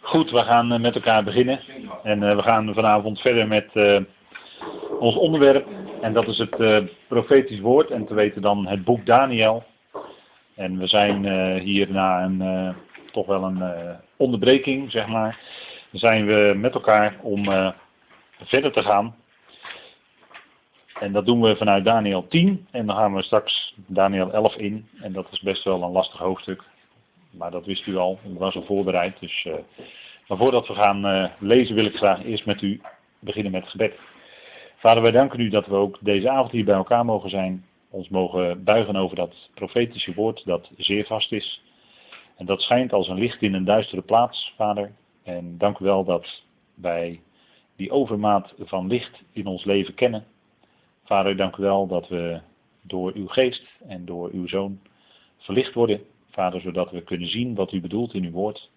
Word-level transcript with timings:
Goed, 0.00 0.30
we 0.30 0.42
gaan 0.42 0.72
eh, 0.72 0.80
met 0.80 0.94
elkaar 0.94 1.24
beginnen. 1.24 1.60
En 2.02 2.22
uh, 2.22 2.36
we 2.36 2.42
gaan 2.42 2.74
vanavond 2.74 3.20
verder 3.20 3.48
met 3.48 3.68
uh, 3.74 4.00
ons 5.00 5.16
onderwerp. 5.16 5.66
En 6.00 6.12
dat 6.12 6.28
is 6.28 6.38
het 6.38 6.58
uh, 6.58 6.78
profetisch 7.08 7.60
woord. 7.60 7.90
En 7.90 8.06
te 8.06 8.14
weten 8.14 8.42
dan 8.42 8.66
het 8.66 8.84
boek 8.84 9.06
Daniel. 9.06 9.64
En 10.54 10.78
we 10.78 10.86
zijn 10.86 11.58
hier 11.58 11.90
na 11.90 12.22
een, 12.22 12.74
toch 13.12 13.26
wel 13.26 13.42
een 13.42 13.62
onderbreking, 14.16 14.90
zeg 14.90 15.06
maar. 15.06 15.38
Zijn 15.92 16.26
we 16.26 16.52
met 16.56 16.74
elkaar 16.74 17.16
om 17.20 17.44
verder 18.44 18.72
te 18.72 18.82
gaan. 18.82 19.14
En 21.00 21.12
dat 21.12 21.26
doen 21.26 21.40
we 21.40 21.56
vanuit 21.56 21.84
Daniel 21.84 22.28
10. 22.28 22.66
En 22.70 22.86
dan 22.86 22.96
gaan 22.96 23.14
we 23.14 23.22
straks 23.22 23.74
Daniel 23.86 24.32
11 24.32 24.56
in. 24.56 24.88
En 25.00 25.12
dat 25.12 25.26
is 25.30 25.40
best 25.40 25.64
wel 25.64 25.82
een 25.82 25.90
lastig 25.90 26.18
hoofdstuk. 26.18 26.62
Maar 27.32 27.50
dat 27.50 27.66
wist 27.66 27.86
u 27.86 27.96
al, 27.96 28.18
u 28.26 28.38
was 28.38 28.54
al 28.54 28.64
voorbereid. 28.64 29.20
Dus, 29.20 29.44
uh, 29.44 29.54
maar 30.28 30.38
voordat 30.38 30.66
we 30.66 30.74
gaan 30.74 31.06
uh, 31.06 31.30
lezen 31.38 31.74
wil 31.74 31.84
ik 31.84 31.96
graag 31.96 32.24
eerst 32.24 32.46
met 32.46 32.62
u 32.62 32.80
beginnen 33.18 33.52
met 33.52 33.68
gebed. 33.68 33.98
Vader, 34.76 35.02
wij 35.02 35.10
danken 35.10 35.40
u 35.40 35.48
dat 35.48 35.66
we 35.66 35.74
ook 35.74 35.98
deze 36.00 36.30
avond 36.30 36.52
hier 36.52 36.64
bij 36.64 36.74
elkaar 36.74 37.04
mogen 37.04 37.30
zijn. 37.30 37.64
Ons 37.90 38.08
mogen 38.08 38.64
buigen 38.64 38.96
over 38.96 39.16
dat 39.16 39.50
profetische 39.54 40.14
woord 40.14 40.44
dat 40.44 40.70
zeer 40.76 41.06
vast 41.06 41.32
is. 41.32 41.62
En 42.36 42.46
dat 42.46 42.60
schijnt 42.60 42.92
als 42.92 43.08
een 43.08 43.18
licht 43.18 43.42
in 43.42 43.54
een 43.54 43.64
duistere 43.64 44.02
plaats, 44.02 44.52
Vader. 44.56 44.92
En 45.22 45.58
dank 45.58 45.78
u 45.78 45.84
wel 45.84 46.04
dat 46.04 46.42
wij 46.74 47.20
die 47.76 47.90
overmaat 47.90 48.54
van 48.58 48.86
licht 48.86 49.22
in 49.32 49.46
ons 49.46 49.64
leven 49.64 49.94
kennen. 49.94 50.24
Vader, 51.04 51.36
dank 51.36 51.56
u 51.56 51.62
wel 51.62 51.86
dat 51.86 52.08
we 52.08 52.40
door 52.82 53.12
uw 53.14 53.26
geest 53.26 53.66
en 53.86 54.04
door 54.04 54.30
uw 54.32 54.48
zoon 54.48 54.80
verlicht 55.38 55.74
worden 55.74 56.00
Vader, 56.32 56.60
zodat 56.60 56.90
we 56.90 57.02
kunnen 57.02 57.28
zien 57.28 57.54
wat 57.54 57.72
u 57.72 57.80
bedoelt 57.80 58.14
in 58.14 58.24
uw 58.24 58.30
woord. 58.30 58.70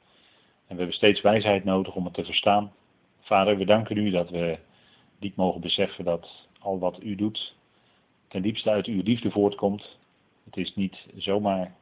En 0.68 0.72
we 0.72 0.76
hebben 0.76 0.96
steeds 0.96 1.22
wijsheid 1.22 1.64
nodig 1.64 1.96
om 1.96 2.06
het 2.06 2.14
te 2.14 2.26
verstaan. 2.26 2.72
Vader, 3.20 3.58
we 3.58 3.66
danken 3.66 3.98
u 3.98 4.10
dat 4.10 4.30
we 4.30 4.58
diep 5.20 5.36
mogen 5.36 5.62
beseffen 5.62 6.06
dat 6.06 6.48
al 6.60 6.80
wat 6.80 7.04
u 7.04 7.16
doet 7.16 7.56
ten 8.28 8.42
diepste 8.42 8.70
uit 8.70 8.86
uw 8.86 9.02
liefde 9.04 9.32
voortkomt. 9.32 9.98
Het 10.44 10.58
is 10.58 10.76
niet 10.76 11.06
zomaar 11.16 11.76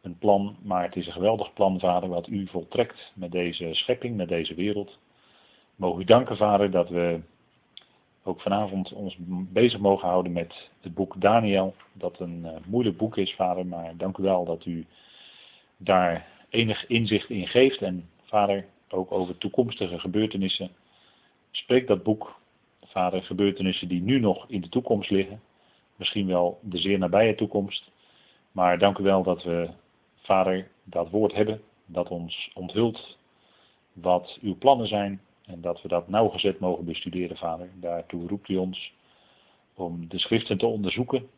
een 0.00 0.18
plan, 0.18 0.56
maar 0.62 0.82
het 0.82 0.96
is 0.96 1.06
een 1.06 1.12
geweldig 1.12 1.52
plan, 1.52 1.80
Vader, 1.80 2.08
wat 2.08 2.28
u 2.28 2.46
voltrekt 2.46 3.12
met 3.14 3.32
deze 3.32 3.68
schepping, 3.72 4.16
met 4.16 4.28
deze 4.28 4.54
wereld. 4.54 4.98
Mogen 5.76 6.00
u 6.00 6.04
danken, 6.04 6.36
Vader, 6.36 6.70
dat 6.70 6.88
we 6.88 7.20
ook 8.22 8.40
vanavond 8.40 8.92
ons 8.92 9.16
bezig 9.52 9.80
mogen 9.80 10.08
houden 10.08 10.32
met 10.32 10.70
het 10.80 10.94
boek 10.94 11.20
Daniel. 11.20 11.74
Dat 11.92 12.20
een 12.20 12.40
uh, 12.44 12.50
moeilijk 12.66 12.96
boek 12.96 13.16
is, 13.16 13.34
vader, 13.34 13.66
maar 13.66 13.96
dank 13.96 14.16
u 14.18 14.22
wel 14.22 14.44
dat 14.44 14.64
u 14.64 14.86
daar 15.82 16.26
enig 16.48 16.86
inzicht 16.86 17.30
in 17.30 17.48
geeft. 17.48 17.82
En 17.82 18.08
vader, 18.22 18.66
ook 18.88 19.12
over 19.12 19.38
toekomstige 19.38 19.98
gebeurtenissen. 19.98 20.70
Spreek 21.50 21.86
dat 21.86 22.02
boek, 22.02 22.38
vader, 22.84 23.22
gebeurtenissen 23.22 23.88
die 23.88 24.02
nu 24.02 24.20
nog 24.20 24.44
in 24.48 24.60
de 24.60 24.68
toekomst 24.68 25.10
liggen. 25.10 25.40
Misschien 25.96 26.26
wel 26.26 26.58
de 26.62 26.78
zeer 26.78 26.98
nabije 26.98 27.34
toekomst. 27.34 27.90
Maar 28.52 28.78
dank 28.78 28.98
u 28.98 29.02
wel 29.02 29.22
dat 29.22 29.42
we, 29.42 29.70
vader, 30.16 30.68
dat 30.84 31.10
woord 31.10 31.34
hebben. 31.34 31.60
Dat 31.86 32.08
ons 32.08 32.50
onthult 32.54 33.18
wat 33.92 34.38
uw 34.42 34.56
plannen 34.56 34.86
zijn 34.86 35.20
en 35.46 35.60
dat 35.60 35.82
we 35.82 35.88
dat 35.88 36.08
nauwgezet 36.08 36.60
mogen 36.60 36.84
bestuderen, 36.84 37.36
vader. 37.36 37.68
Daartoe 37.74 38.28
roept 38.28 38.48
u 38.48 38.56
ons 38.56 38.92
om 39.74 40.08
de 40.08 40.18
schriften 40.18 40.58
te 40.58 40.66
onderzoeken. 40.66 41.28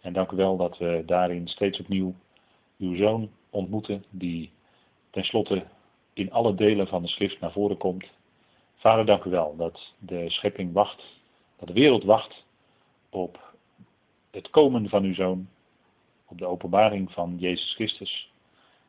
En 0.00 0.12
dank 0.12 0.30
u 0.30 0.36
wel 0.36 0.56
dat 0.56 0.78
we 0.78 1.02
daarin 1.06 1.48
steeds 1.48 1.80
opnieuw 1.80 2.14
uw 2.78 2.96
zoon 2.96 3.30
ontmoeten, 3.50 4.04
die 4.10 4.52
tenslotte 5.10 5.66
in 6.12 6.32
alle 6.32 6.54
delen 6.54 6.88
van 6.88 7.02
de 7.02 7.08
schrift 7.08 7.40
naar 7.40 7.52
voren 7.52 7.76
komt. 7.76 8.06
Vader, 8.74 9.06
dank 9.06 9.24
u 9.24 9.30
wel 9.30 9.56
dat 9.56 9.94
de 9.98 10.30
schepping 10.30 10.72
wacht, 10.72 11.04
dat 11.58 11.68
de 11.68 11.74
wereld 11.74 12.04
wacht 12.04 12.44
op 13.10 13.54
het 14.30 14.50
komen 14.50 14.88
van 14.88 15.04
uw 15.04 15.14
zoon, 15.14 15.48
op 16.26 16.38
de 16.38 16.46
openbaring 16.46 17.12
van 17.12 17.36
Jezus 17.38 17.74
Christus. 17.74 18.30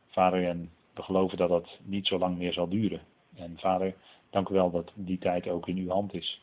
Vader, 0.10 0.48
en 0.48 0.72
we 0.94 1.04
geloven 1.04 1.38
dat 1.38 1.50
dat 1.50 1.80
niet 1.84 2.08
zo 2.08 2.18
lang 2.18 2.38
meer 2.38 2.54
zal 2.54 2.70
duren. 2.70 3.02
En 3.36 3.58
vader, 3.58 3.96
Dank 4.34 4.50
u 4.50 4.54
wel 4.54 4.72
dat 4.72 4.92
die 4.96 5.18
tijd 5.18 5.48
ook 5.48 5.68
in 5.68 5.78
uw 5.78 5.90
hand 5.90 6.14
is. 6.14 6.42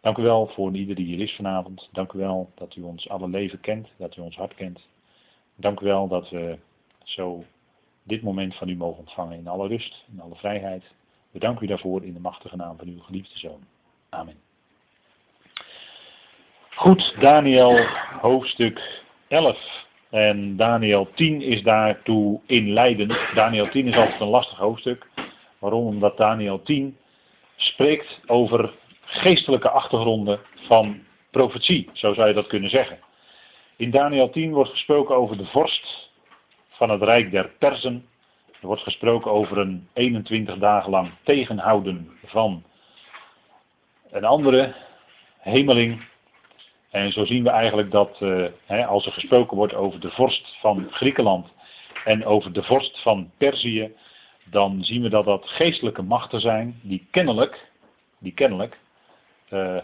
Dank 0.00 0.16
u 0.16 0.22
wel 0.22 0.46
voor 0.46 0.72
ieder 0.74 0.94
die 0.94 1.06
hier 1.06 1.20
is 1.20 1.34
vanavond. 1.34 1.88
Dank 1.92 2.12
u 2.12 2.18
wel 2.18 2.50
dat 2.54 2.76
u 2.76 2.82
ons 2.82 3.08
alle 3.08 3.28
leven 3.28 3.60
kent, 3.60 3.88
dat 3.96 4.16
u 4.16 4.20
ons 4.20 4.36
hart 4.36 4.54
kent. 4.54 4.80
Dank 5.62 5.80
u 5.80 5.84
wel 5.84 6.08
dat 6.08 6.30
we 6.30 6.58
zo 7.04 7.44
dit 8.02 8.22
moment 8.22 8.54
van 8.54 8.68
u 8.68 8.76
mogen 8.76 8.98
ontvangen 8.98 9.38
in 9.38 9.48
alle 9.48 9.68
rust, 9.68 10.04
in 10.12 10.20
alle 10.20 10.34
vrijheid. 10.34 10.84
We 11.30 11.38
danken 11.38 11.64
u 11.64 11.66
daarvoor 11.66 12.04
in 12.04 12.12
de 12.12 12.20
machtige 12.20 12.56
naam 12.56 12.78
van 12.78 12.88
uw 12.88 13.00
geliefde 13.00 13.38
zoon. 13.38 13.60
Amen. 14.08 14.34
Goed, 16.70 17.14
Daniel 17.20 17.86
hoofdstuk 18.20 19.02
11. 19.28 19.86
En 20.10 20.56
Daniel 20.56 21.08
10 21.14 21.40
is 21.42 21.62
daartoe 21.62 22.40
inleidend. 22.46 23.18
Daniel 23.34 23.68
10 23.68 23.86
is 23.86 23.96
altijd 23.96 24.20
een 24.20 24.26
lastig 24.26 24.58
hoofdstuk. 24.58 25.10
Waarom? 25.58 25.86
Omdat 25.86 26.16
Daniel 26.16 26.62
10 26.62 26.96
spreekt 27.56 28.20
over 28.26 28.74
geestelijke 29.04 29.70
achtergronden 29.70 30.40
van 30.54 31.02
profetie, 31.30 31.90
zo 31.92 32.14
zou 32.14 32.28
je 32.28 32.34
dat 32.34 32.46
kunnen 32.46 32.70
zeggen. 32.70 32.98
In 33.76 33.90
Daniel 33.90 34.30
10 34.30 34.52
wordt 34.52 34.70
gesproken 34.70 35.16
over 35.16 35.36
de 35.36 35.46
vorst 35.46 36.10
van 36.68 36.90
het 36.90 37.02
rijk 37.02 37.30
der 37.30 37.50
Persen. 37.58 38.06
Er 38.60 38.66
wordt 38.66 38.82
gesproken 38.82 39.30
over 39.30 39.58
een 39.58 39.88
21 39.92 40.58
dagen 40.58 40.90
lang 40.90 41.10
tegenhouden 41.22 42.10
van 42.24 42.62
een 44.10 44.24
andere 44.24 44.74
hemeling. 45.38 46.04
En 46.90 47.12
zo 47.12 47.24
zien 47.24 47.44
we 47.44 47.50
eigenlijk 47.50 47.90
dat 47.90 48.18
hè, 48.64 48.86
als 48.86 49.06
er 49.06 49.12
gesproken 49.12 49.56
wordt 49.56 49.74
over 49.74 50.00
de 50.00 50.10
vorst 50.10 50.56
van 50.60 50.88
Griekenland 50.90 51.48
en 52.04 52.24
over 52.24 52.52
de 52.52 52.62
vorst 52.62 53.02
van 53.02 53.30
Perzië, 53.38 53.94
dan 54.44 54.84
zien 54.84 55.02
we 55.02 55.08
dat 55.08 55.24
dat 55.24 55.48
geestelijke 55.48 56.02
machten 56.02 56.40
zijn 56.40 56.80
die 56.82 57.06
kennelijk, 57.10 57.70
die 58.18 58.32
kennelijk 58.32 58.78
uh, 59.50 59.78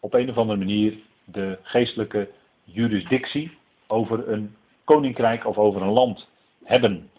op 0.00 0.14
een 0.14 0.30
of 0.30 0.36
andere 0.36 0.58
manier 0.58 0.98
de 1.24 1.58
geestelijke 1.62 2.28
jurisdictie 2.72 3.58
over 3.86 4.28
een 4.28 4.56
koninkrijk 4.84 5.46
of 5.46 5.56
over 5.56 5.82
een 5.82 5.92
land 5.92 6.28
hebben. 6.64 7.10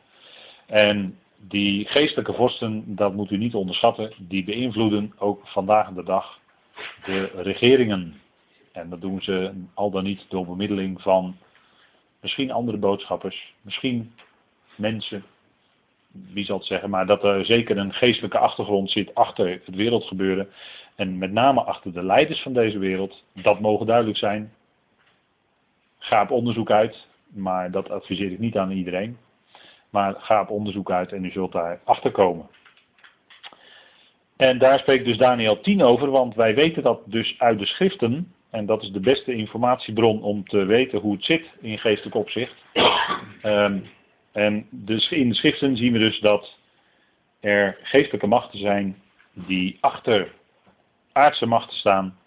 En 0.66 1.20
die 1.38 1.86
geestelijke 1.86 2.34
vorsten, 2.34 2.96
dat 2.96 3.14
moet 3.14 3.32
u 3.32 3.38
niet 3.38 3.56
onderschatten, 3.56 4.14
die 4.18 4.44
beïnvloeden 4.44 5.14
ook 5.18 5.48
vandaag 5.48 5.94
de 5.94 6.04
dag 6.04 6.40
de 7.06 7.32
regeringen. 7.36 8.22
En 8.72 8.90
dat 8.90 9.02
doen 9.02 9.22
ze 9.22 9.52
al 9.74 9.92
dan 9.92 10.04
niet 10.04 10.26
door 10.30 10.46
bemiddeling 10.46 11.02
van 11.02 11.36
misschien 12.20 12.52
andere 12.52 12.78
boodschappers, 12.78 13.54
misschien 13.62 14.14
mensen 14.76 15.24
wie 16.12 16.46
zal 16.46 16.58
het 16.58 16.66
zeggen, 16.66 16.90
maar 16.90 17.06
dat 17.06 17.24
er 17.24 17.46
zeker 17.46 17.78
een 17.78 17.94
geestelijke 17.94 18.38
achtergrond 18.38 18.92
zit 18.92 19.16
achter 19.16 19.62
het 19.66 19.76
wereldgebeuren. 19.76 20.50
En 20.96 21.18
met 21.18 21.32
name 21.32 21.62
achter 21.64 21.94
de 21.94 22.04
leiders 22.04 22.42
van 22.42 22.54
deze 22.54 22.78
wereld. 22.78 23.24
Dat 23.34 23.60
mogen 23.60 23.86
duidelijk 23.86 24.18
zijn. 24.18 24.54
Ga 26.12 26.22
op 26.22 26.32
onderzoek 26.32 26.72
uit, 26.72 27.08
maar 27.28 27.72
dat 27.72 27.90
adviseer 27.90 28.32
ik 28.32 28.40
niet 28.40 28.58
aan 28.58 28.72
iedereen. 28.72 29.18
Maar 29.90 30.16
ga 30.18 30.42
op 30.42 30.50
onderzoek 30.50 30.92
uit 30.92 31.12
en 31.12 31.26
u 31.26 31.32
zult 31.32 31.52
daar 31.52 31.80
achter 31.84 32.12
komen. 32.12 32.50
En 34.38 34.58
daar 34.58 34.80
spreekt 34.80 35.06
dus 35.06 35.18
Daniel 35.18 35.62
10 35.62 35.82
over, 35.82 36.10
want 36.10 36.36
wij 36.36 36.56
weten 36.56 36.84
dat 36.84 37.02
dus 37.06 37.36
uit 37.38 37.60
de 37.60 37.66
schriften. 37.66 38.34
En 38.50 38.66
dat 38.66 38.84
is 38.84 38.92
de 38.92 39.00
beste 39.00 39.34
informatiebron 39.34 40.22
om 40.22 40.48
te 40.48 40.66
weten 40.66 41.00
hoe 41.00 41.14
het 41.14 41.24
zit 41.24 41.52
in 41.62 41.78
geestelijk 41.80 42.16
opzicht. 42.16 42.56
Um, 43.44 43.86
en 44.32 44.68
dus 44.70 45.12
in 45.12 45.30
de 45.30 45.36
schriften 45.36 45.78
zien 45.78 45.94
we 45.94 46.00
dus 46.00 46.20
dat 46.20 46.58
er 47.40 47.78
geestelijke 47.82 48.28
machten 48.28 48.60
zijn 48.60 49.02
die 49.34 49.78
achter 49.80 50.32
aardse 51.12 51.46
machten 51.46 51.78
staan. 51.78 52.18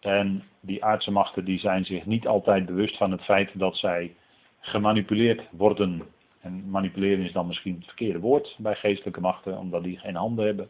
En 0.00 0.44
die 0.64 0.84
aardse 0.84 1.10
machten 1.10 1.44
die 1.44 1.58
zijn 1.58 1.84
zich 1.84 2.06
niet 2.06 2.26
altijd 2.26 2.66
bewust 2.66 2.96
van 2.96 3.10
het 3.10 3.22
feit 3.22 3.50
dat 3.54 3.76
zij 3.76 4.14
gemanipuleerd 4.60 5.42
worden. 5.50 6.02
En 6.40 6.70
manipuleren 6.70 7.24
is 7.24 7.32
dan 7.32 7.46
misschien 7.46 7.74
het 7.74 7.84
verkeerde 7.84 8.18
woord 8.18 8.54
bij 8.58 8.74
geestelijke 8.74 9.20
machten, 9.20 9.58
omdat 9.58 9.82
die 9.82 9.98
geen 9.98 10.14
handen 10.14 10.46
hebben. 10.46 10.68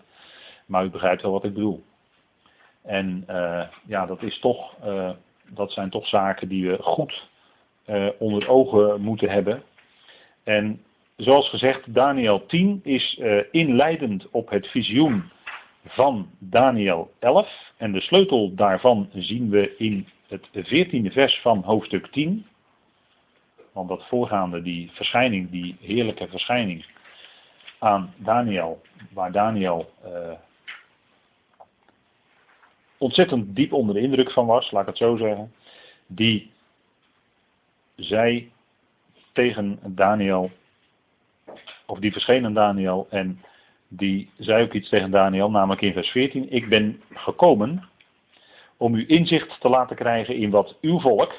Maar 0.66 0.84
u 0.84 0.90
begrijpt 0.90 1.22
wel 1.22 1.32
wat 1.32 1.44
ik 1.44 1.54
bedoel. 1.54 1.84
En 2.82 3.24
uh, 3.30 3.62
ja, 3.86 4.06
dat, 4.06 4.22
is 4.22 4.38
toch, 4.38 4.76
uh, 4.84 5.10
dat 5.48 5.72
zijn 5.72 5.90
toch 5.90 6.06
zaken 6.06 6.48
die 6.48 6.68
we 6.68 6.82
goed 6.82 7.28
uh, 7.86 8.08
onder 8.18 8.48
ogen 8.48 9.00
moeten 9.00 9.30
hebben. 9.30 9.62
En 10.42 10.82
zoals 11.16 11.48
gezegd, 11.48 11.94
Daniel 11.94 12.46
10 12.46 12.80
is 12.82 13.20
inleidend 13.50 14.30
op 14.30 14.50
het 14.50 14.66
visioen 14.66 15.30
van 15.84 16.30
Daniel 16.38 17.12
11. 17.18 17.72
En 17.76 17.92
de 17.92 18.00
sleutel 18.00 18.54
daarvan 18.54 19.08
zien 19.12 19.50
we 19.50 19.76
in 19.76 20.08
het 20.28 20.48
14e 20.56 21.12
vers 21.12 21.40
van 21.40 21.62
hoofdstuk 21.62 22.06
10. 22.06 22.46
Want 23.72 23.88
dat 23.88 24.06
voorgaande, 24.06 24.62
die 24.62 24.90
verschijning, 24.92 25.50
die 25.50 25.76
heerlijke 25.80 26.28
verschijning, 26.28 26.86
aan 27.78 28.14
Daniel, 28.16 28.82
waar 29.12 29.32
Daniel 29.32 29.92
uh, 30.04 30.32
ontzettend 32.98 33.56
diep 33.56 33.72
onder 33.72 33.94
de 33.94 34.00
indruk 34.00 34.30
van 34.30 34.46
was, 34.46 34.70
laat 34.70 34.82
ik 34.82 34.88
het 34.88 34.96
zo 34.96 35.16
zeggen, 35.16 35.52
die 36.06 36.52
zei 37.96 38.52
tegen 39.32 39.78
Daniel, 39.84 40.50
of 41.86 41.98
die 41.98 42.12
verscheen 42.12 42.44
aan 42.44 42.54
Daniel 42.54 43.06
en 43.10 43.40
die 43.96 44.30
zei 44.38 44.64
ook 44.64 44.72
iets 44.72 44.88
tegen 44.88 45.10
Daniel, 45.10 45.50
namelijk 45.50 45.80
in 45.80 45.92
vers 45.92 46.08
14, 46.08 46.50
ik 46.50 46.68
ben 46.68 47.02
gekomen 47.14 47.88
om 48.76 48.94
u 48.94 49.04
inzicht 49.06 49.60
te 49.60 49.68
laten 49.68 49.96
krijgen 49.96 50.36
in 50.36 50.50
wat 50.50 50.76
uw 50.80 51.00
volk, 51.00 51.32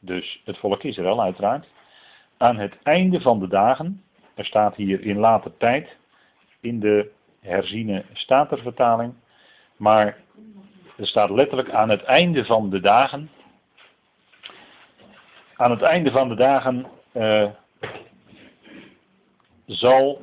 dus 0.00 0.42
het 0.44 0.58
volk 0.58 0.82
Israël 0.82 1.22
uiteraard, 1.22 1.66
aan 2.36 2.58
het 2.58 2.74
einde 2.82 3.20
van 3.20 3.38
de 3.38 3.48
dagen, 3.48 4.02
er 4.34 4.44
staat 4.44 4.76
hier 4.76 5.00
in 5.02 5.18
later 5.18 5.56
tijd, 5.56 5.96
in 6.60 6.80
de 6.80 7.10
herziene 7.40 8.04
statervertaling, 8.12 9.14
maar 9.76 10.16
er 10.96 11.06
staat 11.06 11.30
letterlijk 11.30 11.70
aan 11.70 11.88
het 11.88 12.02
einde 12.02 12.44
van 12.44 12.70
de 12.70 12.80
dagen, 12.80 13.30
aan 15.56 15.70
het 15.70 15.82
einde 15.82 16.10
van 16.10 16.28
de 16.28 16.34
dagen 16.34 16.86
uh, 17.12 17.48
zal 19.66 20.20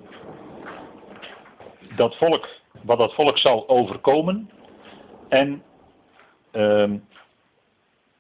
dat 1.97 2.17
volk, 2.17 2.47
wat 2.83 2.97
dat 2.97 3.13
volk 3.13 3.37
zal 3.37 3.69
overkomen. 3.69 4.49
En 5.29 5.63
uh, 6.53 6.91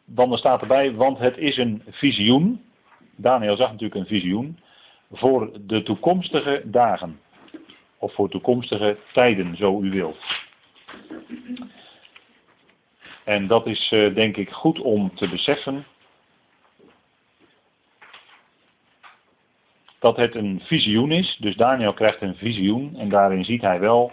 dan 0.05 0.37
staat 0.37 0.61
erbij, 0.61 0.93
want 0.93 1.17
het 1.17 1.37
is 1.37 1.57
een 1.57 1.83
visioen. 1.89 2.61
Daniel 3.15 3.55
zag 3.55 3.71
natuurlijk 3.71 3.99
een 3.99 4.19
visioen. 4.19 4.59
Voor 5.11 5.51
de 5.61 5.83
toekomstige 5.83 6.61
dagen. 6.65 7.19
Of 7.97 8.13
voor 8.13 8.29
toekomstige 8.29 8.97
tijden, 9.13 9.55
zo 9.55 9.81
u 9.81 9.89
wilt. 9.89 10.17
En 13.23 13.47
dat 13.47 13.67
is 13.67 13.91
uh, 13.91 14.15
denk 14.15 14.37
ik 14.37 14.49
goed 14.49 14.79
om 14.79 15.15
te 15.15 15.29
beseffen. 15.29 15.85
Dat 20.07 20.17
het 20.17 20.35
een 20.35 20.61
visioen 20.63 21.11
is. 21.11 21.37
Dus 21.39 21.55
Daniel 21.55 21.93
krijgt 21.93 22.21
een 22.21 22.35
visioen 22.35 22.95
en 22.97 23.09
daarin 23.09 23.45
ziet 23.45 23.61
hij 23.61 23.79
wel 23.79 24.11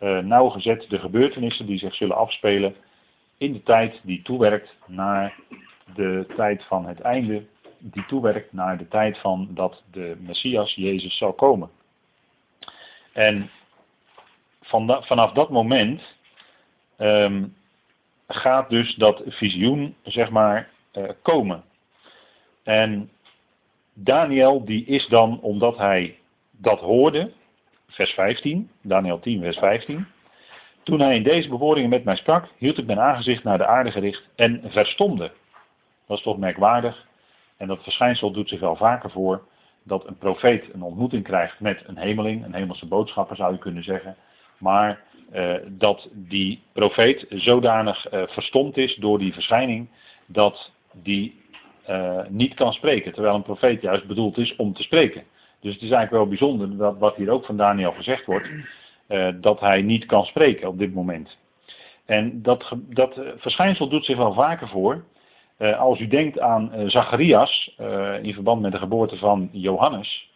uh, 0.00 0.18
nauwgezet 0.18 0.86
de 0.88 0.98
gebeurtenissen 0.98 1.66
die 1.66 1.78
zich 1.78 1.94
zullen 1.94 2.16
afspelen 2.16 2.74
in 3.38 3.52
de 3.52 3.62
tijd 3.62 4.00
die 4.02 4.22
toewerkt 4.22 4.76
naar 4.86 5.34
de 5.94 6.26
tijd 6.36 6.64
van 6.64 6.86
het 6.86 7.00
einde, 7.00 7.46
die 7.78 8.06
toewerkt 8.06 8.52
naar 8.52 8.78
de 8.78 8.88
tijd 8.88 9.18
van 9.18 9.48
dat 9.50 9.82
de 9.90 10.16
Messias 10.18 10.74
Jezus 10.74 11.16
zal 11.16 11.32
komen. 11.32 11.70
En 13.12 13.50
van 14.62 15.04
vanaf 15.04 15.32
dat 15.32 15.50
moment 15.50 16.02
um, 16.98 17.54
gaat 18.28 18.70
dus 18.70 18.94
dat 18.94 19.22
visioen, 19.26 19.94
zeg 20.02 20.30
maar, 20.30 20.68
uh, 20.92 21.08
komen. 21.22 21.62
En 22.62 23.10
Daniel 24.02 24.64
die 24.64 24.84
is 24.84 25.06
dan, 25.06 25.40
omdat 25.40 25.76
hij 25.76 26.18
dat 26.50 26.80
hoorde, 26.80 27.32
vers 27.88 28.10
15, 28.10 28.70
Daniel 28.82 29.20
10, 29.20 29.40
vers 29.40 29.58
15. 29.58 30.06
Toen 30.82 31.00
hij 31.00 31.16
in 31.16 31.22
deze 31.22 31.48
bewoordingen 31.48 31.90
met 31.90 32.04
mij 32.04 32.16
sprak, 32.16 32.48
hield 32.58 32.78
ik 32.78 32.86
mijn 32.86 33.00
aangezicht 33.00 33.44
naar 33.44 33.58
de 33.58 33.66
aarde 33.66 33.90
gericht 33.90 34.28
en 34.36 34.62
verstomde. 34.64 35.30
Dat 36.06 36.16
is 36.16 36.22
toch 36.22 36.38
merkwaardig. 36.38 37.06
En 37.56 37.66
dat 37.66 37.82
verschijnsel 37.82 38.32
doet 38.32 38.48
zich 38.48 38.60
wel 38.60 38.76
vaker 38.76 39.10
voor 39.10 39.42
dat 39.82 40.06
een 40.06 40.18
profeet 40.18 40.74
een 40.74 40.82
ontmoeting 40.82 41.24
krijgt 41.24 41.60
met 41.60 41.82
een 41.86 41.98
hemeling, 41.98 42.44
een 42.44 42.54
hemelse 42.54 42.86
boodschapper 42.86 43.36
zou 43.36 43.52
je 43.52 43.58
kunnen 43.58 43.82
zeggen. 43.82 44.16
Maar 44.58 45.02
uh, 45.32 45.54
dat 45.68 46.08
die 46.12 46.62
profeet 46.72 47.26
zodanig 47.28 48.12
uh, 48.12 48.22
verstomd 48.26 48.76
is 48.76 48.94
door 48.94 49.18
die 49.18 49.32
verschijning 49.32 49.88
dat 50.26 50.72
die 50.92 51.39
uh, 51.90 52.20
niet 52.28 52.54
kan 52.54 52.72
spreken. 52.72 53.12
Terwijl 53.12 53.34
een 53.34 53.42
profeet 53.42 53.82
juist 53.82 54.06
bedoeld 54.06 54.38
is 54.38 54.56
om 54.56 54.74
te 54.74 54.82
spreken. 54.82 55.22
Dus 55.60 55.72
het 55.72 55.82
is 55.82 55.90
eigenlijk 55.90 56.10
wel 56.10 56.26
bijzonder 56.26 56.76
dat 56.76 56.98
wat 56.98 57.16
hier 57.16 57.30
ook 57.30 57.44
van 57.44 57.56
Daniel 57.56 57.92
gezegd 57.92 58.26
wordt, 58.26 58.48
uh, 59.08 59.28
dat 59.40 59.60
hij 59.60 59.82
niet 59.82 60.06
kan 60.06 60.24
spreken 60.24 60.68
op 60.68 60.78
dit 60.78 60.94
moment. 60.94 61.38
En 62.06 62.42
dat, 62.42 62.72
dat 62.88 63.20
verschijnsel 63.36 63.88
doet 63.88 64.04
zich 64.04 64.16
wel 64.16 64.34
vaker 64.34 64.68
voor. 64.68 65.04
Als 65.78 66.00
u 66.00 66.06
denkt 66.06 66.40
aan 66.40 66.72
Zacharias, 66.86 67.74
in 68.22 68.34
verband 68.34 68.62
met 68.62 68.72
de 68.72 68.78
geboorte 68.78 69.16
van 69.16 69.48
Johannes, 69.52 70.30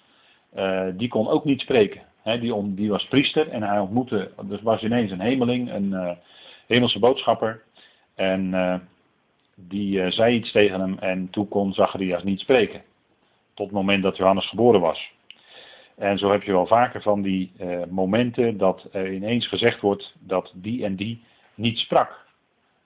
die 0.95 1.09
kon 1.09 1.29
ook 1.29 1.45
niet 1.45 1.61
spreken. 1.61 2.03
He, 2.23 2.39
die, 2.39 2.75
die, 2.75 2.91
was 2.91 3.07
priester 3.07 3.49
en 3.49 3.63
hij 3.63 3.79
ontmoette, 3.79 4.31
dus 4.43 4.63
was 4.63 4.83
ineens 4.83 5.11
een 5.11 5.21
hemeling, 5.21 5.73
een 5.73 6.17
hemelse 6.67 6.99
boodschapper. 6.99 7.63
En 8.15 8.55
die 9.55 9.99
uh, 9.99 10.11
zei 10.11 10.35
iets 10.35 10.53
tegen 10.53 10.81
hem 10.81 10.99
en 10.99 11.31
toen 11.31 11.49
kon 11.49 11.73
Zacharias 11.73 12.23
niet 12.23 12.41
spreken. 12.41 12.83
Tot 13.55 13.67
het 13.67 13.75
moment 13.75 14.03
dat 14.03 14.17
Johannes 14.17 14.49
geboren 14.49 14.81
was. 14.81 15.13
En 15.97 16.19
zo 16.19 16.31
heb 16.31 16.43
je 16.43 16.53
wel 16.53 16.67
vaker 16.67 17.03
van 17.03 17.23
die 17.23 17.53
uh, 17.61 17.83
momenten 17.89 18.59
dat 18.59 18.89
er 18.93 19.13
ineens 19.13 19.49
gezegd 19.49 19.81
wordt 19.81 20.15
dat 20.19 20.53
die 20.55 20.85
en 20.85 20.97
die 20.97 21.23
niet 21.55 21.79
sprak. 21.79 22.27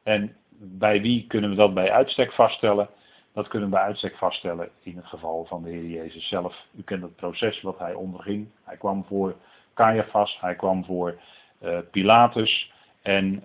En 0.03 0.37
bij 0.59 1.01
wie 1.01 1.27
kunnen 1.27 1.51
we 1.51 1.57
dat 1.57 1.75
bij 1.75 1.91
uitstek 1.91 2.33
vaststellen? 2.33 2.89
Dat 3.33 3.49
kunnen 3.49 3.69
we 3.69 3.75
bij 3.75 3.85
uitstek 3.85 4.17
vaststellen 4.17 4.69
in 4.83 4.97
het 4.97 5.07
geval 5.07 5.45
van 5.45 5.63
de 5.63 5.71
Heer 5.71 5.87
Jezus 5.87 6.29
zelf. 6.29 6.65
U 6.77 6.83
kent 6.83 7.03
het 7.03 7.17
proces 7.17 7.61
wat 7.61 7.79
hij 7.79 7.95
onderging. 7.95 8.49
Hij 8.65 8.77
kwam 8.77 9.05
voor 9.05 9.37
Caiaphas, 9.75 10.39
hij 10.41 10.55
kwam 10.55 10.85
voor 10.85 11.19
uh, 11.63 11.79
Pilatus. 11.91 12.73
En 13.03 13.43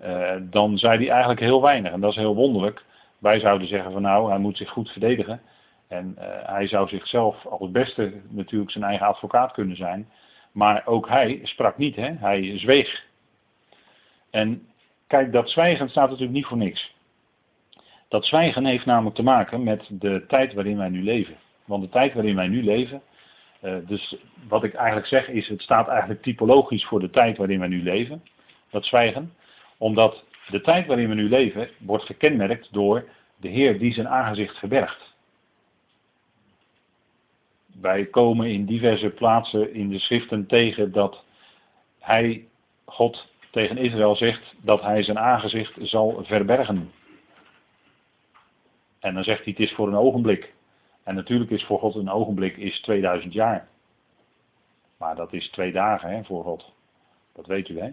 dan 0.50 0.78
zei 0.78 0.98
hij 0.98 1.10
eigenlijk 1.10 1.40
heel 1.40 1.62
weinig. 1.62 1.92
En 1.92 2.00
dat 2.00 2.10
is 2.10 2.16
heel 2.16 2.34
wonderlijk. 2.34 2.84
Wij 3.24 3.40
zouden 3.40 3.68
zeggen 3.68 3.92
van 3.92 4.02
nou, 4.02 4.28
hij 4.28 4.38
moet 4.38 4.56
zich 4.56 4.70
goed 4.70 4.90
verdedigen. 4.90 5.40
En 5.88 6.16
uh, 6.18 6.24
hij 6.42 6.66
zou 6.66 6.88
zichzelf 6.88 7.46
als 7.46 7.60
het 7.60 7.72
beste 7.72 8.12
natuurlijk 8.28 8.70
zijn 8.70 8.84
eigen 8.84 9.06
advocaat 9.06 9.52
kunnen 9.52 9.76
zijn. 9.76 10.08
Maar 10.52 10.86
ook 10.86 11.08
hij 11.08 11.40
sprak 11.42 11.78
niet, 11.78 11.96
hè? 11.96 12.12
hij 12.18 12.58
zweeg. 12.58 13.04
En 14.30 14.66
kijk, 15.06 15.32
dat 15.32 15.50
zwijgen 15.50 15.88
staat 15.88 16.08
natuurlijk 16.08 16.36
niet 16.36 16.46
voor 16.46 16.56
niks. 16.56 16.94
Dat 18.08 18.24
zwijgen 18.24 18.64
heeft 18.64 18.86
namelijk 18.86 19.16
te 19.16 19.22
maken 19.22 19.62
met 19.62 19.86
de 19.90 20.24
tijd 20.28 20.52
waarin 20.52 20.76
wij 20.76 20.88
nu 20.88 21.02
leven. 21.02 21.36
Want 21.64 21.82
de 21.82 21.88
tijd 21.88 22.14
waarin 22.14 22.36
wij 22.36 22.48
nu 22.48 22.62
leven, 22.64 23.02
uh, 23.62 23.76
dus 23.86 24.16
wat 24.48 24.64
ik 24.64 24.74
eigenlijk 24.74 25.06
zeg 25.06 25.28
is, 25.28 25.48
het 25.48 25.62
staat 25.62 25.88
eigenlijk 25.88 26.22
typologisch 26.22 26.84
voor 26.84 27.00
de 27.00 27.10
tijd 27.10 27.36
waarin 27.36 27.58
wij 27.58 27.68
nu 27.68 27.82
leven. 27.82 28.22
Dat 28.70 28.84
zwijgen. 28.84 29.34
Omdat 29.78 30.24
de 30.50 30.60
tijd 30.60 30.86
waarin 30.86 31.08
we 31.08 31.14
nu 31.14 31.28
leven 31.28 31.68
wordt 31.78 32.04
gekenmerkt 32.04 32.68
door 32.72 33.08
de 33.36 33.48
Heer 33.48 33.78
die 33.78 33.92
zijn 33.92 34.08
aangezicht 34.08 34.58
verbergt. 34.58 35.14
Wij 37.80 38.04
komen 38.04 38.50
in 38.50 38.64
diverse 38.64 39.08
plaatsen 39.08 39.74
in 39.74 39.88
de 39.88 39.98
schriften 39.98 40.46
tegen 40.46 40.92
dat 40.92 41.24
hij, 41.98 42.48
God 42.84 43.26
tegen 43.50 43.76
Israël 43.76 44.16
zegt 44.16 44.54
dat 44.62 44.82
hij 44.82 45.02
zijn 45.02 45.18
aangezicht 45.18 45.72
zal 45.80 46.24
verbergen. 46.24 46.92
En 48.98 49.14
dan 49.14 49.24
zegt 49.24 49.44
hij 49.44 49.52
het 49.56 49.66
is 49.68 49.72
voor 49.72 49.88
een 49.88 49.96
ogenblik. 49.96 50.54
En 51.02 51.14
natuurlijk 51.14 51.50
is 51.50 51.64
voor 51.64 51.78
God 51.78 51.94
een 51.94 52.10
ogenblik 52.10 52.56
is 52.56 52.80
2000 52.80 53.32
jaar. 53.32 53.68
Maar 54.96 55.16
dat 55.16 55.32
is 55.32 55.50
twee 55.50 55.72
dagen 55.72 56.10
hè, 56.10 56.24
voor 56.24 56.42
God. 56.42 56.72
Dat 57.32 57.46
weet 57.46 57.68
u 57.68 57.80
hè. 57.80 57.92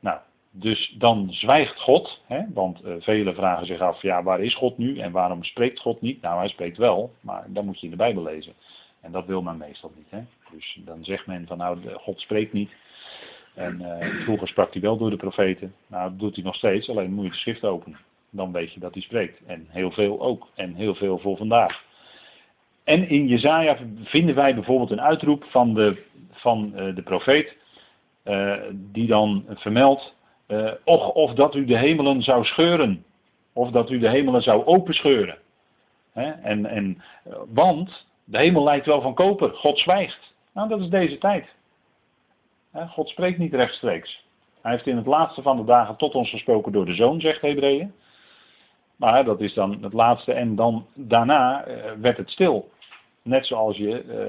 Nou, 0.00 0.18
dus 0.56 0.94
dan 0.98 1.26
zwijgt 1.30 1.80
God, 1.80 2.20
hè, 2.26 2.42
want 2.52 2.84
uh, 2.84 2.94
velen 2.98 3.34
vragen 3.34 3.66
zich 3.66 3.80
af, 3.80 4.02
ja 4.02 4.22
waar 4.22 4.40
is 4.40 4.54
God 4.54 4.78
nu 4.78 4.98
en 4.98 5.12
waarom 5.12 5.44
spreekt 5.44 5.80
God 5.80 6.00
niet? 6.00 6.22
Nou 6.22 6.38
hij 6.38 6.48
spreekt 6.48 6.76
wel, 6.76 7.12
maar 7.20 7.44
dan 7.48 7.64
moet 7.64 7.78
je 7.80 7.84
in 7.84 7.90
de 7.90 7.96
Bijbel 7.96 8.22
lezen. 8.22 8.52
En 9.00 9.12
dat 9.12 9.26
wil 9.26 9.42
men 9.42 9.56
meestal 9.56 9.92
niet. 9.96 10.10
Hè. 10.10 10.20
Dus 10.50 10.80
dan 10.84 11.04
zegt 11.04 11.26
men 11.26 11.46
van 11.46 11.58
nou 11.58 11.78
God 11.94 12.20
spreekt 12.20 12.52
niet. 12.52 12.70
En 13.54 13.80
uh, 13.80 14.22
vroeger 14.22 14.48
sprak 14.48 14.72
hij 14.72 14.82
wel 14.82 14.96
door 14.96 15.10
de 15.10 15.16
profeten. 15.16 15.74
Nou 15.86 16.10
dat 16.10 16.18
doet 16.18 16.34
hij 16.34 16.44
nog 16.44 16.54
steeds, 16.54 16.90
alleen 16.90 17.12
moet 17.12 17.24
je 17.24 17.30
de 17.30 17.36
schrift 17.36 17.64
openen. 17.64 17.98
Dan 18.30 18.52
weet 18.52 18.72
je 18.72 18.80
dat 18.80 18.92
hij 18.92 19.02
spreekt. 19.02 19.40
En 19.46 19.66
heel 19.68 19.90
veel 19.90 20.20
ook. 20.20 20.48
En 20.54 20.74
heel 20.74 20.94
veel 20.94 21.18
voor 21.18 21.36
vandaag. 21.36 21.84
En 22.84 23.08
in 23.08 23.26
Jezaja 23.26 23.76
vinden 24.04 24.34
wij 24.34 24.54
bijvoorbeeld 24.54 24.90
een 24.90 25.00
uitroep 25.00 25.44
van 25.44 25.74
de, 25.74 26.02
van, 26.30 26.72
uh, 26.76 26.94
de 26.94 27.02
profeet. 27.02 27.56
die 28.72 29.06
dan 29.06 29.44
vermeldt 29.48 30.14
och, 30.84 31.12
of 31.12 31.34
dat 31.34 31.54
u 31.54 31.64
de 31.64 31.78
hemelen 31.78 32.22
zou 32.22 32.44
scheuren. 32.44 33.04
Of 33.52 33.70
dat 33.70 33.90
u 33.90 33.98
de 33.98 34.08
hemelen 34.08 34.42
zou 34.42 34.64
openscheuren. 34.64 35.38
He? 36.12 36.30
En, 36.30 36.66
en, 36.66 37.02
want 37.48 38.06
de 38.24 38.38
hemel 38.38 38.64
lijkt 38.64 38.86
wel 38.86 39.00
van 39.00 39.14
koper. 39.14 39.50
God 39.50 39.78
zwijgt. 39.78 40.34
Nou, 40.52 40.68
dat 40.68 40.80
is 40.80 40.88
deze 40.88 41.18
tijd. 41.18 41.46
God 42.88 43.08
spreekt 43.08 43.38
niet 43.38 43.54
rechtstreeks. 43.54 44.24
Hij 44.62 44.72
heeft 44.72 44.86
in 44.86 44.96
het 44.96 45.06
laatste 45.06 45.42
van 45.42 45.56
de 45.56 45.64
dagen 45.64 45.96
tot 45.96 46.14
ons 46.14 46.30
gesproken 46.30 46.72
door 46.72 46.86
de 46.86 46.94
zoon, 46.94 47.20
zegt 47.20 47.40
Hebreeën. 47.40 47.92
Maar 48.96 49.24
dat 49.24 49.40
is 49.40 49.54
dan 49.54 49.82
het 49.82 49.92
laatste 49.92 50.32
en 50.32 50.56
dan 50.56 50.86
daarna 50.94 51.68
uh, 51.68 51.74
werd 52.00 52.16
het 52.16 52.30
stil. 52.30 52.70
net 53.22 53.46
zoals 53.46 53.76
je, 53.76 54.00
eh, 54.00 54.28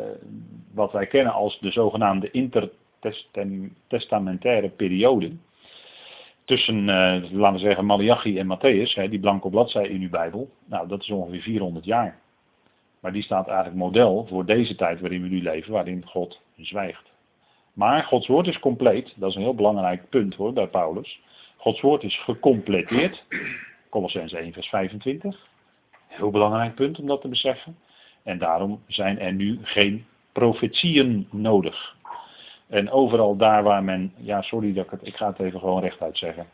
wat 0.74 0.92
wij 0.92 1.08
kennen 1.08 1.34
als 1.34 1.60
de 1.60 1.72
zogenaamde 1.72 2.32
intertestamentaire 2.32 4.70
periode. 4.70 5.32
Tussen, 6.46 6.80
uh, 6.80 7.32
laten 7.32 7.54
we 7.54 7.60
zeggen, 7.60 7.86
Malachi 7.86 8.40
en 8.40 8.58
Matthäus, 8.58 8.94
hè, 8.94 9.10
die 9.10 9.20
blanke 9.20 9.50
bladzij 9.50 9.88
in 9.88 10.02
uw 10.02 10.10
Bijbel. 10.10 10.50
Nou, 10.66 10.88
dat 10.88 11.02
is 11.02 11.10
ongeveer 11.10 11.42
400 11.42 11.86
jaar. 11.86 12.20
Maar 13.00 13.12
die 13.12 13.24
staat 13.24 13.48
eigenlijk 13.48 13.78
model 13.78 14.26
voor 14.30 14.46
deze 14.46 14.76
tijd 14.76 15.00
waarin 15.00 15.22
we 15.22 15.28
nu 15.28 15.42
leven, 15.42 15.72
waarin 15.72 16.06
God 16.06 16.42
zwijgt. 16.58 17.14
Maar 17.74 18.04
Gods 18.04 18.28
woord 18.28 18.48
is 18.48 18.60
compleet, 18.60 19.14
dat 19.16 19.30
is 19.30 19.36
een 19.36 19.42
heel 19.42 19.56
belangrijk 19.56 20.10
punt 20.10 20.36
hoor, 20.36 20.54
bij 20.54 20.68
Paulus. 20.68 21.20
Gods 21.58 21.82
woord 21.82 22.04
is 22.04 22.24
gecompleteerd. 22.24 23.24
Colossens 23.90 24.34
1 24.34 24.54
vers 24.54 24.68
25. 24.68 25.48
Heel 26.08 26.32
belangrijk 26.32 26.76
punt 26.76 27.00
om 27.00 27.08
dat 27.08 27.22
te 27.22 27.28
beseffen. 27.28 27.78
En 28.24 28.38
daarom 28.38 28.84
zijn 28.88 29.20
er 29.20 29.34
nu 29.34 29.60
geen 29.62 30.06
profetieën 30.32 31.28
nodig. 31.32 31.96
En 32.68 32.92
overal 32.92 33.36
daar 33.36 33.64
waar 33.64 33.84
men, 33.84 34.14
ja 34.18 34.42
sorry 34.42 34.74
dat 34.74 34.86
ik 34.86 34.92
het, 34.92 35.08
ik 35.08 35.16
ga 35.16 35.28
het 35.28 35.40
even 35.40 35.60
gewoon 35.60 35.82
rechtuit 35.82 36.18
zeggen. 36.18 36.48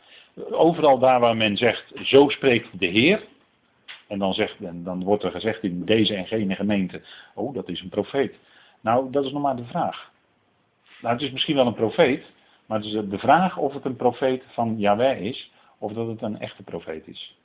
Overal 0.49 0.99
daar 0.99 1.19
waar 1.19 1.37
men 1.37 1.57
zegt, 1.57 1.91
zo 2.03 2.29
spreekt 2.29 2.79
de 2.79 2.85
Heer. 2.85 3.23
En 4.07 4.19
dan, 4.19 4.33
zegt, 4.33 4.59
en 4.59 4.83
dan 4.83 5.03
wordt 5.03 5.23
er 5.23 5.31
gezegd 5.31 5.63
in 5.63 5.85
deze 5.85 6.15
en 6.15 6.27
gene 6.27 6.55
gemeente, 6.55 7.01
oh 7.35 7.53
dat 7.53 7.69
is 7.69 7.81
een 7.81 7.89
profeet. 7.89 8.35
Nou, 8.81 9.11
dat 9.11 9.25
is 9.25 9.31
nog 9.31 9.41
maar 9.41 9.55
de 9.55 9.65
vraag. 9.65 10.11
Nou, 11.01 11.13
het 11.13 11.23
is 11.23 11.31
misschien 11.31 11.55
wel 11.55 11.67
een 11.67 11.73
profeet, 11.73 12.23
maar 12.65 12.77
het 12.77 12.87
is 12.87 12.93
de 13.09 13.17
vraag 13.17 13.57
of 13.57 13.73
het 13.73 13.85
een 13.85 13.95
profeet 13.95 14.43
van 14.47 14.79
Yahweh 14.79 15.21
is, 15.21 15.51
of 15.77 15.93
dat 15.93 16.07
het 16.07 16.21
een 16.21 16.39
echte 16.39 16.63
profeet 16.63 17.07
is. 17.07 17.35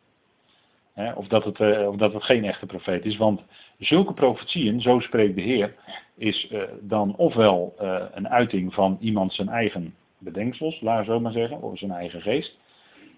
Of, 0.96 1.28
dat 1.28 1.44
het, 1.44 1.60
eh, 1.60 1.98
het 1.98 2.24
geen 2.24 2.44
echte 2.44 2.66
profeet 2.66 3.04
is. 3.04 3.16
Want 3.16 3.42
zulke 3.78 4.12
profetieën, 4.12 4.80
zo 4.80 5.00
spreekt 5.00 5.34
de 5.34 5.40
Heer, 5.40 5.74
is 6.14 6.50
uh, 6.50 6.62
dan 6.80 7.16
ofwel 7.16 7.74
uh, 7.80 8.02
een 8.12 8.28
uiting 8.28 8.74
van 8.74 8.96
iemand 9.00 9.32
zijn 9.32 9.48
eigen 9.48 9.94
bedenksels, 10.18 10.80
laat 10.80 11.04
zo 11.04 11.20
maar 11.20 11.32
zeggen, 11.32 11.62
of 11.62 11.78
zijn 11.78 11.90
eigen 11.90 12.20
geest. 12.20 12.58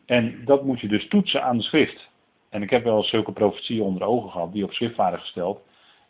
En 0.06 0.44
dat 0.44 0.64
moet 0.64 0.80
je 0.80 0.88
dus 0.88 1.08
toetsen 1.08 1.42
aan 1.42 1.56
de 1.56 1.62
schrift. 1.62 2.10
En 2.48 2.62
ik 2.62 2.70
heb 2.70 2.84
wel 2.84 3.02
zulke 3.02 3.32
profetieën 3.32 3.82
onder 3.82 4.02
ogen 4.02 4.30
gehad, 4.30 4.52
die 4.52 4.64
op 4.64 4.72
schrift 4.72 4.96
waren 4.96 5.18
gesteld. 5.18 5.60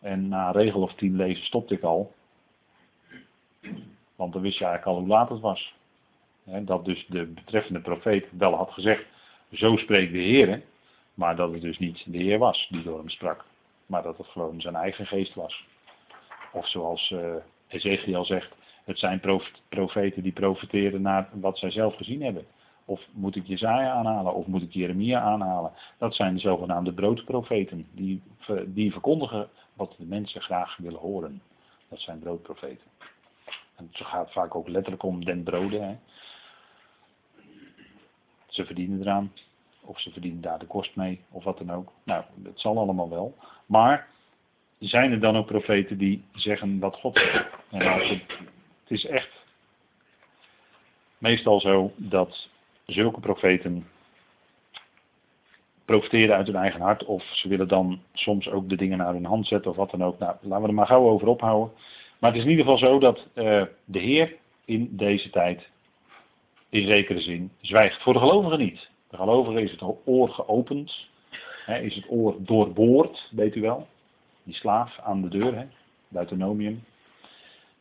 En 0.00 0.28
na 0.28 0.46
een 0.46 0.52
regel 0.52 0.80
of 0.80 0.94
tien 0.94 1.16
lezen 1.16 1.44
stopte 1.44 1.74
ik 1.74 1.82
al. 1.82 2.12
Want 4.16 4.32
dan 4.32 4.42
wist 4.42 4.58
je 4.58 4.64
eigenlijk 4.64 4.96
al 4.96 5.02
hoe 5.02 5.08
laat 5.08 5.28
het 5.28 5.40
was. 5.40 5.74
dat 6.44 6.84
dus 6.84 7.06
de 7.08 7.26
betreffende 7.26 7.80
profeet 7.80 8.26
wel 8.38 8.54
had 8.54 8.70
gezegd, 8.70 9.04
zo 9.52 9.76
spreekt 9.76 10.12
de 10.12 10.18
Heer. 10.18 10.62
Maar 11.18 11.36
dat 11.36 11.52
het 11.52 11.62
dus 11.62 11.78
niet 11.78 12.04
de 12.06 12.18
Heer 12.18 12.38
was 12.38 12.68
die 12.70 12.82
door 12.82 12.98
hem 12.98 13.08
sprak. 13.08 13.44
Maar 13.86 14.02
dat 14.02 14.18
het 14.18 14.26
gewoon 14.26 14.60
zijn 14.60 14.74
eigen 14.74 15.06
geest 15.06 15.34
was. 15.34 15.66
Of 16.52 16.68
zoals 16.68 17.10
uh, 17.10 17.34
Ezekiel 17.68 18.24
zegt, 18.24 18.54
het 18.84 18.98
zijn 18.98 19.20
profeten 19.68 20.22
die 20.22 20.32
profeteren 20.32 21.02
naar 21.02 21.28
wat 21.32 21.58
zij 21.58 21.70
zelf 21.70 21.96
gezien 21.96 22.22
hebben. 22.22 22.46
Of 22.84 23.06
moet 23.12 23.36
ik 23.36 23.46
Jezaja 23.46 23.90
aanhalen, 23.90 24.34
of 24.34 24.46
moet 24.46 24.62
ik 24.62 24.72
Jeremia 24.72 25.20
aanhalen. 25.20 25.72
Dat 25.98 26.14
zijn 26.14 26.34
de 26.34 26.40
zogenaamde 26.40 26.92
broodprofeten. 26.92 27.86
Die, 27.92 28.22
die 28.66 28.92
verkondigen 28.92 29.48
wat 29.74 29.94
de 29.98 30.04
mensen 30.04 30.40
graag 30.42 30.76
willen 30.76 31.00
horen. 31.00 31.42
Dat 31.88 32.00
zijn 32.00 32.18
broodprofeten. 32.18 32.86
En 33.76 33.88
het 33.92 34.06
gaat 34.06 34.32
vaak 34.32 34.54
ook 34.54 34.68
letterlijk 34.68 35.02
om 35.02 35.24
den 35.24 35.42
broden. 35.42 35.88
Hè. 35.88 35.96
Ze 38.46 38.64
verdienen 38.64 39.00
eraan. 39.00 39.32
Of 39.88 40.00
ze 40.00 40.10
verdienen 40.10 40.40
daar 40.40 40.58
de 40.58 40.66
kost 40.66 40.96
mee. 40.96 41.20
Of 41.30 41.44
wat 41.44 41.58
dan 41.58 41.72
ook. 41.72 41.92
Nou, 42.02 42.24
het 42.42 42.60
zal 42.60 42.78
allemaal 42.78 43.08
wel. 43.10 43.34
Maar 43.66 44.08
zijn 44.78 45.12
er 45.12 45.20
dan 45.20 45.36
ook 45.36 45.46
profeten 45.46 45.98
die 45.98 46.24
zeggen 46.32 46.78
wat 46.78 46.96
God 46.96 47.18
zegt? 47.18 47.52
Als 47.70 48.08
het, 48.08 48.22
het 48.82 48.90
is 48.90 49.06
echt 49.06 49.30
meestal 51.18 51.60
zo 51.60 51.92
dat 51.96 52.48
zulke 52.86 53.20
profeten 53.20 53.86
profiteren 55.84 56.36
uit 56.36 56.46
hun 56.46 56.56
eigen 56.56 56.80
hart. 56.80 57.04
Of 57.04 57.22
ze 57.22 57.48
willen 57.48 57.68
dan 57.68 58.00
soms 58.12 58.48
ook 58.48 58.68
de 58.68 58.76
dingen 58.76 58.98
naar 58.98 59.12
hun 59.12 59.24
hand 59.24 59.46
zetten 59.46 59.70
of 59.70 59.76
wat 59.76 59.90
dan 59.90 60.04
ook. 60.04 60.18
Nou, 60.18 60.36
laten 60.40 60.62
we 60.62 60.68
er 60.68 60.74
maar 60.74 60.86
gauw 60.86 61.08
over 61.08 61.28
ophouden. 61.28 61.72
Maar 62.18 62.30
het 62.30 62.38
is 62.38 62.44
in 62.44 62.50
ieder 62.50 62.64
geval 62.64 62.88
zo 62.88 62.98
dat 62.98 63.26
uh, 63.34 63.62
de 63.84 63.98
Heer 63.98 64.36
in 64.64 64.96
deze 64.96 65.30
tijd 65.30 65.68
in 66.68 66.86
zekere 66.86 67.20
zin 67.20 67.50
zwijgt. 67.60 68.02
Voor 68.02 68.12
de 68.12 68.18
gelovigen 68.18 68.58
niet. 68.58 68.90
De 69.08 69.16
gelovigen 69.16 69.62
is 69.62 69.70
het 69.70 69.82
oor 70.04 70.28
geopend. 70.28 71.06
Hè, 71.64 71.78
is 71.78 71.94
het 71.94 72.04
oor 72.08 72.34
doorboord, 72.38 73.28
weet 73.30 73.54
u 73.54 73.60
wel. 73.60 73.86
Die 74.42 74.54
slaaf 74.54 74.98
aan 74.98 75.22
de 75.22 75.28
deur, 75.28 75.54
hè, 75.56 75.66
Deuteronomium. 76.08 76.84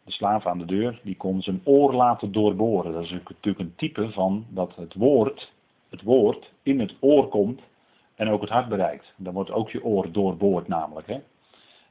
De 0.04 0.12
slaaf 0.12 0.46
aan 0.46 0.58
de 0.58 0.66
deur, 0.66 1.00
die 1.04 1.18
kon 1.18 1.42
zijn 1.42 1.62
oor 1.64 1.94
laten 1.94 2.32
doorboren. 2.32 2.94
Dat 2.94 3.04
is 3.04 3.12
natuurlijk 3.12 3.60
een 3.60 3.76
type 3.76 4.12
van 4.12 4.46
dat 4.50 4.76
het 4.76 4.94
woord, 4.94 5.52
het 5.90 6.02
woord 6.02 6.52
in 6.64 6.80
het 6.80 6.96
oor 7.00 7.28
komt 7.28 7.62
en 8.16 8.30
ook 8.30 8.42
het 8.42 8.50
hart 8.50 8.70
bereikt. 8.70 9.14
Dan 9.16 9.34
wordt 9.34 9.52
ook 9.52 9.70
je 9.70 9.84
oor 9.84 10.12
doorboord 10.12 10.68
namelijk. 10.68 11.08
Hè. 11.08 11.20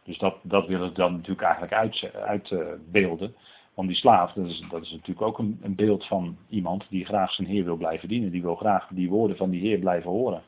Dus 0.03 0.19
dat, 0.19 0.37
dat 0.43 0.67
wil 0.67 0.93
dan 0.93 1.13
natuurlijk 1.13 1.43
eigenlijk 1.43 1.73
uitbeelden. 2.15 3.29
Uit, 3.29 3.37
Want 3.77 3.89
die 3.89 3.97
slaaf, 3.97 4.33
dat 4.33 4.47
is, 4.47 4.63
dat 4.71 4.83
is 4.83 4.91
natuurlijk 4.91 5.27
ook 5.27 5.39
een, 5.39 5.59
een, 5.63 5.75
beeld 5.75 6.07
van 6.07 6.37
iemand 6.49 6.87
die 6.89 7.05
graag 7.05 7.33
zijn 7.33 7.49
Heer 7.49 7.65
wil 7.65 7.77
blijven 7.77 8.09
dienen. 8.09 8.31
Die 8.31 8.43
wil 8.43 8.55
graag 8.55 8.89
die 8.91 9.09
woorden 9.09 9.37
van 9.37 9.51
die 9.51 9.61
Heer 9.61 9.79
blijven 9.79 10.11
horen. 10.11 10.43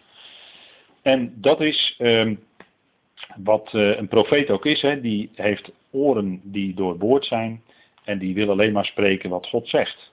En 1.02 1.34
dat 1.36 1.60
is 1.60 1.94
ehm, 1.98 2.34
wat 3.36 3.72
uh, 3.72 3.96
een 3.96 4.08
profeet 4.08 4.50
ook 4.50 4.66
is. 4.66 4.82
Hè. 4.82 5.00
Die 5.00 5.30
heeft 5.34 5.70
oren 5.90 6.40
die 6.44 6.74
doorboord 6.74 7.24
zijn. 7.24 7.62
En 8.04 8.18
die 8.18 8.34
wil 8.34 8.50
alleen 8.50 8.72
maar 8.72 8.84
spreken 8.84 9.30
wat 9.30 9.46
God 9.46 9.68
zegt. 9.68 10.12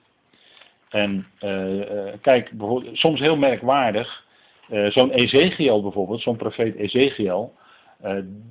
En 0.90 1.28
uh, 1.42 2.14
kijk, 2.22 2.52
soms 2.94 3.20
heel 3.20 3.38
merkwaardig. 3.38 4.26
zo'n 4.88 5.12
Ezekiel 5.12 5.82
bijvoorbeeld, 5.82 6.22
zo'n 6.22 6.36
profeet 6.36 6.76
Ezekiel 6.76 7.54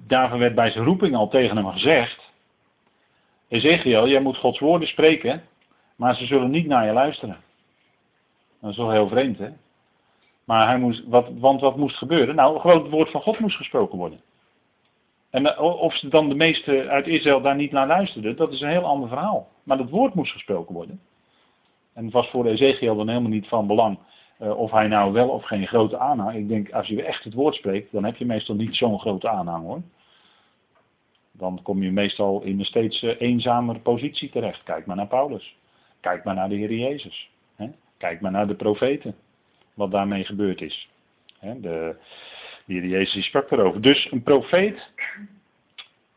David 0.07 0.39
werd 0.39 0.55
bij 0.55 0.71
zijn 0.71 0.85
roeping 0.85 1.15
al 1.15 1.29
tegen 1.29 1.57
hem 1.57 1.67
gezegd. 1.67 2.33
Ezekiel, 3.55 4.09
jij 4.09 4.21
moet 4.21 4.37
Gods 4.37 4.59
woorden 4.59 4.89
spreken, 4.89 5.43
maar 5.97 6.15
ze 6.15 6.27
zullen 6.27 6.51
niet 6.51 6.67
naar 6.67 6.87
je 6.87 6.93
luisteren. 6.93 7.37
Dat 8.61 8.71
is 8.71 8.77
wel 8.77 8.91
heel 8.91 9.09
vreemd, 9.09 9.39
hè? 9.39 9.49
Maar 10.45 10.67
hij 10.67 10.79
moest, 10.79 11.05
wat, 11.07 11.29
want 11.39 11.61
wat 11.61 11.77
moest 11.77 11.97
gebeuren? 11.97 12.35
Nou, 12.35 12.61
gewoon 12.61 12.83
het 12.83 12.91
woord 12.91 13.11
van 13.11 13.21
God 13.21 13.39
moest 13.39 13.57
gesproken 13.57 13.99
worden. 13.99 14.21
En 15.31 15.57
eh, 15.57 15.81
of 15.81 15.97
ze 15.97 16.09
dan 16.09 16.29
de 16.29 16.35
meesten 16.35 16.89
uit 16.89 17.07
Israël 17.07 17.41
daar 17.41 17.57
niet 17.57 17.73
naar 17.73 17.87
luisterden, 17.87 18.37
dat 18.37 18.53
is 18.53 18.61
een 18.61 18.69
heel 18.69 18.85
ander 18.85 19.09
verhaal. 19.09 19.49
Maar 19.63 19.79
het 19.79 19.91
woord 19.91 20.15
moest 20.15 20.33
gesproken 20.33 20.75
worden. 20.75 21.01
En 21.93 22.05
het 22.05 22.13
was 22.13 22.31
voor 22.31 22.47
Ezekiel 22.47 22.97
dan 22.97 23.09
helemaal 23.09 23.31
niet 23.31 23.49
van 23.49 23.67
belang 23.67 23.99
uh, 24.39 24.59
of 24.59 24.71
hij 24.71 24.87
nou 24.87 25.13
wel 25.13 25.29
of 25.29 25.45
geen 25.45 25.67
grote 25.67 25.99
aanhang. 25.99 26.37
Ik 26.37 26.49
denk, 26.49 26.71
als 26.71 26.87
je 26.87 27.03
echt 27.03 27.25
het 27.25 27.35
woord 27.35 27.55
spreekt, 27.55 27.93
dan 27.93 28.05
heb 28.05 28.17
je 28.17 28.27
meestal 28.27 28.55
niet 28.55 28.77
zo'n 28.77 29.01
grote 29.01 29.29
aanhang 29.29 29.65
hoor. 29.65 29.83
Dan 31.37 31.61
kom 31.63 31.83
je 31.83 31.91
meestal 31.91 32.43
in 32.43 32.59
een 32.59 32.65
steeds 32.65 33.03
uh, 33.03 33.21
eenzamere 33.21 33.79
positie 33.79 34.31
terecht. 34.31 34.63
Kijk 34.63 34.87
maar 34.87 34.97
naar 34.97 35.07
Paulus. 35.07 35.57
Kijk 36.01 36.25
maar 36.25 36.35
naar 36.35 36.49
de 36.49 36.55
Heer 36.55 36.73
Jezus. 36.73 37.31
Hè? 37.57 37.69
Kijk 37.97 38.21
maar 38.21 38.31
naar 38.31 38.47
de 38.47 38.55
profeten. 38.55 39.15
Wat 39.75 39.91
daarmee 39.91 40.25
gebeurd 40.25 40.61
is. 40.61 40.89
Hè? 41.39 41.61
De, 41.61 41.97
de 42.65 42.73
Heer 42.73 42.87
Jezus 42.87 43.25
sprak 43.25 43.51
erover. 43.51 43.81
Dus 43.81 44.09
een 44.11 44.23
profeet 44.23 44.91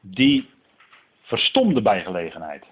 die 0.01 0.49
verstomde 1.21 1.81
bij 1.81 2.03
gelegenheid. 2.03 2.65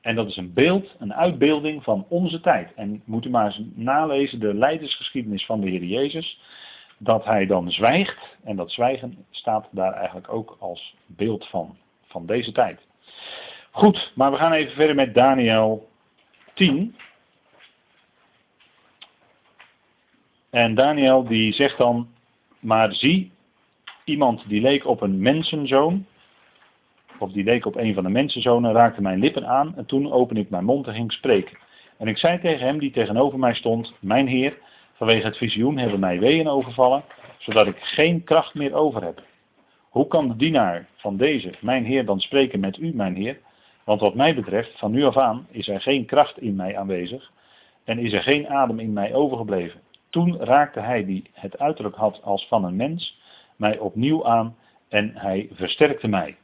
En 0.00 0.14
dat 0.14 0.28
is 0.28 0.36
een 0.36 0.52
beeld, 0.52 0.94
een 0.98 1.14
uitbeelding 1.14 1.82
van 1.82 2.06
onze 2.08 2.40
tijd. 2.40 2.74
En 2.74 3.02
moet 3.04 3.24
u 3.24 3.30
maar 3.30 3.46
eens 3.46 3.62
nalezen 3.74 4.40
de 4.40 4.54
leidersgeschiedenis 4.54 5.44
van 5.44 5.60
de 5.60 5.68
Heer 5.68 5.84
Jezus. 5.84 6.40
Dat 7.02 7.24
hij 7.24 7.46
dan 7.46 7.70
zwijgt. 7.70 8.36
En 8.44 8.56
dat 8.56 8.70
zwijgen 8.70 9.26
staat 9.30 9.68
daar 9.70 9.92
eigenlijk 9.92 10.32
ook 10.32 10.56
als 10.60 10.94
beeld 11.06 11.46
van. 11.46 11.76
Van 12.06 12.26
deze 12.26 12.52
tijd. 12.52 12.80
Goed, 13.70 14.12
maar 14.14 14.30
we 14.30 14.36
gaan 14.36 14.52
even 14.52 14.74
verder 14.74 14.94
met 14.94 15.14
Daniel 15.14 15.88
10. 16.54 16.96
En 20.50 20.74
Daniel 20.74 21.24
die 21.24 21.52
zegt 21.52 21.78
dan, 21.78 22.08
maar 22.58 22.92
zie, 22.92 23.32
iemand 24.04 24.48
die 24.48 24.60
leek 24.60 24.86
op 24.86 25.00
een 25.00 25.22
mensenzoon, 25.22 26.06
of 27.18 27.32
die 27.32 27.44
leek 27.44 27.66
op 27.66 27.76
een 27.76 27.94
van 27.94 28.04
de 28.04 28.10
mensenzonen, 28.10 28.72
raakte 28.72 29.02
mijn 29.02 29.18
lippen 29.18 29.46
aan 29.46 29.76
en 29.76 29.86
toen 29.86 30.12
opende 30.12 30.40
ik 30.40 30.50
mijn 30.50 30.64
mond 30.64 30.86
en 30.86 30.94
ging 30.94 31.12
spreken. 31.12 31.58
En 31.98 32.08
ik 32.08 32.18
zei 32.18 32.40
tegen 32.40 32.66
hem 32.66 32.78
die 32.78 32.90
tegenover 32.90 33.38
mij 33.38 33.54
stond, 33.54 33.94
mijn 34.00 34.26
heer, 34.26 34.58
vanwege 35.00 35.26
het 35.26 35.36
visioen 35.36 35.78
hebben 35.78 36.00
mij 36.00 36.18
weeën 36.18 36.48
overvallen, 36.48 37.04
zodat 37.38 37.66
ik 37.66 37.76
geen 37.78 38.24
kracht 38.24 38.54
meer 38.54 38.74
over 38.74 39.04
heb. 39.04 39.22
Hoe 39.88 40.06
kan 40.06 40.28
de 40.28 40.36
dienaar 40.36 40.88
van 40.96 41.16
deze, 41.16 41.52
mijn 41.60 41.84
heer, 41.84 42.04
dan 42.04 42.20
spreken 42.20 42.60
met 42.60 42.78
u, 42.78 42.94
mijn 42.94 43.14
heer? 43.14 43.38
Want 43.84 44.00
wat 44.00 44.14
mij 44.14 44.34
betreft, 44.34 44.78
van 44.78 44.90
nu 44.90 45.04
af 45.04 45.16
aan, 45.16 45.46
is 45.50 45.68
er 45.68 45.80
geen 45.80 46.06
kracht 46.06 46.38
in 46.38 46.56
mij 46.56 46.76
aanwezig 46.78 47.30
en 47.84 47.98
is 47.98 48.12
er 48.12 48.22
geen 48.22 48.48
adem 48.48 48.78
in 48.78 48.92
mij 48.92 49.14
overgebleven. 49.14 49.80
Toen 50.10 50.36
raakte 50.38 50.80
hij, 50.80 51.04
die 51.04 51.30
het 51.32 51.58
uiterlijk 51.58 51.96
had 51.96 52.20
als 52.22 52.46
van 52.46 52.64
een 52.64 52.76
mens, 52.76 53.20
mij 53.56 53.78
opnieuw 53.78 54.26
aan 54.26 54.56
en 54.88 55.12
hij 55.14 55.48
versterkte 55.52 56.08
mij. 56.08 56.36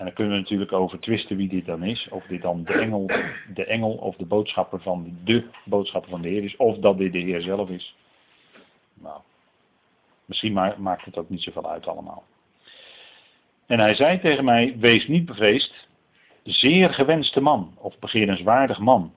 En 0.00 0.06
dan 0.06 0.14
kunnen 0.14 0.34
we 0.34 0.40
natuurlijk 0.40 0.72
over 0.72 1.00
twisten 1.00 1.36
wie 1.36 1.48
dit 1.48 1.66
dan 1.66 1.82
is. 1.82 2.08
Of 2.10 2.24
dit 2.26 2.42
dan 2.42 2.64
de 2.64 2.72
engel, 2.72 3.06
de 3.54 3.64
engel 3.64 3.92
of 3.92 4.16
de 4.16 4.24
boodschapper 4.24 4.80
van 4.80 5.18
de 5.24 5.44
boodschapper 5.64 6.10
van 6.10 6.22
de 6.22 6.28
Heer 6.28 6.44
is. 6.44 6.56
Of 6.56 6.78
dat 6.78 6.98
dit 6.98 7.12
de 7.12 7.18
Heer 7.18 7.40
zelf 7.40 7.68
is. 7.68 7.96
Nou, 8.94 9.20
misschien 10.24 10.52
maakt 10.78 11.04
het 11.04 11.18
ook 11.18 11.28
niet 11.28 11.42
zoveel 11.42 11.70
uit 11.70 11.86
allemaal. 11.86 12.24
En 13.66 13.78
hij 13.78 13.94
zei 13.94 14.20
tegen 14.20 14.44
mij, 14.44 14.76
wees 14.78 15.06
niet 15.06 15.26
bevreesd, 15.26 15.88
zeer 16.42 16.94
gewenste 16.94 17.40
man, 17.40 17.74
of 17.78 17.98
begeerenswaardig 17.98 18.78
man. 18.78 19.12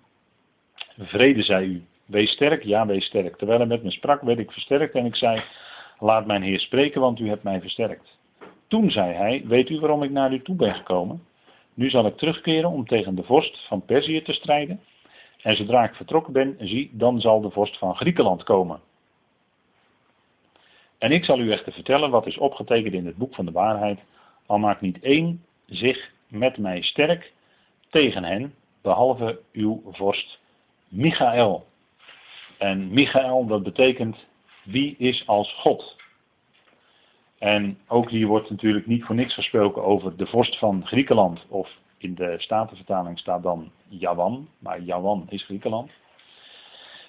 Vrede 0.97 1.43
zij 1.43 1.63
u, 1.63 1.83
wees 2.05 2.31
sterk, 2.31 2.63
ja 2.63 2.85
wees 2.85 3.05
sterk. 3.05 3.37
Terwijl 3.37 3.59
hij 3.59 3.67
met 3.67 3.83
me 3.83 3.91
sprak, 3.91 4.21
werd 4.21 4.39
ik 4.39 4.51
versterkt 4.51 4.95
en 4.95 5.05
ik 5.05 5.15
zei, 5.15 5.41
laat 5.99 6.25
mijn 6.25 6.43
Heer 6.43 6.59
spreken, 6.59 7.01
want 7.01 7.19
u 7.19 7.27
hebt 7.27 7.43
mij 7.43 7.61
versterkt. 7.61 8.21
Toen 8.73 8.91
zei 8.91 9.13
hij, 9.13 9.43
weet 9.45 9.69
u 9.69 9.79
waarom 9.79 10.03
ik 10.03 10.11
naar 10.11 10.33
u 10.33 10.41
toe 10.41 10.55
ben 10.55 10.75
gekomen? 10.75 11.23
Nu 11.73 11.89
zal 11.89 12.05
ik 12.05 12.17
terugkeren 12.17 12.69
om 12.69 12.87
tegen 12.87 13.15
de 13.15 13.23
vorst 13.23 13.67
van 13.67 13.85
Perzië 13.85 14.21
te 14.21 14.33
strijden. 14.33 14.79
En 15.41 15.55
zodra 15.55 15.83
ik 15.83 15.95
vertrokken 15.95 16.33
ben, 16.33 16.55
zie, 16.59 16.89
dan 16.93 17.21
zal 17.21 17.41
de 17.41 17.49
vorst 17.49 17.77
van 17.77 17.95
Griekenland 17.95 18.43
komen. 18.43 18.79
En 20.97 21.11
ik 21.11 21.25
zal 21.25 21.39
u 21.39 21.51
echter 21.51 21.73
vertellen 21.73 22.09
wat 22.09 22.25
is 22.25 22.37
opgetekend 22.37 22.93
in 22.93 23.05
het 23.05 23.17
boek 23.17 23.35
van 23.35 23.45
de 23.45 23.51
waarheid, 23.51 23.99
al 24.45 24.57
maakt 24.57 24.81
niet 24.81 24.99
één 24.99 25.43
zich 25.65 26.11
met 26.27 26.57
mij 26.57 26.81
sterk 26.81 27.33
tegen 27.89 28.23
hen, 28.23 28.53
behalve 28.81 29.39
uw 29.51 29.81
vorst 29.91 30.39
Michael. 30.87 31.65
En 32.57 32.93
Michael, 32.93 33.45
dat 33.45 33.63
betekent 33.63 34.25
wie 34.63 34.95
is 34.97 35.27
als 35.27 35.53
God. 35.53 36.01
En 37.43 37.77
ook 37.87 38.09
hier 38.09 38.27
wordt 38.27 38.49
natuurlijk 38.49 38.87
niet 38.87 39.03
voor 39.03 39.15
niks 39.15 39.33
gesproken 39.33 39.83
over 39.83 40.17
de 40.17 40.25
vorst 40.25 40.57
van 40.57 40.85
Griekenland. 40.85 41.45
Of 41.47 41.69
in 41.97 42.15
de 42.15 42.35
Statenvertaling 42.37 43.19
staat 43.19 43.43
dan 43.43 43.71
Jawan, 43.87 44.47
maar 44.59 44.81
Jawan 44.81 45.25
is 45.29 45.43
Griekenland. 45.43 45.91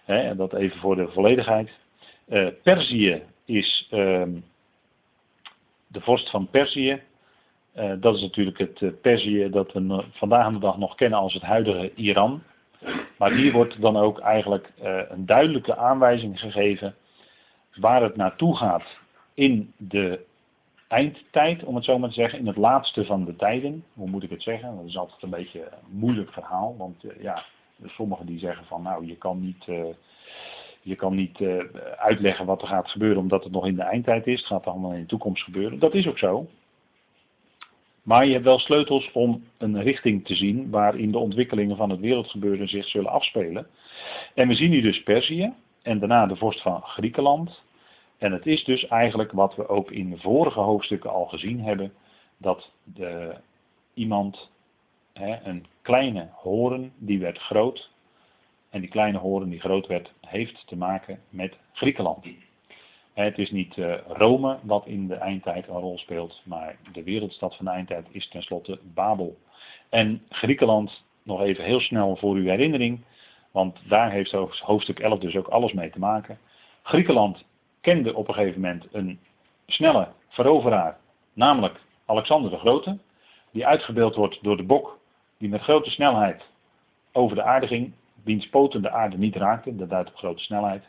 He, 0.04 0.36
dat 0.36 0.52
even 0.52 0.80
voor 0.80 0.96
de 0.96 1.08
volledigheid. 1.08 1.70
Uh, 2.28 2.48
Perzië 2.62 3.22
is 3.44 3.88
uh, 3.92 4.22
de 5.86 6.00
vorst 6.00 6.30
van 6.30 6.48
Perzië. 6.50 7.02
Uh, 7.76 7.92
dat 8.00 8.14
is 8.14 8.20
natuurlijk 8.20 8.58
het 8.58 8.80
uh, 8.80 8.90
Perzië 9.02 9.50
dat 9.50 9.72
we 9.72 10.04
vandaag 10.12 10.44
aan 10.44 10.54
de 10.54 10.60
dag 10.60 10.78
nog 10.78 10.94
kennen 10.94 11.18
als 11.18 11.34
het 11.34 11.42
huidige 11.42 11.94
Iran. 11.94 12.42
Maar 13.18 13.32
hier 13.32 13.52
wordt 13.52 13.80
dan 13.80 13.96
ook 13.96 14.18
eigenlijk 14.18 14.72
een 15.08 15.26
duidelijke 15.26 15.76
aanwijzing 15.76 16.40
gegeven 16.40 16.94
waar 17.74 18.02
het 18.02 18.16
naartoe 18.16 18.56
gaat 18.56 19.02
in 19.34 19.72
de 19.76 20.24
eindtijd, 20.88 21.64
om 21.64 21.74
het 21.74 21.84
zo 21.84 21.98
maar 21.98 22.08
te 22.08 22.14
zeggen, 22.14 22.38
in 22.38 22.46
het 22.46 22.56
laatste 22.56 23.04
van 23.04 23.24
de 23.24 23.36
tijden. 23.36 23.84
Hoe 23.94 24.10
moet 24.10 24.22
ik 24.22 24.30
het 24.30 24.42
zeggen? 24.42 24.76
Dat 24.76 24.86
is 24.86 24.96
altijd 24.96 25.22
een 25.22 25.30
beetje 25.30 25.60
een 25.60 25.98
moeilijk 25.98 26.32
verhaal, 26.32 26.76
want 26.76 27.04
uh, 27.04 27.22
ja, 27.22 27.44
sommigen 27.84 28.26
die 28.26 28.38
zeggen 28.38 28.66
van 28.66 28.82
nou, 28.82 29.06
je 29.06 29.16
kan 29.16 29.40
niet, 29.40 29.66
uh, 29.66 29.84
je 30.82 30.96
kan 30.96 31.14
niet 31.14 31.40
uh, 31.40 31.62
uitleggen 31.96 32.46
wat 32.46 32.62
er 32.62 32.68
gaat 32.68 32.90
gebeuren 32.90 33.18
omdat 33.18 33.44
het 33.44 33.52
nog 33.52 33.66
in 33.66 33.76
de 33.76 33.82
eindtijd 33.82 34.26
is. 34.26 34.38
Het 34.38 34.46
gaat 34.46 34.66
allemaal 34.66 34.92
in 34.92 35.00
de 35.00 35.06
toekomst 35.06 35.42
gebeuren. 35.42 35.78
Dat 35.78 35.94
is 35.94 36.08
ook 36.08 36.18
zo. 36.18 36.48
Maar 38.02 38.26
je 38.26 38.32
hebt 38.32 38.44
wel 38.44 38.58
sleutels 38.58 39.10
om 39.12 39.44
een 39.58 39.82
richting 39.82 40.24
te 40.24 40.34
zien 40.34 40.70
waarin 40.70 41.10
de 41.10 41.18
ontwikkelingen 41.18 41.76
van 41.76 41.90
het 41.90 42.00
wereldgebeuren 42.00 42.68
zich 42.68 42.86
zullen 42.86 43.10
afspelen. 43.10 43.66
En 44.34 44.48
we 44.48 44.54
zien 44.54 44.70
hier 44.70 44.82
dus 44.82 45.02
Perzië 45.02 45.52
en 45.82 45.98
daarna 45.98 46.26
de 46.26 46.36
vorst 46.36 46.62
van 46.62 46.82
Griekenland. 46.82 47.62
En 48.24 48.32
het 48.32 48.46
is 48.46 48.64
dus 48.64 48.86
eigenlijk 48.86 49.32
wat 49.32 49.54
we 49.54 49.68
ook 49.68 49.90
in 49.90 50.10
de 50.10 50.18
vorige 50.18 50.60
hoofdstukken 50.60 51.10
al 51.10 51.24
gezien 51.24 51.60
hebben, 51.60 51.92
dat 52.36 52.70
de, 52.82 53.34
iemand, 53.94 54.50
hè, 55.12 55.36
een 55.42 55.66
kleine 55.82 56.28
horen, 56.32 56.92
die 56.96 57.18
werd 57.18 57.38
groot, 57.38 57.90
en 58.70 58.80
die 58.80 58.90
kleine 58.90 59.18
horen 59.18 59.48
die 59.48 59.60
groot 59.60 59.86
werd, 59.86 60.12
heeft 60.20 60.66
te 60.66 60.76
maken 60.76 61.20
met 61.28 61.56
Griekenland. 61.72 62.26
Het 63.12 63.38
is 63.38 63.50
niet 63.50 63.76
uh, 63.76 63.94
Rome 64.08 64.58
wat 64.62 64.86
in 64.86 65.08
de 65.08 65.14
eindtijd 65.14 65.68
een 65.68 65.80
rol 65.80 65.98
speelt, 65.98 66.42
maar 66.44 66.76
de 66.92 67.02
wereldstad 67.02 67.56
van 67.56 67.64
de 67.64 67.70
eindtijd 67.70 68.06
is 68.10 68.28
tenslotte 68.28 68.78
Babel. 68.94 69.38
En 69.88 70.22
Griekenland, 70.28 71.02
nog 71.22 71.40
even 71.40 71.64
heel 71.64 71.80
snel 71.80 72.16
voor 72.16 72.34
uw 72.34 72.48
herinnering, 72.48 73.00
want 73.50 73.78
daar 73.88 74.10
heeft 74.10 74.32
hoofdstuk 74.60 74.98
11 74.98 75.18
dus 75.18 75.36
ook 75.36 75.48
alles 75.48 75.72
mee 75.72 75.90
te 75.90 75.98
maken. 75.98 76.38
Griekenland 76.82 77.44
kende 77.84 78.14
op 78.14 78.28
een 78.28 78.34
gegeven 78.34 78.60
moment 78.60 78.86
een 78.92 79.20
snelle 79.66 80.08
veroveraar, 80.28 80.98
namelijk 81.32 81.80
Alexander 82.06 82.50
de 82.50 82.58
Grote, 82.58 82.98
die 83.50 83.66
uitgebeeld 83.66 84.14
wordt 84.14 84.38
door 84.42 84.56
de 84.56 84.62
bok, 84.62 84.98
die 85.38 85.48
met 85.48 85.60
grote 85.60 85.90
snelheid 85.90 86.42
over 87.12 87.36
de 87.36 87.42
aarde 87.42 87.66
ging, 87.66 87.92
wiens 88.22 88.48
poten 88.48 88.82
de 88.82 88.90
aarde 88.90 89.18
niet 89.18 89.36
raakten, 89.36 89.76
dat 89.76 89.90
duidt 89.90 90.08
op 90.08 90.16
grote 90.16 90.42
snelheid. 90.42 90.84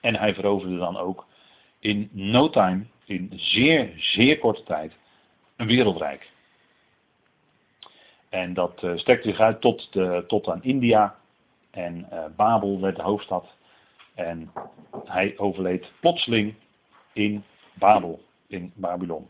En 0.00 0.16
hij 0.16 0.34
veroverde 0.34 0.78
dan 0.78 0.96
ook 0.96 1.26
in 1.78 2.08
no 2.12 2.50
time, 2.50 2.84
in 3.04 3.32
zeer, 3.34 3.92
zeer 3.96 4.38
korte 4.38 4.62
tijd, 4.62 4.92
een 5.56 5.66
wereldrijk. 5.66 6.30
En 8.28 8.54
dat 8.54 8.82
uh, 8.82 8.96
strekte 8.96 9.28
zich 9.28 9.40
uit 9.40 9.60
tot, 9.60 9.92
de, 9.92 10.24
tot 10.26 10.48
aan 10.48 10.62
India. 10.62 11.16
En 11.70 12.06
uh, 12.12 12.24
Babel 12.36 12.80
werd 12.80 12.96
de 12.96 13.02
hoofdstad. 13.02 13.54
En 14.16 14.52
hij 15.04 15.38
overleed 15.38 15.92
plotseling 16.00 16.54
in 17.12 17.44
Babel, 17.74 18.24
in 18.46 18.72
Babylon. 18.74 19.28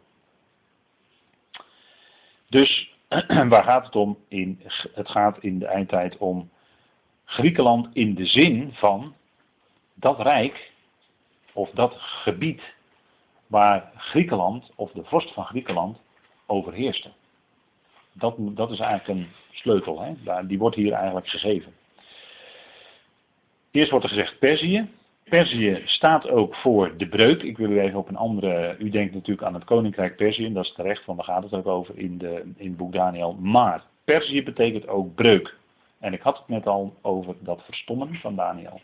Dus 2.48 2.94
waar 3.48 3.64
gaat 3.64 3.86
het 3.86 3.96
om? 3.96 4.18
In, 4.28 4.60
het 4.94 5.08
gaat 5.08 5.38
in 5.38 5.58
de 5.58 5.66
eindtijd 5.66 6.16
om 6.16 6.50
Griekenland 7.24 7.88
in 7.92 8.14
de 8.14 8.26
zin 8.26 8.72
van 8.72 9.14
dat 9.94 10.20
rijk 10.20 10.72
of 11.52 11.70
dat 11.70 11.94
gebied 11.96 12.62
waar 13.46 13.90
Griekenland 13.96 14.70
of 14.74 14.92
de 14.92 15.04
vorst 15.04 15.32
van 15.32 15.44
Griekenland 15.44 15.98
overheerste. 16.46 17.12
Dat, 18.12 18.34
dat 18.38 18.70
is 18.70 18.78
eigenlijk 18.78 19.20
een 19.20 19.28
sleutel, 19.50 20.00
hè? 20.00 20.46
die 20.46 20.58
wordt 20.58 20.76
hier 20.76 20.92
eigenlijk 20.92 21.28
gegeven. 21.28 21.74
Eerst 23.76 23.90
wordt 23.90 24.04
er 24.04 24.10
gezegd 24.10 24.38
Perzië. 24.38 24.88
Perzië 25.24 25.82
staat 25.84 26.28
ook 26.28 26.54
voor 26.54 26.96
de 26.96 27.08
breuk. 27.08 27.42
Ik 27.42 27.56
wil 27.56 27.70
u 27.70 27.80
even 27.80 27.98
op 27.98 28.08
een 28.08 28.16
andere. 28.16 28.76
U 28.78 28.90
denkt 28.90 29.14
natuurlijk 29.14 29.46
aan 29.46 29.54
het 29.54 29.64
koninkrijk 29.64 30.16
Perzië, 30.16 30.44
en 30.44 30.52
dat 30.52 30.64
is 30.64 30.72
terecht, 30.72 31.04
want 31.04 31.18
daar 31.18 31.26
gaat 31.26 31.42
het 31.42 31.52
ook 31.52 31.66
over 31.66 31.98
in, 31.98 32.18
de, 32.18 32.42
in 32.56 32.68
het 32.68 32.76
boek 32.76 32.92
Daniel. 32.92 33.32
Maar 33.40 33.82
Perzië 34.04 34.42
betekent 34.42 34.88
ook 34.88 35.14
breuk. 35.14 35.56
En 36.00 36.12
ik 36.12 36.20
had 36.20 36.38
het 36.38 36.48
net 36.48 36.66
al 36.66 36.94
over 37.02 37.34
dat 37.40 37.62
verstommen 37.64 38.14
van 38.14 38.36
Daniel. 38.36 38.80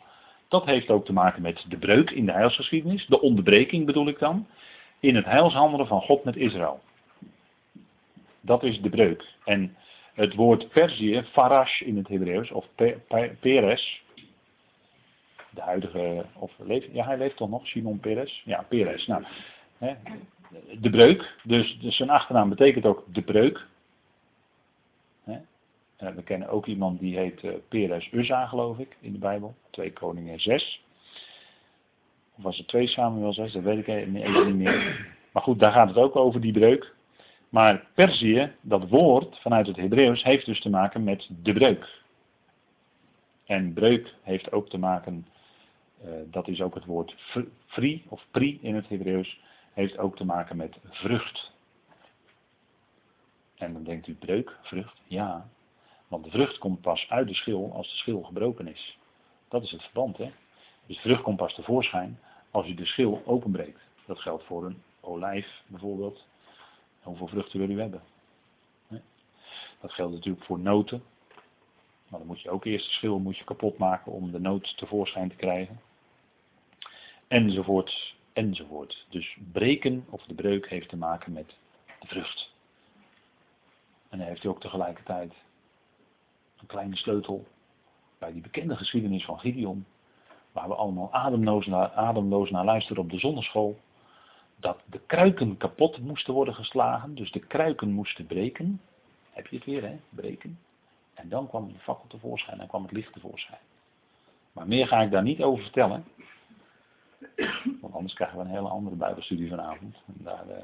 Dat 0.48 0.64
heeft 0.64 0.90
ook 0.90 1.04
te 1.04 1.12
maken 1.12 1.42
met 1.42 1.64
de 1.68 1.78
breuk 1.78 2.10
in 2.10 2.26
de 2.26 2.32
heilsgeschiedenis, 2.32 3.06
de 3.06 3.20
onderbreking 3.20 3.86
bedoel 3.86 4.08
ik 4.08 4.18
dan, 4.18 4.46
in 5.00 5.14
het 5.16 5.24
heilshandelen 5.24 5.86
van 5.86 6.00
God 6.00 6.24
met 6.24 6.36
Israël. 6.36 6.80
Dat 8.40 8.62
is 8.62 8.80
de 8.80 8.90
breuk. 8.90 9.24
En 9.44 9.76
het 10.14 10.34
woord 10.34 10.68
Perzië, 10.68 11.22
Farash 11.32 11.80
in 11.80 11.96
het 11.96 12.08
Hebreeuws, 12.08 12.50
of 12.50 12.66
Peres, 13.40 14.02
de 15.54 15.60
huidige, 15.60 16.24
of 16.38 16.52
leeft, 16.58 16.88
ja 16.92 17.04
hij 17.04 17.18
leeft 17.18 17.36
toch 17.36 17.50
nog, 17.50 17.66
Simon 17.66 18.00
Peres? 18.00 18.42
Ja, 18.44 18.62
Peres. 18.68 19.06
Nou, 19.06 19.24
hè, 19.78 19.94
de 20.80 20.90
breuk, 20.90 21.36
dus, 21.42 21.78
dus 21.80 21.96
zijn 21.96 22.10
achternaam 22.10 22.48
betekent 22.48 22.86
ook 22.86 23.04
de 23.06 23.22
breuk. 23.22 23.66
Hè. 25.24 26.14
we 26.14 26.22
kennen 26.22 26.48
ook 26.48 26.66
iemand 26.66 27.00
die 27.00 27.18
heet 27.18 27.42
uh, 27.42 27.52
Peres 27.68 28.12
Uzza, 28.12 28.46
geloof 28.46 28.78
ik, 28.78 28.96
in 29.00 29.12
de 29.12 29.18
Bijbel. 29.18 29.54
2 29.70 29.92
Koningen 29.92 30.40
6. 30.40 30.82
Of 32.36 32.42
was 32.42 32.58
het 32.58 32.68
2 32.68 32.86
Samuel 32.86 33.32
6, 33.32 33.52
dat 33.52 33.62
weet 33.62 33.78
ik 33.78 33.86
even 33.86 34.46
niet 34.46 34.54
meer. 34.54 35.06
Maar 35.32 35.42
goed, 35.42 35.58
daar 35.58 35.72
gaat 35.72 35.88
het 35.88 35.96
ook 35.96 36.16
over, 36.16 36.40
die 36.40 36.52
breuk. 36.52 36.94
Maar 37.48 37.86
Perzië, 37.94 38.52
dat 38.60 38.88
woord 38.88 39.38
vanuit 39.38 39.66
het 39.66 39.76
Hebreeuws, 39.76 40.22
heeft 40.22 40.46
dus 40.46 40.60
te 40.60 40.70
maken 40.70 41.04
met 41.04 41.28
de 41.42 41.52
breuk. 41.52 42.00
En 43.46 43.72
breuk 43.72 44.14
heeft 44.22 44.52
ook 44.52 44.68
te 44.68 44.78
maken 44.78 45.26
dat 46.30 46.48
is 46.48 46.60
ook 46.60 46.74
het 46.74 46.84
woord 46.84 47.16
free 47.66 48.04
of 48.08 48.26
pri 48.30 48.58
in 48.62 48.74
het 48.74 48.88
Hebreeuws, 48.88 49.40
heeft 49.72 49.98
ook 49.98 50.16
te 50.16 50.24
maken 50.24 50.56
met 50.56 50.78
vrucht. 50.90 51.52
En 53.54 53.72
dan 53.72 53.82
denkt 53.82 54.06
u 54.06 54.14
breuk, 54.14 54.58
vrucht, 54.62 55.00
ja. 55.06 55.48
Want 56.08 56.24
de 56.24 56.30
vrucht 56.30 56.58
komt 56.58 56.80
pas 56.80 57.08
uit 57.08 57.28
de 57.28 57.34
schil 57.34 57.72
als 57.72 57.90
de 57.90 57.96
schil 57.96 58.22
gebroken 58.22 58.66
is. 58.66 58.98
Dat 59.48 59.62
is 59.62 59.70
het 59.70 59.82
verband, 59.82 60.16
hè. 60.16 60.32
Dus 60.86 60.96
de 60.96 61.02
vrucht 61.02 61.22
komt 61.22 61.36
pas 61.36 61.54
tevoorschijn 61.54 62.18
als 62.50 62.66
u 62.66 62.74
de 62.74 62.86
schil 62.86 63.22
openbreekt. 63.24 63.80
Dat 64.06 64.18
geldt 64.18 64.44
voor 64.44 64.66
een 64.66 64.82
olijf 65.00 65.62
bijvoorbeeld. 65.66 66.26
Hoeveel 67.02 67.28
vruchten 67.28 67.58
wil 67.58 67.70
u 67.70 67.80
hebben? 67.80 68.02
Dat 69.80 69.92
geldt 69.92 70.14
natuurlijk 70.14 70.44
voor 70.44 70.58
noten. 70.58 71.02
Maar 72.08 72.18
dan 72.18 72.28
moet 72.28 72.40
je 72.40 72.50
ook 72.50 72.64
eerst 72.64 72.86
de 72.86 72.92
schil 72.92 73.18
moet 73.18 73.36
je 73.36 73.44
kapot 73.44 73.78
maken 73.78 74.12
om 74.12 74.30
de 74.30 74.40
noot 74.40 74.76
tevoorschijn 74.76 75.28
te 75.28 75.36
krijgen 75.36 75.80
enzovoort, 77.32 78.14
enzovoort. 78.32 79.06
Dus 79.08 79.36
breken 79.52 80.04
of 80.10 80.22
de 80.22 80.34
breuk 80.34 80.68
heeft 80.68 80.88
te 80.88 80.96
maken 80.96 81.32
met 81.32 81.54
de 82.00 82.06
vrucht. 82.06 82.52
En 84.08 84.18
dan 84.18 84.26
heeft 84.26 84.42
hij 84.42 84.50
ook 84.50 84.60
tegelijkertijd 84.60 85.32
een 86.58 86.66
kleine 86.66 86.96
sleutel 86.96 87.46
bij 88.18 88.32
die 88.32 88.42
bekende 88.42 88.76
geschiedenis 88.76 89.24
van 89.24 89.38
Gideon. 89.38 89.86
Waar 90.52 90.68
we 90.68 90.74
allemaal 90.74 91.12
ademloos 91.12 91.66
naar, 91.66 91.90
ademloos 91.90 92.50
naar 92.50 92.64
luisteren 92.64 93.02
op 93.02 93.10
de 93.10 93.18
zonneschool. 93.18 93.80
Dat 94.56 94.80
de 94.84 95.00
kruiken 95.06 95.56
kapot 95.56 95.98
moesten 95.98 96.34
worden 96.34 96.54
geslagen. 96.54 97.14
Dus 97.14 97.32
de 97.32 97.40
kruiken 97.46 97.90
moesten 97.90 98.26
breken. 98.26 98.80
Heb 99.30 99.46
je 99.46 99.56
het 99.56 99.64
weer, 99.64 99.82
hè? 99.82 99.98
Breken. 100.08 100.58
En 101.14 101.28
dan 101.28 101.48
kwam 101.48 101.72
de 101.72 101.78
fakkel 101.78 102.08
tevoorschijn 102.08 102.60
en 102.60 102.68
kwam 102.68 102.82
het 102.82 102.92
licht 102.92 103.12
tevoorschijn. 103.12 103.60
Maar 104.52 104.68
meer 104.68 104.86
ga 104.86 105.02
ik 105.02 105.10
daar 105.10 105.22
niet 105.22 105.42
over 105.42 105.62
vertellen. 105.62 106.04
Want 107.80 107.94
anders 107.94 108.14
krijgen 108.14 108.38
we 108.38 108.44
een 108.44 108.50
hele 108.50 108.68
andere 108.68 108.96
Bijbelstudie 108.96 109.48
vanavond. 109.48 109.96
Daar, 110.06 110.44
uh, 110.48 110.54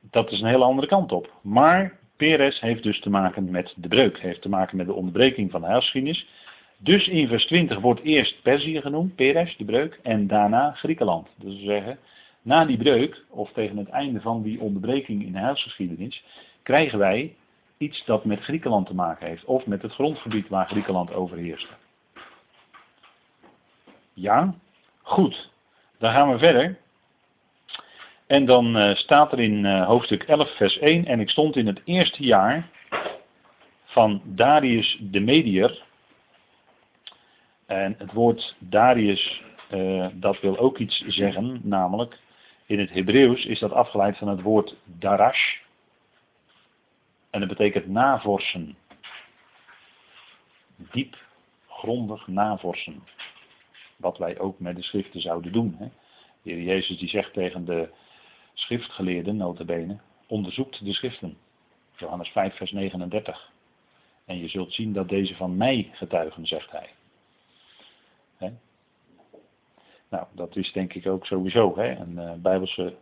dat 0.00 0.30
is 0.30 0.40
een 0.40 0.48
hele 0.48 0.64
andere 0.64 0.86
kant 0.86 1.12
op. 1.12 1.32
Maar 1.42 1.98
Peres 2.16 2.60
heeft 2.60 2.82
dus 2.82 3.00
te 3.00 3.10
maken 3.10 3.50
met 3.50 3.74
de 3.76 3.88
breuk. 3.88 4.20
Heeft 4.20 4.42
te 4.42 4.48
maken 4.48 4.76
met 4.76 4.86
de 4.86 4.92
onderbreking 4.92 5.50
van 5.50 5.60
de 5.60 5.66
heilsgeschiedenis. 5.66 6.26
Dus 6.78 7.08
in 7.08 7.28
vers 7.28 7.46
20 7.46 7.80
wordt 7.80 8.00
eerst 8.00 8.42
Perzië 8.42 8.80
genoemd, 8.80 9.14
Peres, 9.14 9.56
de 9.56 9.64
breuk, 9.64 10.00
en 10.02 10.26
daarna 10.26 10.72
Griekenland. 10.72 11.28
Dus 11.36 11.54
we 11.54 11.64
zeggen, 11.64 11.98
na 12.42 12.64
die 12.64 12.78
breuk, 12.78 13.24
of 13.28 13.52
tegen 13.52 13.76
het 13.76 13.88
einde 13.88 14.20
van 14.20 14.42
die 14.42 14.60
onderbreking 14.60 15.24
in 15.24 15.32
de 15.32 15.38
heilsgeschiedenis, 15.38 16.24
krijgen 16.62 16.98
wij 16.98 17.34
iets 17.78 18.04
dat 18.04 18.24
met 18.24 18.40
Griekenland 18.40 18.86
te 18.86 18.94
maken 18.94 19.26
heeft. 19.26 19.44
Of 19.44 19.66
met 19.66 19.82
het 19.82 19.92
grondgebied 19.92 20.48
waar 20.48 20.66
Griekenland 20.66 21.12
overheerste. 21.12 21.72
Ja, 24.12 24.54
goed. 25.04 25.50
Dan 25.98 26.12
gaan 26.12 26.30
we 26.30 26.38
verder. 26.38 26.78
En 28.26 28.44
dan 28.44 28.76
uh, 28.76 28.94
staat 28.94 29.32
er 29.32 29.40
in 29.40 29.64
uh, 29.64 29.86
hoofdstuk 29.86 30.22
11, 30.22 30.56
vers 30.56 30.78
1. 30.78 31.06
En 31.06 31.20
ik 31.20 31.30
stond 31.30 31.56
in 31.56 31.66
het 31.66 31.80
eerste 31.84 32.22
jaar 32.22 32.68
van 33.84 34.22
Darius 34.24 34.98
de 35.00 35.20
Medier. 35.20 35.82
En 37.66 37.94
het 37.98 38.12
woord 38.12 38.56
Darius, 38.58 39.42
uh, 39.70 40.06
dat 40.12 40.40
wil 40.40 40.58
ook 40.58 40.78
iets 40.78 41.04
zeggen, 41.06 41.60
namelijk 41.62 42.18
in 42.66 42.78
het 42.78 42.90
Hebreeuws 42.90 43.44
is 43.44 43.58
dat 43.58 43.72
afgeleid 43.72 44.16
van 44.16 44.28
het 44.28 44.42
woord 44.42 44.76
darash. 44.84 45.56
En 47.30 47.40
dat 47.40 47.48
betekent 47.48 47.88
navorsen. 47.88 48.76
Diep, 50.76 51.16
grondig 51.68 52.26
navorsen. 52.26 53.02
Wat 54.04 54.18
wij 54.18 54.38
ook 54.38 54.58
met 54.58 54.76
de 54.76 54.82
schriften 54.82 55.20
zouden 55.20 55.52
doen. 55.52 55.76
Hè. 55.78 55.88
Jezus 56.42 56.98
die 56.98 57.08
zegt 57.08 57.32
tegen 57.32 57.64
de 57.64 57.88
schriftgeleerden, 58.54 59.36
notabene, 59.36 59.98
onderzoekt 60.26 60.84
de 60.84 60.92
schriften. 60.92 61.36
Johannes 61.96 62.28
5, 62.28 62.56
vers 62.56 62.72
39. 62.72 63.50
En 64.24 64.38
je 64.38 64.48
zult 64.48 64.72
zien 64.72 64.92
dat 64.92 65.08
deze 65.08 65.34
van 65.34 65.56
mij 65.56 65.90
getuigen, 65.92 66.46
zegt 66.46 66.70
hij. 66.70 66.88
Hè? 68.36 68.50
Nou, 70.08 70.26
dat 70.32 70.56
is 70.56 70.72
denk 70.72 70.94
ik 70.94 71.06
ook 71.06 71.26
sowieso 71.26 71.76
hè? 71.76 71.96
een 71.96 72.16
uh, 72.16 72.32
bijbelse 72.32 72.96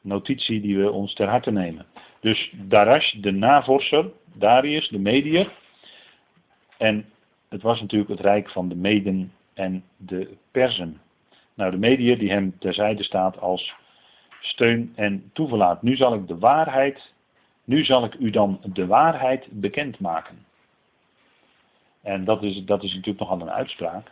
notitie 0.00 0.60
die 0.60 0.78
we 0.78 0.90
ons 0.90 1.14
ter 1.14 1.28
harte 1.28 1.50
nemen. 1.50 1.86
Dus 2.20 2.52
Darash, 2.56 3.12
de 3.12 3.32
navorser, 3.32 4.10
Darius, 4.34 4.88
de 4.88 4.98
medier. 4.98 5.52
En 6.78 7.10
het 7.48 7.62
was 7.62 7.80
natuurlijk 7.80 8.10
het 8.10 8.20
rijk 8.20 8.50
van 8.50 8.68
de 8.68 8.76
Meden 8.76 9.32
en 9.54 9.84
de 9.96 10.36
Persen. 10.50 11.00
Nou, 11.54 11.70
de 11.70 11.76
medier 11.76 12.18
die 12.18 12.30
hem 12.30 12.58
terzijde 12.58 13.02
staat 13.02 13.38
als 13.38 13.74
steun 14.40 14.92
en 14.96 15.30
toeverlaat. 15.32 15.82
Nu 15.82 15.96
zal 15.96 16.14
ik 16.14 16.26
de 16.26 16.38
waarheid, 16.38 17.12
nu 17.64 17.84
zal 17.84 18.04
ik 18.04 18.14
u 18.14 18.30
dan 18.30 18.60
de 18.72 18.86
waarheid 18.86 19.46
bekendmaken. 19.50 20.46
En 22.02 22.24
dat 22.24 22.42
is, 22.42 22.64
dat 22.64 22.82
is 22.82 22.90
natuurlijk 22.94 23.18
nogal 23.18 23.40
een 23.40 23.50
uitspraak. 23.50 24.10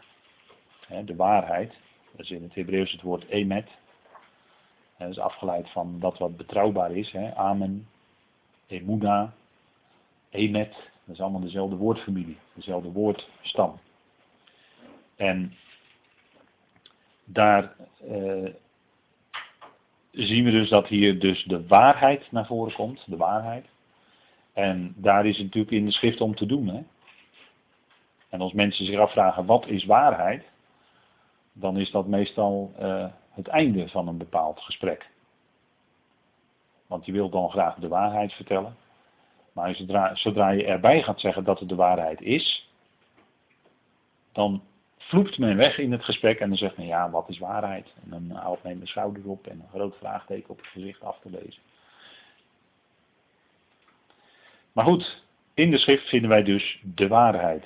de 1.05 1.17
waarheid, 1.17 1.75
dat 2.11 2.21
is 2.21 2.31
in 2.31 2.43
het 2.43 2.55
Hebreeuws 2.55 2.93
het 2.93 3.03
woord 3.03 3.29
emet. 3.29 3.69
Dat 4.99 5.11
is 5.11 5.19
afgeleid 5.19 5.71
van 5.71 6.01
dat 6.01 6.19
wat 6.19 6.37
betrouwbaar 6.37 6.93
is. 6.93 7.15
Amen, 7.35 7.89
emuna, 8.67 9.33
emet. 10.31 10.73
Dat 11.05 11.15
is 11.15 11.21
allemaal 11.21 11.41
dezelfde 11.41 11.77
woordfamilie, 11.77 12.39
dezelfde 12.55 12.93
woordstam. 12.93 13.81
En 15.17 15.55
daar 17.25 17.75
uh, 18.05 18.51
zien 20.11 20.45
we 20.45 20.51
dus 20.51 20.69
dat 20.69 20.87
hier 20.87 21.19
dus 21.19 21.45
de 21.45 21.67
waarheid 21.67 22.33
naar 22.33 22.47
voren 22.47 22.75
komt, 22.75 23.05
de 23.07 23.17
waarheid. 23.17 23.67
En 24.53 24.95
daar 24.97 25.27
is 25.27 25.37
het 25.37 25.45
natuurlijk 25.45 25.73
in 25.73 25.85
de 25.85 25.93
schrift 25.93 26.21
om 26.21 26.35
te 26.35 26.47
doen. 26.47 26.69
Hè? 26.69 26.83
En 28.29 28.41
als 28.41 28.53
mensen 28.53 28.85
zich 28.85 28.99
afvragen 28.99 29.47
wat 29.47 29.67
is 29.67 29.85
waarheid, 29.85 30.45
dan 31.53 31.79
is 31.79 31.91
dat 31.91 32.07
meestal 32.07 32.75
uh, 32.81 33.07
het 33.31 33.49
einde 33.49 33.89
van 33.89 34.09
een 34.09 34.19
bepaald 34.19 34.61
gesprek. 34.61 35.11
Want 36.87 37.07
je 37.07 37.13
wilt 37.13 37.33
dan 37.33 37.51
graag 37.51 37.75
de 37.75 37.89
waarheid 37.89 38.33
vertellen. 38.33 38.77
Maar 39.53 39.75
zodra 40.15 40.51
je 40.51 40.65
erbij 40.65 41.03
gaat 41.03 41.21
zeggen 41.21 41.45
dat 41.45 41.61
het 41.61 41.69
de 41.69 41.75
waarheid 41.75 42.21
is, 42.21 42.71
dan 44.33 44.63
vloept 45.13 45.39
men 45.39 45.57
weg 45.57 45.79
in 45.79 45.93
het 45.93 46.05
gesprek 46.05 46.39
en 46.39 46.49
dan 46.49 46.57
zegt 46.59 46.77
men 46.77 46.87
ja, 46.87 47.11
wat 47.11 47.29
is 47.29 47.39
waarheid? 47.39 47.93
En 48.05 48.11
dan 48.11 48.37
haalt 48.37 48.63
men 48.63 48.81
de 48.81 48.87
schouders 48.87 49.25
op 49.25 49.47
en 49.47 49.61
een 49.61 49.69
groot 49.69 49.97
vraagteken 49.97 50.51
op 50.51 50.57
het 50.57 50.67
gezicht 50.67 51.03
af 51.03 51.19
te 51.21 51.31
lezen. 51.31 51.63
Maar 54.73 54.85
goed, 54.85 55.23
in 55.55 55.71
de 55.71 55.79
schrift 55.79 56.09
vinden 56.09 56.31
wij 56.31 56.43
dus 56.43 56.83
de 56.83 57.09
waarheid. 57.09 57.65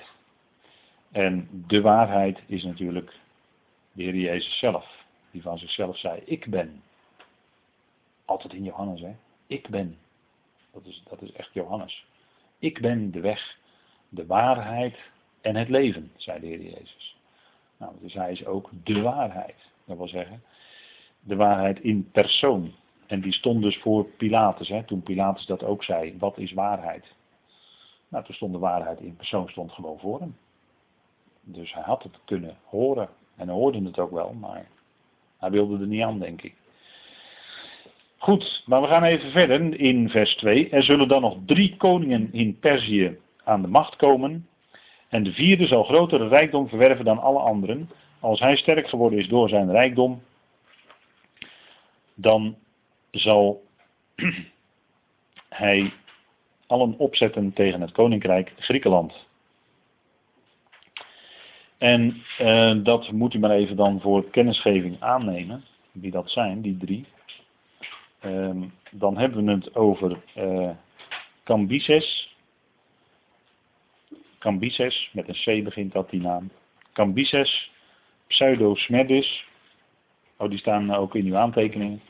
En 1.13 1.49
de 1.67 1.81
waarheid 1.81 2.39
is 2.47 2.65
natuurlijk 2.65 3.13
de 3.93 4.03
Heer 4.03 4.17
Jezus 4.17 4.59
zelf, 4.59 5.05
die 5.31 5.43
van 5.43 5.59
zichzelf 5.59 5.99
zei, 5.99 6.23
ik 6.25 6.47
ben. 6.47 6.83
Altijd 8.25 8.53
in 8.53 8.65
Johannes, 8.65 9.01
hè. 9.01 9.17
Ik 9.47 9.69
ben. 9.69 9.99
Dat 10.73 10.85
is, 10.85 11.03
dat 11.09 11.23
is 11.23 11.33
echt 11.33 11.53
Johannes. 11.53 12.07
Ik 12.59 12.81
ben 12.81 13.11
de 13.11 13.21
weg, 13.21 13.57
de 14.09 14.27
waarheid 14.27 14.97
en 15.41 15.57
het 15.57 15.69
leven, 15.69 16.13
zei 16.17 16.41
de 16.41 16.47
Heer 16.47 16.63
Jezus. 16.63 17.16
Nou, 17.77 17.93
dus 18.01 18.15
hij 18.15 18.33
is 18.33 18.47
ook 18.47 18.71
de 18.85 19.01
waarheid. 19.01 19.57
Dat 19.85 19.97
wil 19.97 20.09
zeggen, 20.09 20.43
de 21.21 21.37
waarheid 21.37 21.81
in 21.81 22.11
persoon. 22.13 22.73
En 23.07 23.21
die 23.21 23.33
stond 23.33 23.63
dus 23.63 23.79
voor 23.79 24.05
Pilatus, 24.05 24.69
hè, 24.69 24.85
toen 24.85 25.03
Pilatus 25.03 25.47
dat 25.47 25.65
ook 25.65 25.85
zei. 25.85 26.15
Wat 26.19 26.39
is 26.39 26.53
waarheid? 26.53 27.15
Nou, 28.09 28.25
toen 28.25 28.35
stond 28.35 28.53
de 28.53 28.59
waarheid 28.59 29.01
in 29.01 29.17
persoon 29.17 29.49
stond 29.49 29.73
gewoon 29.73 29.99
voor 29.99 30.21
hem. 30.21 30.37
Dus 31.41 31.73
hij 31.73 31.83
had 31.83 32.03
het 32.03 32.19
kunnen 32.25 32.57
horen. 32.65 33.09
En 33.37 33.47
hij 33.47 33.57
hoorde 33.57 33.85
het 33.85 33.99
ook 33.99 34.11
wel, 34.11 34.33
maar 34.33 34.69
hij 35.39 35.51
wilde 35.51 35.79
er 35.79 35.87
niet 35.87 36.03
aan, 36.03 36.19
denk 36.19 36.43
ik. 36.43 36.55
Goed, 38.17 38.63
maar 38.67 38.81
we 38.81 38.87
gaan 38.87 39.03
even 39.03 39.31
verder 39.31 39.81
in 39.81 40.09
vers 40.09 40.37
2. 40.37 40.69
Er 40.69 40.83
zullen 40.83 41.09
dan 41.09 41.21
nog 41.21 41.37
drie 41.47 41.77
koningen 41.77 42.33
in 42.33 42.59
Perzië 42.59 43.19
aan 43.45 43.63
de 43.63 43.69
macht 43.69 43.97
komen. 43.97 44.49
En 45.17 45.23
de 45.23 45.33
vierde 45.33 45.67
zal 45.67 45.85
grotere 45.85 46.29
rijkdom 46.29 46.69
verwerven 46.69 47.05
dan 47.05 47.19
alle 47.19 47.39
anderen. 47.39 47.91
Als 48.21 48.41
hij 48.41 48.57
sterk 48.57 48.89
geworden 48.89 49.19
is 49.19 49.29
door 49.29 49.49
zijn 49.49 49.71
rijkdom, 49.71 50.23
dan 52.15 52.57
zal 53.11 53.65
hij 55.49 55.93
allen 56.67 56.99
opzetten 56.99 57.53
tegen 57.53 57.81
het 57.81 57.93
koninkrijk 57.93 58.53
Griekenland. 58.57 59.27
En 61.79 62.23
eh, 62.39 62.75
dat 62.83 63.13
moet 63.13 63.35
u 63.35 63.39
maar 63.39 63.51
even 63.51 63.77
dan 63.77 64.01
voor 64.01 64.31
kennisgeving 64.31 65.01
aannemen, 65.01 65.65
wie 65.93 66.11
dat 66.11 66.31
zijn, 66.31 66.61
die 66.61 66.77
drie. 66.77 67.07
Uh, 68.25 68.63
dan 68.91 69.17
hebben 69.19 69.45
we 69.45 69.53
het 69.53 69.75
over 69.75 70.19
uh, 70.37 70.71
Cambyses, 71.45 72.36
Cambyses, 74.47 75.11
met 75.13 75.29
een 75.29 75.61
C 75.61 75.65
begint 75.65 75.93
dat 75.93 76.11
die 76.11 76.21
naam. 76.21 76.51
Cambyses, 76.93 77.71
Pseudosmerdis. 78.27 79.45
Oh, 80.37 80.51
die 80.51 80.59
staan 80.59 80.95
ook 80.95 81.15
in 81.15 81.27
uw 81.27 81.37
aantekeningen. 81.37 82.01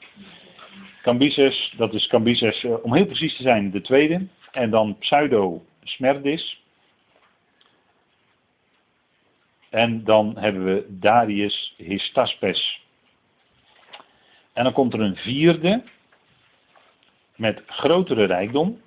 Cambyses, 1.03 1.75
dat 1.77 1.95
is 1.95 2.07
Cambyses, 2.07 2.65
eh, 2.65 2.85
om 2.85 2.95
heel 2.95 3.07
precies 3.07 3.37
te 3.37 3.43
zijn, 3.43 3.71
de 3.71 3.81
tweede. 3.81 4.27
En 4.51 4.71
dan 4.71 4.99
Pseudosmerdis. 4.99 6.63
En 9.71 10.05
dan 10.05 10.39
hebben 10.39 10.65
we 10.65 10.87
Darius 10.89 11.75
Histaspes. 11.77 12.81
En 14.53 14.65
dan 14.65 14.73
komt 14.73 14.93
er 14.93 15.01
een 15.01 15.17
vierde 15.17 15.83
met 17.37 17.63
grotere 17.67 18.25
rijkdom. 18.25 18.81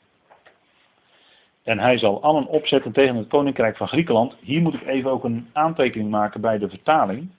En 1.69 1.79
hij 1.79 1.97
zal 1.97 2.21
allen 2.21 2.47
opzetten 2.47 2.91
tegen 2.91 3.15
het 3.15 3.27
koninkrijk 3.27 3.77
van 3.77 3.88
Griekenland. 3.88 4.36
Hier 4.39 4.62
moet 4.62 4.73
ik 4.73 4.86
even 4.86 5.12
ook 5.12 5.23
een 5.23 5.49
aantekening 5.53 6.10
maken 6.10 6.41
bij 6.41 6.58
de 6.58 6.69
vertaling. 6.69 7.29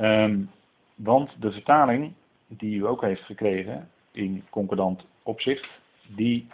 Um, 0.00 0.50
want 0.94 1.30
de 1.38 1.52
vertaling 1.52 2.12
die 2.46 2.76
u 2.76 2.86
ook 2.86 3.02
heeft 3.02 3.22
gekregen 3.22 3.90
in 4.12 4.44
concordant 4.50 5.06
opzicht, 5.22 5.68
die 6.06 6.46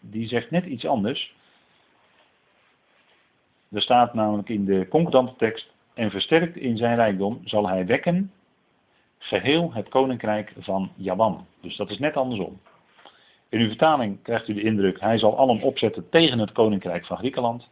die 0.00 0.28
zegt 0.28 0.50
net 0.50 0.64
iets 0.64 0.86
anders. 0.86 1.34
Er 3.70 3.82
staat 3.82 4.14
namelijk 4.14 4.48
in 4.48 4.64
de 4.64 4.88
concordante 4.88 5.34
tekst, 5.36 5.72
en 5.94 6.10
versterkt 6.10 6.56
in 6.56 6.76
zijn 6.76 6.96
rijkdom 6.96 7.40
zal 7.44 7.68
hij 7.68 7.86
wekken 7.86 8.32
geheel 9.18 9.72
het 9.72 9.88
koninkrijk 9.88 10.52
van 10.58 10.90
Javan. 10.94 11.46
Dus 11.60 11.76
dat 11.76 11.90
is 11.90 11.98
net 11.98 12.16
andersom. 12.16 12.60
In 13.50 13.60
uw 13.60 13.66
vertaling 13.66 14.22
krijgt 14.22 14.48
u 14.48 14.54
de 14.54 14.62
indruk, 14.62 15.00
hij 15.00 15.18
zal 15.18 15.36
allen 15.36 15.60
opzetten 15.60 16.08
tegen 16.08 16.38
het 16.38 16.52
koninkrijk 16.52 17.06
van 17.06 17.16
Griekenland. 17.16 17.68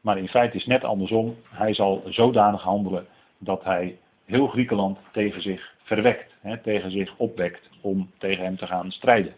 Maar 0.00 0.18
in 0.18 0.28
feite 0.28 0.56
is 0.56 0.66
net 0.66 0.84
andersom, 0.84 1.36
hij 1.50 1.74
zal 1.74 2.02
zodanig 2.06 2.62
handelen 2.62 3.06
dat 3.38 3.64
hij 3.64 3.98
heel 4.24 4.46
Griekenland 4.46 4.98
tegen 5.12 5.42
zich 5.42 5.74
verwekt, 5.82 6.34
hè, 6.40 6.58
tegen 6.58 6.90
zich 6.90 7.14
opwekt 7.16 7.68
om 7.80 8.10
tegen 8.18 8.44
hem 8.44 8.56
te 8.56 8.66
gaan 8.66 8.90
strijden. 8.90 9.34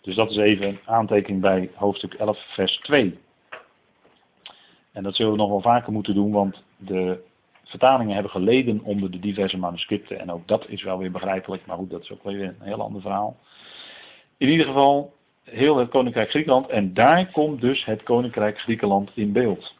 Dus 0.00 0.14
dat 0.14 0.30
is 0.30 0.36
even 0.36 0.68
een 0.68 0.78
aantekening 0.84 1.40
bij 1.40 1.70
hoofdstuk 1.74 2.14
11, 2.14 2.38
vers 2.54 2.76
2. 2.76 3.18
En 4.92 5.02
dat 5.02 5.16
zullen 5.16 5.32
we 5.32 5.38
nog 5.38 5.48
wel 5.48 5.60
vaker 5.60 5.92
moeten 5.92 6.14
doen, 6.14 6.32
want 6.32 6.62
de 6.76 7.22
vertalingen 7.64 8.14
hebben 8.14 8.32
geleden 8.32 8.80
onder 8.82 9.10
de 9.10 9.18
diverse 9.18 9.58
manuscripten. 9.58 10.20
En 10.20 10.30
ook 10.30 10.48
dat 10.48 10.68
is 10.68 10.82
wel 10.82 10.98
weer 10.98 11.10
begrijpelijk, 11.10 11.66
maar 11.66 11.76
goed, 11.76 11.90
dat 11.90 12.02
is 12.02 12.12
ook 12.12 12.24
weer 12.24 12.42
een 12.42 12.56
heel 12.60 12.82
ander 12.82 13.00
verhaal. 13.00 13.36
In 14.40 14.48
ieder 14.48 14.66
geval, 14.66 15.14
heel 15.44 15.76
het 15.76 15.90
Koninkrijk 15.90 16.30
Griekenland. 16.30 16.68
En 16.68 16.94
daar 16.94 17.30
komt 17.30 17.60
dus 17.60 17.84
het 17.84 18.02
Koninkrijk 18.02 18.58
Griekenland 18.58 19.10
in 19.14 19.32
beeld. 19.32 19.74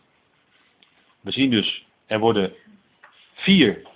We 1.21 1.31
zien 1.31 1.51
dus, 1.51 1.87
er 2.07 2.19
worden 2.19 2.55
vier 3.35 3.89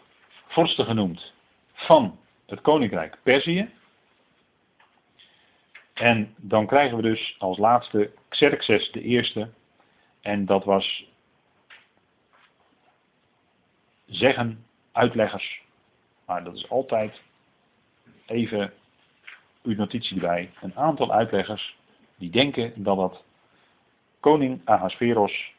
vorsten 0.46 0.84
genoemd 0.84 1.32
van 1.72 2.18
het 2.46 2.60
Koninkrijk 2.60 3.18
Perzië. 3.22 3.70
En 5.92 6.34
dan 6.36 6.66
krijgen 6.66 6.96
we 6.96 7.02
dus 7.02 7.36
als 7.38 7.58
laatste 7.58 8.12
Xerxes 8.28 8.90
de 8.92 9.02
eerste. 9.02 9.50
En 10.20 10.46
dat 10.46 10.64
was 10.64 11.04
zeggen 14.06 14.66
uitleggers. 14.92 15.62
Maar 16.26 16.44
dat 16.44 16.54
is 16.54 16.68
altijd 16.68 17.20
even 18.26 18.72
uw 19.64 19.74
notitie 19.74 20.14
erbij. 20.14 20.50
Een 20.60 20.76
aantal 20.76 21.12
uitleggers 21.12 21.76
die 22.16 22.30
denken 22.30 22.82
dat 22.82 22.96
dat 22.96 23.24
koning 24.20 24.60
Ahasveros 24.64 25.52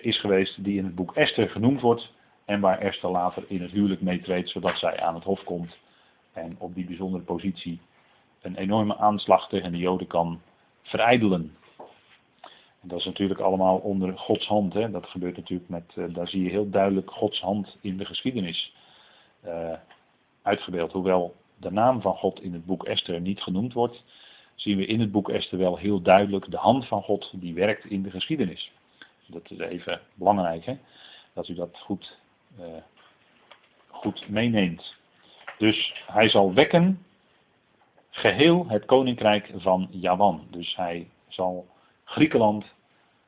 is 0.00 0.20
geweest 0.20 0.64
die 0.64 0.78
in 0.78 0.84
het 0.84 0.94
boek 0.94 1.14
Esther 1.14 1.48
genoemd 1.48 1.80
wordt 1.80 2.12
en 2.44 2.60
waar 2.60 2.78
Esther 2.78 3.10
later 3.10 3.44
in 3.48 3.62
het 3.62 3.70
huwelijk 3.70 4.00
meetreedt 4.00 4.48
zodat 4.48 4.78
zij 4.78 5.00
aan 5.00 5.14
het 5.14 5.24
hof 5.24 5.44
komt 5.44 5.76
en 6.32 6.56
op 6.58 6.74
die 6.74 6.84
bijzondere 6.84 7.22
positie 7.22 7.80
een 8.40 8.56
enorme 8.56 8.96
aanslag 8.96 9.48
tegen 9.48 9.72
de 9.72 9.78
Joden 9.78 10.06
kan 10.06 10.40
verijdelen. 10.82 11.56
En 12.80 12.88
dat 12.88 12.98
is 12.98 13.04
natuurlijk 13.04 13.40
allemaal 13.40 13.76
onder 13.76 14.18
Gods 14.18 14.46
hand. 14.46 14.72
Hè. 14.72 14.90
Dat 14.90 15.06
gebeurt 15.06 15.36
natuurlijk 15.36 15.68
met, 15.68 15.92
uh, 15.94 16.14
daar 16.14 16.28
zie 16.28 16.42
je 16.42 16.50
heel 16.50 16.70
duidelijk 16.70 17.10
Gods 17.10 17.40
hand 17.40 17.78
in 17.80 17.96
de 17.96 18.04
geschiedenis 18.04 18.74
uh, 19.44 19.72
uitgebeeld. 20.42 20.92
Hoewel 20.92 21.34
de 21.60 21.70
naam 21.70 22.00
van 22.00 22.16
God 22.16 22.42
in 22.42 22.52
het 22.52 22.66
boek 22.66 22.84
Esther 22.84 23.20
niet 23.20 23.42
genoemd 23.42 23.72
wordt, 23.72 24.04
zien 24.54 24.76
we 24.76 24.86
in 24.86 25.00
het 25.00 25.12
boek 25.12 25.28
Esther 25.28 25.58
wel 25.58 25.76
heel 25.76 26.02
duidelijk 26.02 26.50
de 26.50 26.56
hand 26.56 26.86
van 26.86 27.02
God 27.02 27.32
die 27.34 27.54
werkt 27.54 27.84
in 27.84 28.02
de 28.02 28.10
geschiedenis. 28.10 28.72
Dat 29.26 29.50
is 29.50 29.58
even 29.58 30.00
belangrijk, 30.14 30.64
hè? 30.64 30.78
dat 31.32 31.48
u 31.48 31.54
dat 31.54 31.78
goed, 31.78 32.18
uh, 32.60 32.66
goed 33.88 34.28
meeneemt. 34.28 34.94
Dus 35.58 35.94
hij 36.06 36.28
zal 36.28 36.54
wekken 36.54 37.04
geheel 38.10 38.68
het 38.68 38.84
koninkrijk 38.84 39.50
van 39.56 39.88
Javan. 39.90 40.46
Dus 40.50 40.76
hij 40.76 41.08
zal 41.28 41.68
Griekenland, 42.04 42.64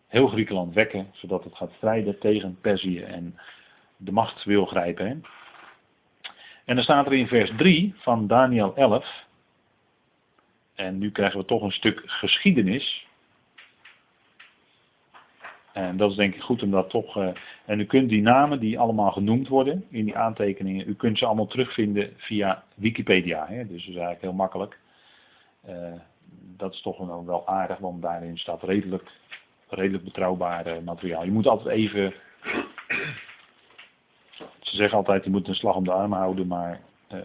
heel 0.06 0.28
Griekenland 0.28 0.74
wekken, 0.74 1.10
zodat 1.12 1.44
het 1.44 1.56
gaat 1.56 1.72
strijden 1.76 2.18
tegen 2.18 2.58
Perzië 2.60 3.00
en 3.00 3.38
de 3.96 4.12
macht 4.12 4.44
wil 4.44 4.66
grijpen. 4.66 5.06
Hè? 5.06 5.16
En 6.72 6.78
dan 6.78 6.86
staat 6.86 7.06
er 7.06 7.12
in 7.12 7.26
vers 7.26 7.52
3 7.56 7.94
van 7.96 8.26
Daniel 8.26 8.76
11, 8.76 9.26
en 10.74 10.98
nu 10.98 11.10
krijgen 11.10 11.38
we 11.40 11.44
toch 11.44 11.62
een 11.62 11.72
stuk 11.72 12.02
geschiedenis. 12.06 13.06
En 15.72 15.96
dat 15.96 16.10
is 16.10 16.16
denk 16.16 16.34
ik 16.34 16.40
goed 16.40 16.62
om 16.62 16.70
dat 16.70 16.90
toch. 16.90 17.16
Uh, 17.16 17.28
en 17.64 17.80
u 17.80 17.84
kunt 17.84 18.08
die 18.08 18.22
namen 18.22 18.60
die 18.60 18.78
allemaal 18.78 19.10
genoemd 19.10 19.48
worden 19.48 19.84
in 19.90 20.04
die 20.04 20.16
aantekeningen, 20.16 20.88
u 20.88 20.94
kunt 20.94 21.18
ze 21.18 21.26
allemaal 21.26 21.46
terugvinden 21.46 22.12
via 22.16 22.64
Wikipedia. 22.74 23.46
Hè? 23.46 23.66
Dus 23.66 23.84
dat 23.84 23.94
is 23.94 24.00
eigenlijk 24.00 24.20
heel 24.20 24.32
makkelijk. 24.32 24.78
Uh, 25.68 25.92
dat 26.56 26.74
is 26.74 26.80
toch 26.80 26.98
wel, 26.98 27.24
wel 27.24 27.48
aardig, 27.48 27.78
want 27.78 28.02
daarin 28.02 28.38
staat 28.38 28.62
redelijk, 28.62 29.10
redelijk 29.68 30.04
betrouwbaar 30.04 30.82
materiaal. 30.82 31.24
Je 31.24 31.30
moet 31.30 31.46
altijd 31.46 31.76
even 31.76 32.14
ze 34.72 34.78
zeggen 34.78 34.98
altijd, 34.98 35.24
je 35.24 35.30
moet 35.30 35.48
een 35.48 35.54
slag 35.54 35.74
om 35.76 35.84
de 35.84 35.92
arm 35.92 36.12
houden, 36.12 36.46
maar 36.46 36.80
uh, 37.12 37.18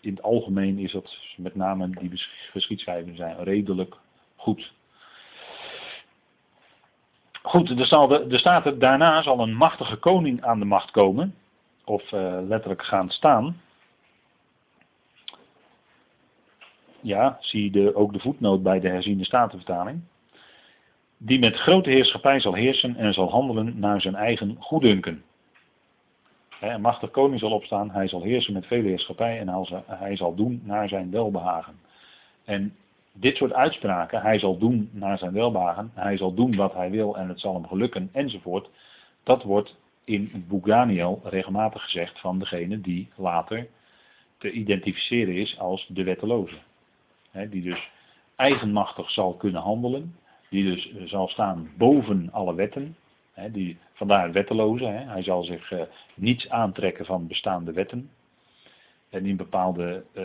in 0.00 0.10
het 0.14 0.22
algemeen 0.22 0.78
is 0.78 0.92
dat 0.92 1.16
met 1.36 1.54
name 1.54 1.90
die 1.90 2.10
geschiedschrijvingen 2.50 3.16
zijn 3.16 3.44
redelijk 3.44 3.96
goed. 4.36 4.72
Goed, 7.42 7.70
er, 7.70 7.86
zal 7.86 8.28
staat 8.28 8.66
er, 8.66 8.78
daarna 8.78 9.22
zal 9.22 9.40
een 9.40 9.54
machtige 9.54 9.96
koning 9.96 10.42
aan 10.42 10.58
de 10.58 10.64
macht 10.64 10.90
komen, 10.90 11.34
of 11.84 12.12
uh, 12.12 12.38
letterlijk 12.48 12.84
gaan 12.84 13.10
staan. 13.10 13.60
Ja, 17.00 17.38
zie 17.40 17.70
de, 17.70 17.94
ook 17.94 18.12
de 18.12 18.18
voetnoot 18.18 18.62
bij 18.62 18.80
de 18.80 18.88
herziende 18.88 19.24
statenvertaling. 19.24 20.00
Die 21.16 21.38
met 21.38 21.56
grote 21.56 21.90
heerschappij 21.90 22.40
zal 22.40 22.54
heersen 22.54 22.96
en 22.96 23.12
zal 23.12 23.30
handelen 23.30 23.78
naar 23.78 24.00
zijn 24.00 24.14
eigen 24.14 24.56
goeddunken. 24.58 25.24
Een 26.62 26.80
machtig 26.80 27.10
koning 27.10 27.40
zal 27.40 27.50
opstaan, 27.50 27.90
hij 27.90 28.08
zal 28.08 28.22
heersen 28.22 28.52
met 28.52 28.66
vele 28.66 28.88
heerschappij 28.88 29.38
en 29.38 29.66
hij 29.86 30.16
zal 30.16 30.34
doen 30.34 30.62
naar 30.64 30.88
zijn 30.88 31.10
welbehagen. 31.10 31.74
En 32.44 32.74
dit 33.12 33.36
soort 33.36 33.52
uitspraken, 33.52 34.22
hij 34.22 34.38
zal 34.38 34.58
doen 34.58 34.90
naar 34.92 35.18
zijn 35.18 35.32
welbehagen, 35.32 35.90
hij 35.94 36.16
zal 36.16 36.34
doen 36.34 36.56
wat 36.56 36.74
hij 36.74 36.90
wil 36.90 37.16
en 37.16 37.28
het 37.28 37.40
zal 37.40 37.54
hem 37.54 37.66
gelukken 37.66 38.08
enzovoort, 38.12 38.68
dat 39.22 39.42
wordt 39.42 39.76
in 40.04 40.30
het 40.32 40.48
boek 40.48 40.66
Daniel 40.66 41.20
regelmatig 41.24 41.82
gezegd 41.82 42.20
van 42.20 42.38
degene 42.38 42.80
die 42.80 43.08
later 43.16 43.68
te 44.38 44.50
identificeren 44.50 45.34
is 45.34 45.58
als 45.58 45.86
de 45.88 46.04
wetteloze. 46.04 46.56
die 47.50 47.62
dus 47.62 47.90
eigenmachtig 48.36 49.10
zal 49.10 49.34
kunnen 49.34 49.62
handelen, 49.62 50.16
die 50.48 50.64
dus 50.64 50.94
zal 51.10 51.28
staan 51.28 51.70
boven 51.76 52.28
alle 52.32 52.54
wetten, 52.54 52.96
die, 53.52 53.78
vandaar 53.92 54.32
wetteloze. 54.32 54.84
Hij 54.84 55.22
zal 55.22 55.44
zich 55.44 55.70
uh, 55.70 55.82
niets 56.14 56.48
aantrekken 56.48 57.04
van 57.04 57.26
bestaande 57.26 57.72
wetten. 57.72 58.10
En 59.10 59.26
in 59.26 59.36
bepaalde, 59.36 60.04
uh, 60.12 60.24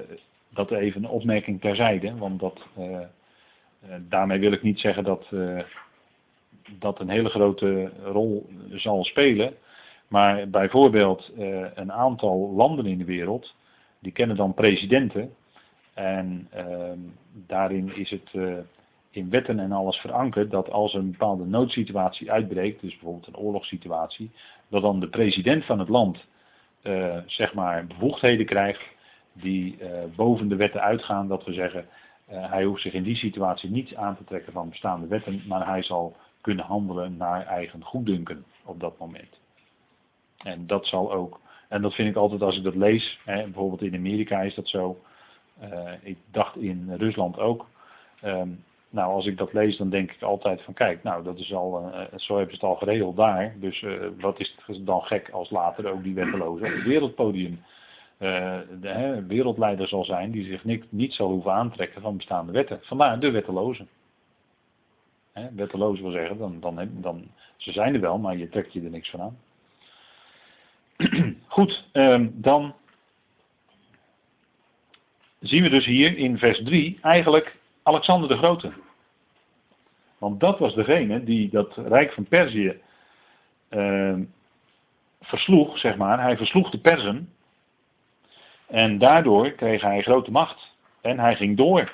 dat 0.50 0.72
even 0.72 1.04
een 1.04 1.10
opmerking 1.10 1.62
terzijde, 1.62 2.18
want 2.18 2.40
dat, 2.40 2.66
uh, 2.78 3.00
daarmee 4.00 4.40
wil 4.40 4.52
ik 4.52 4.64
niet 4.64 4.80
zeggen 4.80 5.04
dat 5.04 5.28
dat 6.80 7.00
een 7.00 7.10
hele 7.10 7.30
grote 7.30 7.92
rol 8.04 8.50
zal 8.70 9.04
spelen. 9.04 9.54
Maar 10.08 10.50
bijvoorbeeld 10.50 11.32
een 11.76 11.92
aantal 11.92 12.54
landen 12.56 12.86
in 12.86 12.98
de 12.98 13.06
wereld, 13.06 13.56
die 14.00 14.12
kennen 14.12 14.36
dan 14.36 14.54
presidenten. 14.54 15.36
En 15.94 16.48
ehm, 16.52 17.00
daarin 17.32 17.96
is 17.96 18.10
het 18.10 18.32
in 19.12 19.30
wetten 19.30 19.60
en 19.60 19.72
alles 19.72 19.98
verankerd 19.98 20.52
dat 20.52 20.72
als 20.72 20.94
een 20.94 21.12
bepaalde 21.12 21.46
noodsituatie 21.46 22.32
uitbreekt, 22.32 22.82
dus 22.82 22.92
bijvoorbeeld 22.92 23.28
een 23.28 23.38
oorlogssituatie, 23.38 24.32
dat 24.68 24.82
dan 24.82 25.00
de 25.00 25.10
president 25.10 25.66
van 25.66 25.80
het 25.80 25.90
land 25.90 26.26
uh, 26.84 27.18
zeg 27.26 27.54
maar 27.54 27.86
bevoegdheden 27.86 28.46
krijgt 28.46 28.82
die 29.34 29.78
uh, 29.80 29.88
boven 30.16 30.48
de 30.48 30.56
wetten 30.56 30.82
uitgaan. 30.82 31.28
Dat 31.28 31.44
we 31.44 31.54
zeggen, 31.54 31.86
uh, 32.32 32.52
hij 32.52 32.64
hoeft 32.64 32.82
zich 32.82 32.94
in 32.94 33.04
die 33.04 33.16
situatie 33.16 33.70
niets 33.70 33.96
aan 33.96 34.18
te 34.18 34.24
trekken 34.24 34.54
van 34.54 34.70
bestaande 34.70 35.08
wetten, 35.08 35.44
maar 35.48 35.68
hij 35.68 35.84
zal 35.84 36.16
kunnen 36.42 36.66
handelen 36.66 37.18
naar 37.18 37.46
eigen 37.46 37.84
goeddunken 37.84 38.46
op 38.66 38.80
dat 38.80 38.98
moment. 38.98 39.40
En 40.38 40.68
dat 40.68 40.86
zal 40.86 41.14
ook, 41.14 41.40
en 41.70 41.82
dat 41.82 41.94
vind 41.94 42.10
ik 42.10 42.16
altijd 42.16 42.42
als 42.42 42.58
ik 42.58 42.64
dat 42.64 42.76
lees, 42.76 43.20
hè, 43.26 43.44
bijvoorbeeld 43.44 43.82
in 43.82 43.96
Amerika 43.96 44.42
is 44.42 44.56
dat 44.56 44.68
zo, 44.68 45.00
ik 46.02 46.18
dacht 46.32 46.58
in 46.58 46.94
Rusland 46.98 47.40
ook, 47.40 47.66
um, 48.24 48.64
nou, 48.90 49.14
als 49.14 49.26
ik 49.26 49.38
dat 49.38 49.54
lees, 49.54 49.78
dan 49.78 49.90
denk 49.90 50.12
ik 50.12 50.22
altijd 50.22 50.62
van 50.62 50.74
kijk, 50.74 51.04
nou, 51.04 51.24
dat 51.24 51.40
is 51.40 51.54
al, 51.54 51.92
uh, 51.94 52.02
zo 52.16 52.38
hebben 52.38 52.56
ze 52.56 52.66
het 52.66 52.70
al 52.70 52.76
geregeld 52.76 53.16
daar. 53.16 53.56
Dus 53.60 53.82
uh, 53.82 54.08
wat 54.20 54.40
is 54.40 54.56
het 54.66 54.86
dan 54.86 55.02
gek 55.02 55.30
als 55.30 55.50
later 55.50 55.92
ook 55.92 56.04
die 56.04 56.14
wetteloze 56.14 56.66
op 56.66 56.72
het 56.72 56.84
wereldpodium 56.84 57.60
de 58.20 58.88
hè, 58.88 59.26
wereldleider 59.26 59.88
zal 59.88 60.06
zijn 60.06 60.32
die 60.32 60.46
zich 60.46 60.64
niet, 60.64 60.92
niet 60.92 61.14
zal 61.14 61.30
hoeven 61.30 61.52
aantrekken 61.52 62.02
van 62.02 62.18
bestaande 62.18 62.52
wetten. 62.52 62.80
Vandaar 62.82 63.20
de 63.20 63.32
wetteloze. 63.32 63.86
Hè, 65.34 65.48
wetteloze 65.56 66.02
wil 66.02 66.12
zeggen, 66.12 66.38
dan, 66.38 66.60
dan, 66.60 66.90
dan, 66.92 67.28
ze 67.58 67.72
zijn 67.72 67.94
er 67.94 68.02
wel, 68.02 68.18
maar 68.18 68.38
je 68.38 68.50
trekt 68.50 68.74
je 68.74 68.82
er 68.82 68.90
niks 68.90 69.10
van 69.10 69.22
aan. 69.22 69.38
Goed, 71.48 71.88
um, 71.94 72.32
dan 72.36 72.76
zien 75.40 75.64
we 75.64 75.70
dus 75.70 75.86
hier 75.86 76.18
in 76.18 76.38
vers 76.38 76.64
3 76.64 76.98
eigenlijk 77.02 77.57
Alexander 77.88 78.30
de 78.30 78.38
Grote. 78.38 78.72
Want 80.18 80.40
dat 80.40 80.60
was 80.60 80.74
degene 80.74 81.24
die 81.24 81.50
dat 81.50 81.76
rijk 81.76 82.14
van 82.14 82.28
Perzië 82.28 82.82
uh, 83.70 84.16
versloeg, 85.22 85.78
zeg 85.78 85.96
maar. 85.96 86.22
Hij 86.22 86.38
versloeg 86.38 86.70
de 86.70 86.80
Perzen. 86.80 87.34
En 88.66 88.98
daardoor 88.98 89.52
kreeg 89.52 89.82
hij 89.82 90.02
grote 90.02 90.32
macht. 90.32 90.76
En 91.02 91.20
hij 91.20 91.36
ging 91.36 91.58
door. 91.58 91.94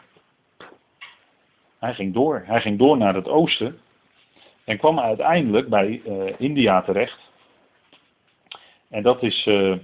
Hij 1.80 1.94
ging 1.94 2.14
door. 2.14 2.44
Hij 2.46 2.62
ging 2.62 2.80
door 2.80 2.98
naar 2.98 3.16
het 3.16 3.28
oosten. 3.28 3.80
En 4.64 4.78
kwam 4.78 5.00
uiteindelijk 5.00 5.70
bij 5.70 6.02
uh, 6.06 6.34
India 6.38 6.82
terecht. 6.82 7.20
En 8.90 9.04
dat 9.04 9.24
is, 9.24 9.46
uh, 9.46 9.78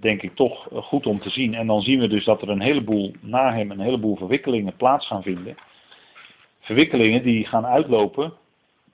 denk 0.00 0.22
ik, 0.22 0.34
toch 0.34 0.68
goed 0.72 1.06
om 1.06 1.20
te 1.20 1.30
zien. 1.30 1.54
En 1.54 1.66
dan 1.66 1.80
zien 1.80 2.00
we 2.00 2.08
dus 2.08 2.24
dat 2.24 2.42
er 2.42 2.48
een 2.48 2.60
heleboel, 2.60 3.12
na 3.20 3.52
hem, 3.52 3.70
een 3.70 3.80
heleboel 3.80 4.16
verwikkelingen 4.16 4.76
plaats 4.76 5.06
gaan 5.06 5.22
vinden. 5.22 5.56
Verwikkelingen 6.60 7.22
die 7.22 7.46
gaan 7.46 7.66
uitlopen, 7.66 8.32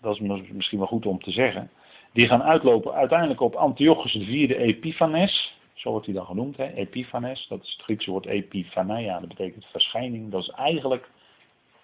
dat 0.01 0.15
is 0.15 0.21
misschien 0.53 0.79
wel 0.79 0.87
goed 0.87 1.07
om 1.07 1.23
te 1.23 1.31
zeggen. 1.31 1.71
Die 2.13 2.29
gaan 2.29 2.43
uitlopen 2.43 2.93
uiteindelijk 2.93 3.41
op 3.41 3.55
Antiochus 3.55 4.15
IV 4.15 4.51
Epiphanes. 4.51 5.59
Zo 5.75 5.91
wordt 5.91 6.07
hij 6.07 6.15
dan 6.15 6.27
genoemd, 6.27 6.57
hè? 6.57 6.73
Epiphanes. 6.75 7.47
Dat 7.49 7.63
is 7.63 7.73
het 7.73 7.83
Griekse 7.83 8.11
woord 8.11 8.27
epiphania, 8.27 9.21
dat 9.21 9.29
betekent 9.29 9.65
verschijning. 9.65 10.31
Dat 10.31 10.43
is 10.43 10.49
eigenlijk 10.51 11.11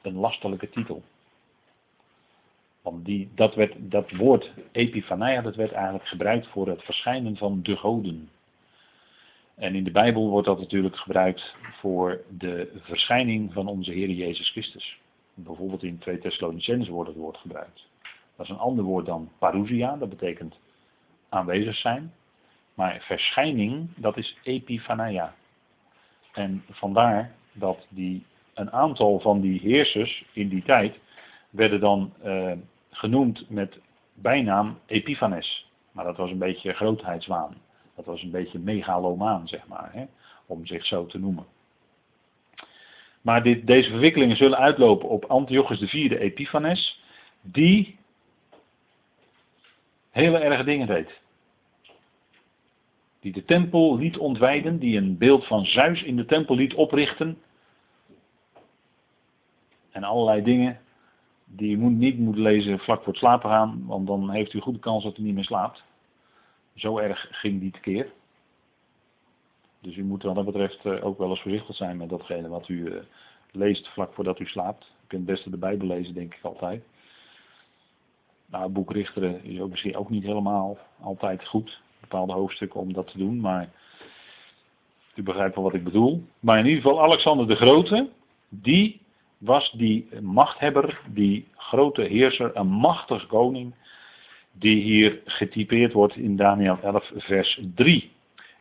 een 0.02 0.16
lastelijke 0.16 0.70
titel. 0.70 1.02
Want 2.82 3.04
die, 3.04 3.30
dat, 3.34 3.54
werd, 3.54 3.74
dat 3.78 4.10
woord 4.10 4.50
epifania, 4.72 5.42
dat 5.42 5.56
werd 5.56 5.72
eigenlijk 5.72 6.08
gebruikt 6.08 6.46
voor 6.46 6.68
het 6.68 6.82
verschijnen 6.82 7.36
van 7.36 7.62
de 7.62 7.76
goden. 7.76 8.28
En 9.56 9.74
in 9.74 9.84
de 9.84 9.90
Bijbel 9.90 10.28
wordt 10.28 10.46
dat 10.46 10.58
natuurlijk 10.58 10.96
gebruikt 10.96 11.54
voor 11.80 12.20
de 12.38 12.70
verschijning 12.82 13.52
van 13.52 13.66
onze 13.66 13.92
Heer 13.92 14.10
Jezus 14.10 14.50
Christus. 14.50 14.98
Bijvoorbeeld 15.34 15.82
in 15.82 15.98
2 15.98 16.18
Thessalonicenzen 16.18 16.92
wordt 16.92 17.08
het 17.08 17.18
woord 17.18 17.36
gebruikt. 17.36 17.88
Dat 18.36 18.46
is 18.46 18.52
een 18.52 18.58
ander 18.58 18.84
woord 18.84 19.06
dan 19.06 19.30
parousia, 19.38 19.96
dat 19.96 20.08
betekent 20.08 20.58
aanwezig 21.28 21.76
zijn. 21.76 22.12
Maar 22.74 23.00
verschijning, 23.00 23.88
dat 23.96 24.16
is 24.16 24.36
epifania. 24.42 25.34
En 26.32 26.64
vandaar 26.70 27.34
dat 27.52 27.86
die, 27.88 28.24
een 28.54 28.72
aantal 28.72 29.20
van 29.20 29.40
die 29.40 29.60
heersers 29.60 30.24
in 30.32 30.48
die 30.48 30.62
tijd 30.62 30.98
werden 31.50 31.80
dan 31.80 32.12
uh, 32.24 32.52
genoemd 32.90 33.50
met 33.50 33.78
bijnaam 34.14 34.78
Epiphanes. 34.86 35.70
Maar 35.92 36.04
dat 36.04 36.16
was 36.16 36.30
een 36.30 36.38
beetje 36.38 36.72
grootheidswaan. 36.72 37.56
Dat 37.96 38.04
was 38.04 38.22
een 38.22 38.30
beetje 38.30 38.58
megalomaan, 38.58 39.48
zeg 39.48 39.66
maar, 39.66 39.92
hè, 39.92 40.06
om 40.46 40.66
zich 40.66 40.86
zo 40.86 41.06
te 41.06 41.18
noemen. 41.18 41.46
Maar 43.20 43.42
dit, 43.42 43.66
deze 43.66 43.90
verwikkelingen 43.90 44.36
zullen 44.36 44.58
uitlopen 44.58 45.08
op 45.08 45.24
Antiochus 45.24 45.80
IV 45.80 46.10
Epiphanes, 46.10 47.02
die 47.40 47.98
hele 50.10 50.38
erge 50.38 50.64
dingen 50.64 50.86
deed. 50.86 51.20
Die 53.20 53.32
de 53.32 53.44
tempel 53.44 53.96
liet 53.96 54.18
ontwijden, 54.18 54.78
die 54.78 54.96
een 54.96 55.18
beeld 55.18 55.46
van 55.46 55.64
Zeus 55.64 56.02
in 56.02 56.16
de 56.16 56.24
tempel 56.24 56.54
liet 56.54 56.74
oprichten. 56.74 57.38
En 59.90 60.04
allerlei 60.04 60.42
dingen 60.42 60.80
die 61.44 61.76
u 61.76 61.84
niet 61.84 62.18
moet 62.18 62.36
lezen 62.36 62.78
vlak 62.78 62.98
voor 62.98 63.12
het 63.12 63.16
slapen 63.16 63.50
gaan, 63.50 63.86
want 63.86 64.06
dan 64.06 64.30
heeft 64.30 64.52
u 64.52 64.60
goede 64.60 64.78
kans 64.78 65.04
dat 65.04 65.18
u 65.18 65.22
niet 65.22 65.34
meer 65.34 65.44
slaapt. 65.44 65.84
Zo 66.76 66.98
erg 66.98 67.28
ging 67.30 67.60
die 67.60 67.70
tekeer. 67.70 68.12
Dus 69.80 69.96
u 69.96 70.04
moet 70.04 70.22
wat 70.22 70.34
dat 70.34 70.44
betreft 70.44 70.84
eh, 70.84 71.04
ook 71.04 71.18
wel 71.18 71.30
eens 71.30 71.40
voorzichtig 71.40 71.76
zijn 71.76 71.96
met 71.96 72.08
datgene 72.08 72.48
wat 72.48 72.68
u 72.68 72.86
eh, 72.86 73.02
leest 73.50 73.88
vlak 73.88 74.14
voordat 74.14 74.40
u 74.40 74.46
slaapt. 74.46 74.84
U 74.84 75.06
kunt 75.06 75.26
het 75.26 75.30
beste 75.30 75.50
de 75.50 75.56
Bijbel 75.56 75.86
lezen, 75.86 76.14
denk 76.14 76.34
ik 76.34 76.44
altijd. 76.44 76.84
Nou, 78.46 78.64
het 78.64 78.72
boek 78.72 78.92
Richteren 78.92 79.44
is 79.44 79.60
ook 79.60 79.70
misschien 79.70 79.96
ook 79.96 80.10
niet 80.10 80.24
helemaal 80.24 80.78
altijd 81.00 81.46
goed. 81.46 81.80
Bepaalde 82.00 82.32
hoofdstukken 82.32 82.80
om 82.80 82.92
dat 82.92 83.10
te 83.10 83.18
doen, 83.18 83.40
maar 83.40 83.70
u 85.14 85.22
begrijpt 85.22 85.54
wel 85.54 85.64
wat 85.64 85.74
ik 85.74 85.84
bedoel. 85.84 86.24
Maar 86.40 86.58
in 86.58 86.66
ieder 86.66 86.82
geval 86.82 87.02
Alexander 87.02 87.46
de 87.46 87.56
Grote, 87.56 88.08
die 88.48 89.00
was 89.38 89.70
die 89.70 90.20
machthebber, 90.20 91.00
die 91.12 91.48
grote 91.56 92.02
heerser, 92.02 92.56
een 92.56 92.66
machtig 92.66 93.26
koning, 93.26 93.74
die 94.58 94.82
hier 94.82 95.22
getypeerd 95.24 95.92
wordt 95.92 96.16
in 96.16 96.36
Daniel 96.36 96.78
11, 96.82 97.12
vers 97.16 97.60
3. 97.74 98.10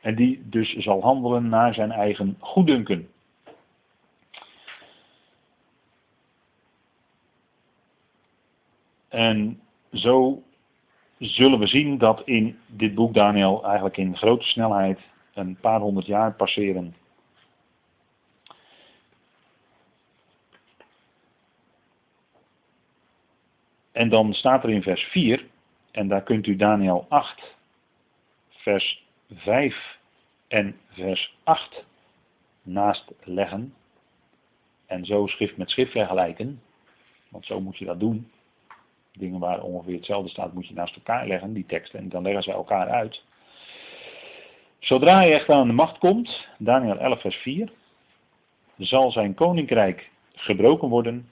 En 0.01 0.15
die 0.15 0.41
dus 0.49 0.73
zal 0.73 1.01
handelen 1.01 1.49
naar 1.49 1.73
zijn 1.73 1.91
eigen 1.91 2.35
goeddunken. 2.39 3.07
En 9.09 9.59
zo 9.93 10.43
zullen 11.19 11.59
we 11.59 11.67
zien 11.67 11.97
dat 11.97 12.21
in 12.25 12.57
dit 12.67 12.95
boek 12.95 13.13
Daniel 13.13 13.63
eigenlijk 13.65 13.97
in 13.97 14.17
grote 14.17 14.45
snelheid 14.45 14.99
een 15.33 15.57
paar 15.61 15.79
honderd 15.79 16.05
jaar 16.05 16.33
passeren 16.33 16.95
En 23.95 24.09
dan 24.09 24.33
staat 24.33 24.63
er 24.63 24.69
in 24.69 24.81
vers 24.81 25.03
4, 25.03 25.45
en 25.95 26.07
daar 26.07 26.23
kunt 26.23 26.47
u 26.47 26.55
Daniel 26.55 27.05
8, 27.09 27.55
vers 28.49 29.03
5 29.33 29.97
en 30.47 30.75
vers 30.89 31.37
8 31.43 31.85
naast 32.61 33.11
leggen. 33.23 33.73
En 34.85 35.05
zo 35.05 35.27
schrift 35.27 35.57
met 35.57 35.69
schrift 35.69 35.91
vergelijken. 35.91 36.61
Want 37.29 37.45
zo 37.45 37.61
moet 37.61 37.77
je 37.77 37.85
dat 37.85 37.99
doen. 37.99 38.31
Dingen 39.13 39.39
waar 39.39 39.61
ongeveer 39.61 39.95
hetzelfde 39.95 40.29
staat, 40.29 40.53
moet 40.53 40.67
je 40.67 40.73
naast 40.73 40.95
elkaar 40.95 41.27
leggen, 41.27 41.53
die 41.53 41.65
teksten. 41.65 41.99
En 41.99 42.09
dan 42.09 42.23
leggen 42.23 42.43
ze 42.43 42.51
elkaar 42.51 42.89
uit. 42.89 43.23
Zodra 44.79 45.15
hij 45.15 45.33
echt 45.33 45.49
aan 45.49 45.67
de 45.67 45.73
macht 45.73 45.97
komt, 45.97 46.47
Daniel 46.57 46.97
11, 46.97 47.21
vers 47.21 47.35
4, 47.35 47.71
zal 48.77 49.11
zijn 49.11 49.33
koninkrijk 49.33 50.09
gebroken 50.33 50.89
worden 50.89 51.29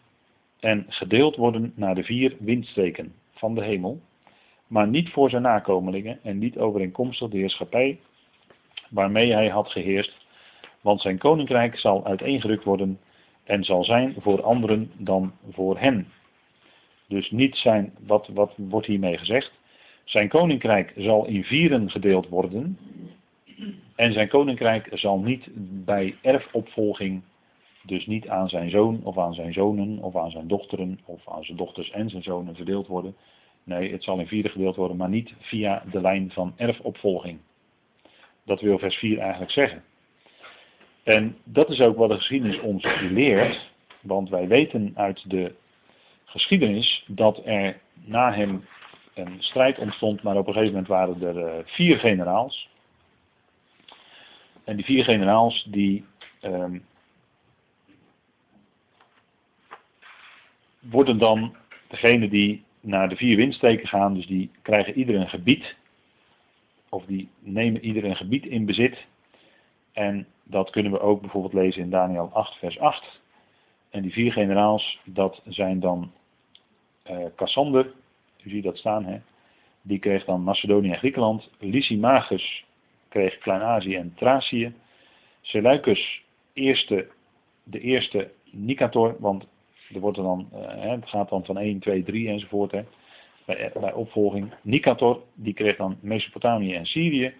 en 0.59 0.85
gedeeld 0.87 1.35
worden 1.35 1.73
naar 1.75 1.95
de 1.95 2.03
vier 2.03 2.35
windstreken 2.39 3.13
van 3.33 3.55
de 3.55 3.63
hemel, 3.63 4.01
maar 4.67 4.87
niet 4.87 5.09
voor 5.09 5.29
zijn 5.29 5.41
nakomelingen 5.41 6.19
en 6.23 6.37
niet 6.37 6.57
overeenkomstig 6.57 7.29
de 7.29 7.37
heerschappij 7.37 7.99
waarmee 8.89 9.31
hij 9.31 9.47
had 9.47 9.71
geheerst, 9.71 10.25
want 10.81 11.01
zijn 11.01 11.17
koninkrijk 11.17 11.77
zal 11.77 12.05
uiteengerukt 12.05 12.63
worden 12.63 12.99
en 13.43 13.63
zal 13.63 13.83
zijn 13.83 14.15
voor 14.17 14.43
anderen 14.43 14.91
dan 14.97 15.33
voor 15.51 15.79
hen. 15.79 16.07
Dus 17.07 17.31
niet 17.31 17.55
zijn, 17.55 17.93
wat, 18.05 18.27
wat 18.27 18.53
wordt 18.57 18.87
hiermee 18.87 19.17
gezegd? 19.17 19.51
Zijn 20.03 20.29
koninkrijk 20.29 20.93
zal 20.97 21.25
in 21.25 21.43
vieren 21.43 21.89
gedeeld 21.89 22.29
worden 22.29 22.77
en 23.95 24.13
zijn 24.13 24.27
koninkrijk 24.27 24.89
zal 24.91 25.19
niet 25.19 25.47
bij 25.85 26.15
erfopvolging 26.21 27.21
dus 27.85 28.05
niet 28.05 28.27
aan 28.27 28.49
zijn 28.49 28.69
zoon 28.69 28.99
of 29.03 29.17
aan 29.17 29.33
zijn 29.33 29.53
zonen 29.53 29.97
of 29.99 30.15
aan 30.15 30.31
zijn 30.31 30.47
dochteren 30.47 30.99
of 31.05 31.29
aan 31.29 31.43
zijn 31.43 31.57
dochters 31.57 31.91
en 31.91 32.09
zijn 32.09 32.23
zonen 32.23 32.55
verdeeld 32.55 32.87
worden. 32.87 33.15
Nee, 33.63 33.91
het 33.91 34.03
zal 34.03 34.19
in 34.19 34.27
vierde 34.27 34.49
gedeeld 34.49 34.75
worden, 34.75 34.97
maar 34.97 35.09
niet 35.09 35.33
via 35.39 35.83
de 35.91 36.01
lijn 36.01 36.31
van 36.31 36.53
erfopvolging. 36.55 37.39
Dat 38.45 38.61
wil 38.61 38.79
vers 38.79 38.95
4 38.95 39.19
eigenlijk 39.19 39.51
zeggen. 39.51 39.83
En 41.03 41.37
dat 41.43 41.69
is 41.69 41.81
ook 41.81 41.97
wat 41.97 42.09
de 42.09 42.15
geschiedenis 42.15 42.59
ons 42.59 42.85
leert, 43.01 43.71
want 44.01 44.29
wij 44.29 44.47
weten 44.47 44.91
uit 44.95 45.29
de 45.29 45.55
geschiedenis 46.25 47.05
dat 47.07 47.41
er 47.45 47.79
na 47.93 48.33
hem 48.33 48.65
een 49.13 49.35
strijd 49.39 49.77
ontstond, 49.77 50.23
maar 50.23 50.37
op 50.37 50.47
een 50.47 50.53
gegeven 50.53 50.73
moment 50.73 50.91
waren 50.91 51.21
er 51.21 51.47
eh, 51.47 51.65
vier 51.65 51.99
generaals. 51.99 52.69
En 54.63 54.75
die 54.75 54.85
vier 54.85 55.03
generaals 55.03 55.67
die 55.69 56.05
um, 56.41 56.85
worden 60.79 61.17
dan 61.17 61.55
degene 61.87 62.29
die 62.29 62.63
naar 62.85 63.09
de 63.09 63.15
vier 63.15 63.35
windsteken 63.35 63.87
gaan, 63.87 64.13
dus 64.13 64.27
die 64.27 64.51
krijgen 64.61 64.97
ieder 64.97 65.15
een 65.15 65.29
gebied, 65.29 65.75
of 66.89 67.05
die 67.05 67.29
nemen 67.39 67.85
ieder 67.85 68.03
een 68.03 68.15
gebied 68.15 68.45
in 68.45 68.65
bezit. 68.65 69.05
En 69.91 70.27
dat 70.43 70.69
kunnen 70.69 70.91
we 70.91 70.99
ook 70.99 71.21
bijvoorbeeld 71.21 71.53
lezen 71.53 71.81
in 71.81 71.89
Daniel 71.89 72.29
8, 72.33 72.55
vers 72.57 72.79
8. 72.79 73.19
En 73.89 74.01
die 74.01 74.11
vier 74.11 74.31
generaals, 74.31 74.99
dat 75.03 75.41
zijn 75.45 75.79
dan 75.79 76.11
Cassander, 77.35 77.93
u 78.43 78.49
ziet 78.49 78.63
dat 78.63 78.77
staan, 78.77 79.05
hè? 79.05 79.19
die 79.81 79.99
kreeg 79.99 80.25
dan 80.25 80.43
Macedonië 80.43 80.91
en 80.91 80.97
Griekenland. 80.97 81.49
Lysimachus 81.59 82.65
kreeg 83.09 83.37
Klein-Azië 83.37 83.95
en 83.95 84.13
Thracië. 84.15 84.73
Seleucus, 85.41 86.23
eerste, 86.53 87.07
de 87.63 87.79
eerste 87.79 88.31
Nicator, 88.51 89.15
want 89.19 89.45
er 89.93 90.01
wordt 90.01 90.17
uh, 90.17 90.37
het 90.91 91.09
gaat 91.09 91.29
dan 91.29 91.45
van 91.45 91.57
1, 91.57 91.79
2, 91.79 92.03
3 92.03 92.29
enzovoort. 92.29 92.71
Hè, 92.71 92.81
bij, 93.45 93.71
bij 93.79 93.93
opvolging. 93.93 94.53
Nicator, 94.61 95.23
die 95.33 95.53
kreeg 95.53 95.75
dan 95.75 95.97
Mesopotamië 96.01 96.73
en 96.73 96.85
Syrië. 96.85 97.33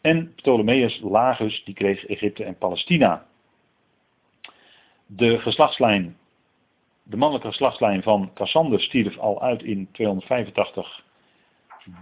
En 0.00 0.34
Ptolemeus 0.34 1.00
Lagus, 1.02 1.64
die 1.64 1.74
kreeg 1.74 2.06
Egypte 2.06 2.44
en 2.44 2.58
Palestina. 2.58 3.26
De 5.06 5.40
De 7.02 7.16
mannelijke 7.16 7.48
geslachtslijn 7.48 8.02
van 8.02 8.30
Cassander 8.34 8.80
stierf 8.80 9.18
al 9.18 9.42
uit 9.42 9.62
in 9.62 9.88
285 9.92 11.04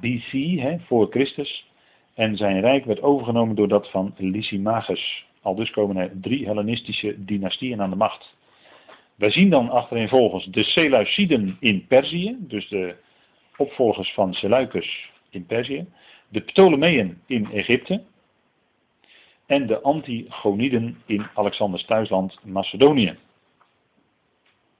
BC, 0.00 0.60
hè, 0.60 0.78
voor 0.78 1.06
Christus. 1.10 1.72
En 2.14 2.36
zijn 2.36 2.60
rijk 2.60 2.84
werd 2.84 3.02
overgenomen 3.02 3.56
door 3.56 3.68
dat 3.68 3.90
van 3.90 4.14
Lysimachus. 4.16 5.26
Al 5.42 5.54
dus 5.54 5.70
komen 5.70 5.96
er 5.96 6.20
drie 6.20 6.46
Hellenistische 6.46 7.24
dynastieën 7.24 7.82
aan 7.82 7.90
de 7.90 7.96
macht. 7.96 8.34
Wij 9.14 9.30
zien 9.30 9.50
dan 9.50 9.70
achtereenvolgens 9.70 10.46
de 10.46 10.62
Seleuciden 10.62 11.56
in 11.60 11.86
Perzië, 11.86 12.36
dus 12.38 12.68
de 12.68 12.96
opvolgers 13.56 14.12
van 14.12 14.34
Seleucus 14.34 15.10
in 15.30 15.46
Perzië, 15.46 15.86
de 16.28 16.40
Ptolemeën 16.40 17.20
in 17.26 17.50
Egypte 17.52 18.02
en 19.46 19.66
de 19.66 19.80
Antigoniden 19.80 21.02
in 21.06 21.26
Alexanders 21.34 21.84
thuisland 21.84 22.44
Macedonië. 22.44 23.16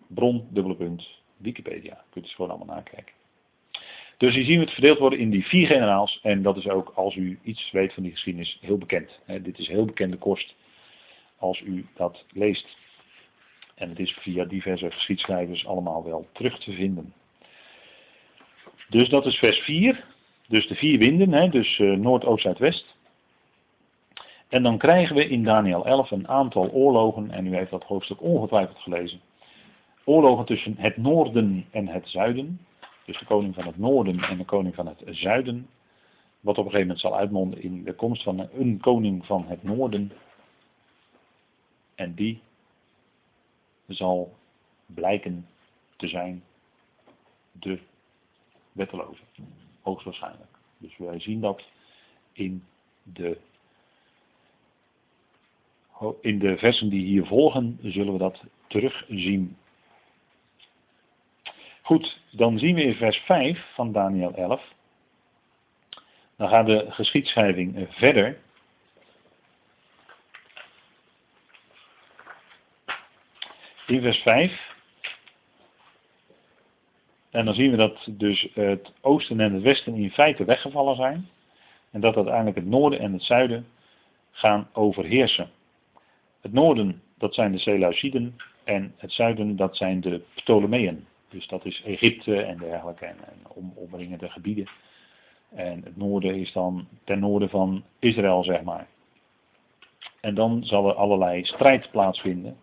Bron, 0.08 0.48
dubbele 0.50 0.76
punt, 0.76 1.22
Wikipedia. 1.36 2.04
Kunt 2.10 2.26
u 2.26 2.28
gewoon 2.28 2.50
allemaal 2.50 2.76
nakijken. 2.76 3.14
Dus 4.16 4.34
hier 4.34 4.44
zien 4.44 4.58
we 4.58 4.64
het 4.64 4.72
verdeeld 4.72 4.98
worden 4.98 5.18
in 5.18 5.30
die 5.30 5.46
vier 5.46 5.66
generaals. 5.66 6.20
En 6.22 6.42
dat 6.42 6.56
is 6.56 6.68
ook, 6.68 6.92
als 6.94 7.14
u 7.14 7.38
iets 7.42 7.70
weet 7.70 7.92
van 7.92 8.02
die 8.02 8.12
geschiedenis, 8.12 8.58
heel 8.60 8.78
bekend. 8.78 9.20
dit 9.42 9.58
is 9.58 9.68
heel 9.68 9.84
bekende 9.84 10.16
kost 10.16 10.54
als 11.38 11.60
u 11.60 11.86
dat 11.94 12.24
leest. 12.32 12.76
En 13.74 13.88
het 13.88 13.98
is 13.98 14.12
via 14.12 14.44
diverse 14.44 14.90
geschiedschrijvers 14.90 15.66
allemaal 15.66 16.04
wel 16.04 16.26
terug 16.32 16.58
te 16.58 16.72
vinden. 16.72 17.12
Dus 18.88 19.08
dat 19.08 19.26
is 19.26 19.36
vers 19.36 19.58
4. 19.58 20.04
Dus 20.48 20.66
de 20.66 20.74
vier 20.74 20.98
winden, 20.98 21.32
hè, 21.32 21.48
dus 21.48 21.78
uh, 21.78 21.96
noord, 21.96 22.24
oost, 22.24 22.42
zuid, 22.42 22.58
west. 22.58 22.96
En 24.48 24.62
dan 24.62 24.78
krijgen 24.78 25.16
we 25.16 25.28
in 25.28 25.44
Daniel 25.44 25.86
11 25.86 26.10
een 26.10 26.28
aantal 26.28 26.70
oorlogen, 26.70 27.30
en 27.30 27.46
u 27.46 27.56
heeft 27.56 27.70
dat 27.70 27.84
hoofdstuk 27.84 28.22
ongetwijfeld 28.22 28.78
gelezen. 28.78 29.20
Oorlogen 30.04 30.44
tussen 30.44 30.74
het 30.78 30.96
noorden 30.96 31.66
en 31.70 31.88
het 31.88 32.08
zuiden. 32.08 32.60
Dus 33.04 33.18
de 33.18 33.24
koning 33.24 33.54
van 33.54 33.66
het 33.66 33.78
noorden 33.78 34.20
en 34.20 34.38
de 34.38 34.44
koning 34.44 34.74
van 34.74 34.86
het 34.86 35.02
zuiden. 35.06 35.68
Wat 36.40 36.58
op 36.58 36.64
een 36.64 36.70
gegeven 36.70 36.80
moment 36.80 37.00
zal 37.00 37.16
uitmonden 37.16 37.62
in 37.62 37.84
de 37.84 37.94
komst 37.94 38.22
van 38.22 38.48
een 38.52 38.80
koning 38.80 39.26
van 39.26 39.44
het 39.48 39.62
noorden. 39.62 40.12
En 41.94 42.14
die 42.14 42.40
zal 43.88 44.36
blijken 44.86 45.46
te 45.96 46.08
zijn 46.08 46.42
de 47.52 47.78
wetteloze. 48.72 49.22
Hoogstwaarschijnlijk. 49.82 50.50
Dus 50.78 50.96
wij 50.96 51.20
zien 51.20 51.40
dat 51.40 51.62
in 52.32 52.64
de, 53.02 53.38
in 56.20 56.38
de 56.38 56.56
versen 56.58 56.88
die 56.88 57.04
hier 57.04 57.26
volgen, 57.26 57.78
zullen 57.82 58.12
we 58.12 58.18
dat 58.18 58.42
terugzien. 58.66 59.56
Goed, 61.82 62.20
dan 62.30 62.58
zien 62.58 62.74
we 62.74 62.82
in 62.82 62.94
vers 62.94 63.16
5 63.16 63.72
van 63.74 63.92
Daniel 63.92 64.34
11. 64.34 64.72
Dan 66.36 66.48
gaat 66.48 66.66
de 66.66 66.86
geschiedschrijving 66.88 67.86
verder. 67.88 68.42
In 73.94 74.02
vers 74.02 74.18
5. 74.18 74.74
En 77.30 77.44
dan 77.44 77.54
zien 77.54 77.70
we 77.70 77.76
dat 77.76 78.08
dus 78.10 78.48
het 78.54 78.92
oosten 79.00 79.40
en 79.40 79.52
het 79.52 79.62
westen 79.62 79.94
in 79.94 80.10
feite 80.10 80.44
weggevallen 80.44 80.96
zijn. 80.96 81.28
En 81.90 82.00
dat 82.00 82.16
uiteindelijk 82.16 82.56
het 82.56 82.66
noorden 82.66 82.98
en 82.98 83.12
het 83.12 83.22
zuiden 83.22 83.66
gaan 84.30 84.68
overheersen. 84.72 85.50
Het 86.40 86.52
noorden, 86.52 87.02
dat 87.18 87.34
zijn 87.34 87.52
de 87.52 87.58
Seleuciden. 87.58 88.36
En 88.64 88.94
het 88.96 89.12
zuiden, 89.12 89.56
dat 89.56 89.76
zijn 89.76 90.00
de 90.00 90.22
Ptolemeën. 90.34 91.06
Dus 91.28 91.46
dat 91.46 91.64
is 91.64 91.82
Egypte 91.84 92.42
en 92.42 92.58
dergelijke 92.58 93.06
en, 93.06 93.16
en 93.18 93.38
om, 93.48 93.72
omringende 93.74 94.30
gebieden. 94.30 94.68
En 95.54 95.82
het 95.84 95.96
noorden 95.96 96.34
is 96.34 96.52
dan 96.52 96.88
ten 97.04 97.18
noorden 97.18 97.48
van 97.48 97.84
Israël, 97.98 98.44
zeg 98.44 98.62
maar. 98.62 98.86
En 100.20 100.34
dan 100.34 100.64
zal 100.64 100.88
er 100.88 100.94
allerlei 100.94 101.44
strijd 101.44 101.90
plaatsvinden. 101.90 102.56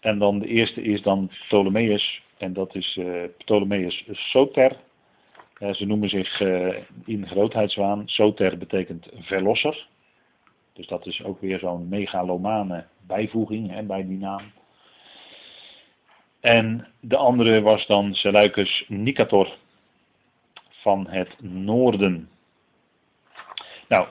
En 0.00 0.18
dan 0.18 0.38
de 0.38 0.46
eerste 0.46 0.82
is 0.82 1.02
dan 1.02 1.30
Ptolemeus. 1.46 2.22
En 2.38 2.52
dat 2.52 2.74
is 2.74 2.96
uh, 2.96 3.24
Ptolemeus 3.38 4.04
Soter. 4.10 4.76
Uh, 5.58 5.72
ze 5.72 5.86
noemen 5.86 6.08
zich 6.08 6.40
uh, 6.40 6.76
in 7.04 7.26
grootheidswaan. 7.26 8.02
Soter 8.06 8.58
betekent 8.58 9.08
verlosser. 9.14 9.86
Dus 10.72 10.86
dat 10.86 11.06
is 11.06 11.24
ook 11.24 11.40
weer 11.40 11.58
zo'n 11.58 11.88
megalomane 11.88 12.86
bijvoeging 13.06 13.70
hè, 13.70 13.82
bij 13.82 14.06
die 14.06 14.18
naam. 14.18 14.52
En 16.40 16.88
de 17.00 17.16
andere 17.16 17.60
was 17.60 17.86
dan 17.86 18.14
Seleucus 18.14 18.84
Nicator 18.88 19.56
van 20.70 21.06
het 21.08 21.36
noorden. 21.42 22.28
Nou, 23.88 24.06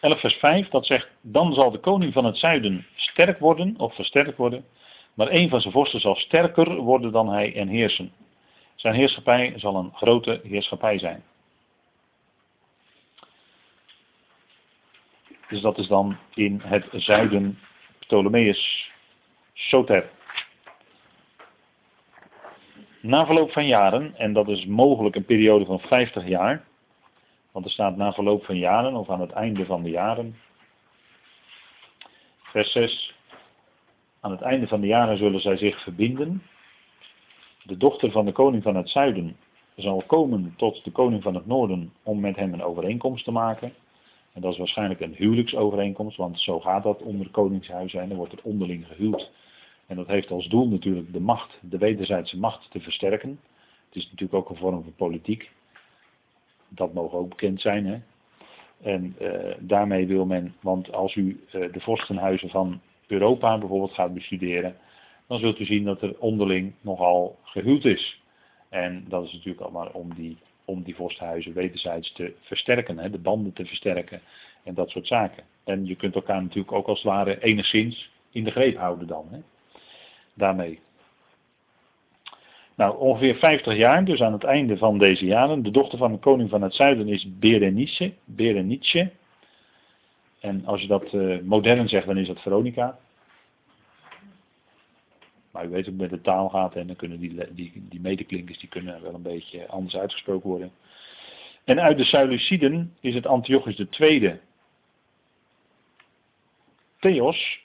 11 0.00 0.20
vers 0.20 0.34
5, 0.34 0.68
dat 0.68 0.86
zegt, 0.86 1.08
dan 1.20 1.52
zal 1.52 1.70
de 1.70 1.78
koning 1.78 2.12
van 2.12 2.24
het 2.24 2.36
zuiden 2.36 2.86
sterk 2.94 3.38
worden, 3.38 3.74
of 3.78 3.94
versterkt 3.94 4.36
worden, 4.36 4.64
maar 5.20 5.30
een 5.30 5.48
van 5.48 5.60
zijn 5.60 5.72
vorsten 5.72 6.00
zal 6.00 6.14
sterker 6.14 6.76
worden 6.76 7.12
dan 7.12 7.28
hij 7.28 7.54
en 7.54 7.68
heersen. 7.68 8.12
Zijn 8.74 8.94
heerschappij 8.94 9.52
zal 9.56 9.76
een 9.76 9.92
grote 9.94 10.40
heerschappij 10.44 10.98
zijn. 10.98 11.22
Dus 15.48 15.60
dat 15.60 15.78
is 15.78 15.86
dan 15.86 16.16
in 16.34 16.60
het 16.64 16.86
zuiden 16.90 17.58
Ptolemeus 17.98 18.90
Soter. 19.52 20.10
Na 23.00 23.26
verloop 23.26 23.52
van 23.52 23.66
jaren, 23.66 24.16
en 24.16 24.32
dat 24.32 24.48
is 24.48 24.66
mogelijk 24.66 25.16
een 25.16 25.24
periode 25.24 25.64
van 25.64 25.80
50 25.80 26.28
jaar, 26.28 26.64
want 27.52 27.64
er 27.64 27.70
staat 27.70 27.96
na 27.96 28.12
verloop 28.12 28.44
van 28.44 28.58
jaren 28.58 28.94
of 28.94 29.10
aan 29.10 29.20
het 29.20 29.32
einde 29.32 29.64
van 29.66 29.82
de 29.82 29.90
jaren. 29.90 30.36
Vers 32.42 32.72
6. 32.72 33.18
Aan 34.20 34.30
het 34.30 34.40
einde 34.40 34.66
van 34.66 34.80
de 34.80 34.86
jaren 34.86 35.16
zullen 35.16 35.40
zij 35.40 35.56
zich 35.56 35.82
verbinden. 35.82 36.42
De 37.62 37.76
dochter 37.76 38.10
van 38.10 38.24
de 38.24 38.32
koning 38.32 38.62
van 38.62 38.76
het 38.76 38.88
zuiden 38.88 39.36
zal 39.76 40.02
komen 40.06 40.54
tot 40.56 40.84
de 40.84 40.90
koning 40.90 41.22
van 41.22 41.34
het 41.34 41.46
noorden 41.46 41.92
om 42.02 42.20
met 42.20 42.36
hem 42.36 42.52
een 42.52 42.62
overeenkomst 42.62 43.24
te 43.24 43.30
maken. 43.30 43.72
En 44.32 44.40
dat 44.40 44.52
is 44.52 44.58
waarschijnlijk 44.58 45.00
een 45.00 45.14
huwelijksovereenkomst, 45.14 46.16
want 46.16 46.40
zo 46.40 46.60
gaat 46.60 46.82
dat 46.82 47.02
onder 47.02 47.30
koningshuizen 47.30 48.00
en 48.00 48.08
dan 48.08 48.16
wordt 48.16 48.32
er 48.32 48.42
onderling 48.42 48.86
gehuwd. 48.86 49.30
En 49.86 49.96
dat 49.96 50.06
heeft 50.06 50.30
als 50.30 50.48
doel 50.48 50.68
natuurlijk 50.68 51.12
de 51.12 51.20
macht, 51.20 51.58
de 51.60 51.78
wederzijdse 51.78 52.38
macht 52.38 52.70
te 52.70 52.80
versterken. 52.80 53.40
Het 53.86 53.96
is 53.96 54.04
natuurlijk 54.04 54.34
ook 54.34 54.50
een 54.50 54.56
vorm 54.56 54.82
van 54.82 54.94
politiek. 54.96 55.50
Dat 56.68 56.94
mogen 56.94 57.18
ook 57.18 57.28
bekend 57.28 57.60
zijn. 57.60 57.86
Hè? 57.86 57.98
En 58.80 59.16
uh, 59.20 59.54
daarmee 59.58 60.06
wil 60.06 60.24
men, 60.24 60.54
want 60.60 60.92
als 60.92 61.14
u 61.14 61.44
uh, 61.46 61.72
de 61.72 61.80
vorstenhuizen 61.80 62.48
van 62.48 62.80
Europa 63.10 63.58
bijvoorbeeld 63.58 63.94
gaat 63.94 64.14
bestuderen, 64.14 64.76
dan 65.26 65.38
zult 65.38 65.58
u 65.58 65.64
zien 65.64 65.84
dat 65.84 66.02
er 66.02 66.18
onderling 66.18 66.72
nogal 66.80 67.38
gehuwd 67.42 67.84
is. 67.84 68.20
En 68.68 69.04
dat 69.08 69.24
is 69.24 69.32
natuurlijk 69.32 69.60
allemaal 69.60 69.90
om 69.92 70.14
die, 70.14 70.38
om 70.64 70.82
die 70.82 70.94
vorstenhuizen 70.94 71.52
wederzijds 71.52 72.12
te 72.12 72.34
versterken, 72.40 72.98
hè? 72.98 73.10
de 73.10 73.18
banden 73.18 73.52
te 73.52 73.64
versterken 73.64 74.20
en 74.64 74.74
dat 74.74 74.90
soort 74.90 75.06
zaken. 75.06 75.44
En 75.64 75.86
je 75.86 75.94
kunt 75.94 76.14
elkaar 76.14 76.42
natuurlijk 76.42 76.72
ook 76.72 76.86
als 76.86 77.02
het 77.02 77.12
ware 77.12 77.42
enigszins 77.42 78.10
in 78.30 78.44
de 78.44 78.50
greep 78.50 78.76
houden 78.76 79.06
dan. 79.06 79.26
Hè? 79.30 79.38
Daarmee. 80.34 80.80
Nou, 82.74 82.98
ongeveer 82.98 83.34
50 83.34 83.76
jaar, 83.76 84.04
dus 84.04 84.20
aan 84.20 84.32
het 84.32 84.44
einde 84.44 84.76
van 84.76 84.98
deze 84.98 85.24
jaren. 85.24 85.62
De 85.62 85.70
dochter 85.70 85.98
van 85.98 86.12
de 86.12 86.18
koning 86.18 86.50
van 86.50 86.62
het 86.62 86.74
zuiden 86.74 87.08
is 87.08 87.38
Berenice. 87.38 88.12
Berenice. 88.24 89.10
En 90.40 90.64
als 90.64 90.80
je 90.80 90.86
dat 90.86 91.12
uh, 91.12 91.40
modern 91.40 91.88
zegt, 91.88 92.06
dan 92.06 92.18
is 92.18 92.26
dat 92.26 92.40
Veronica. 92.40 92.98
Maar 95.50 95.66
u 95.66 95.68
weet 95.68 95.88
ook 95.88 95.94
met 95.94 96.10
de 96.10 96.20
taal 96.20 96.48
gaat 96.48 96.74
en 96.74 96.86
dan 96.86 96.96
kunnen 96.96 97.20
die, 97.20 97.54
die, 97.54 97.72
die 97.74 98.00
medeklinkers 98.00 98.58
die 98.58 98.68
kunnen 98.68 99.02
wel 99.02 99.14
een 99.14 99.22
beetje 99.22 99.66
anders 99.66 99.96
uitgesproken 99.96 100.48
worden. 100.48 100.72
En 101.64 101.80
uit 101.80 101.98
de 101.98 102.04
Seleuciden 102.04 102.94
is 103.00 103.14
het 103.14 103.26
Antiochus 103.26 103.84
II. 103.98 104.40
Theos, 106.98 107.60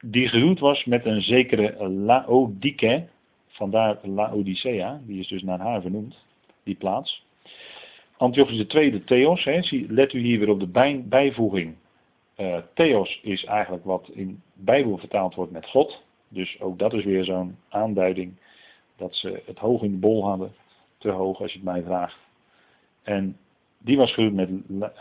die 0.00 0.28
gehuwd 0.28 0.58
was 0.58 0.84
met 0.84 1.04
een 1.04 1.22
zekere 1.22 1.88
Laodike, 1.88 3.08
vandaar 3.48 3.98
Laodicea, 4.02 5.00
die 5.06 5.20
is 5.20 5.28
dus 5.28 5.42
naar 5.42 5.58
haar 5.58 5.80
vernoemd, 5.80 6.16
die 6.62 6.74
plaats. 6.74 7.24
Antiochus 8.16 8.66
II, 8.66 9.04
Theos, 9.04 9.44
hè, 9.44 9.60
let 9.88 10.12
u 10.12 10.18
hier 10.18 10.38
weer 10.38 10.50
op 10.50 10.60
de 10.60 11.02
bijvoeging. 11.08 11.74
Uh, 12.36 12.56
Theos 12.74 13.20
is 13.22 13.44
eigenlijk 13.44 13.84
wat 13.84 14.08
in 14.12 14.42
Bijbel 14.52 14.98
vertaald 14.98 15.34
wordt 15.34 15.52
met 15.52 15.66
God. 15.66 16.02
Dus 16.28 16.60
ook 16.60 16.78
dat 16.78 16.92
is 16.92 17.04
weer 17.04 17.24
zo'n 17.24 17.56
aanduiding 17.68 18.36
dat 18.96 19.14
ze 19.16 19.42
het 19.46 19.58
hoog 19.58 19.82
in 19.82 19.90
de 19.90 19.96
bol 19.96 20.24
hadden. 20.24 20.54
Te 20.98 21.10
hoog 21.10 21.40
als 21.40 21.52
je 21.52 21.58
het 21.58 21.66
mij 21.66 21.82
vraagt. 21.82 22.18
En 23.02 23.36
die 23.78 23.96
was 23.96 24.14
gehuwd 24.14 24.32
met 24.32 24.50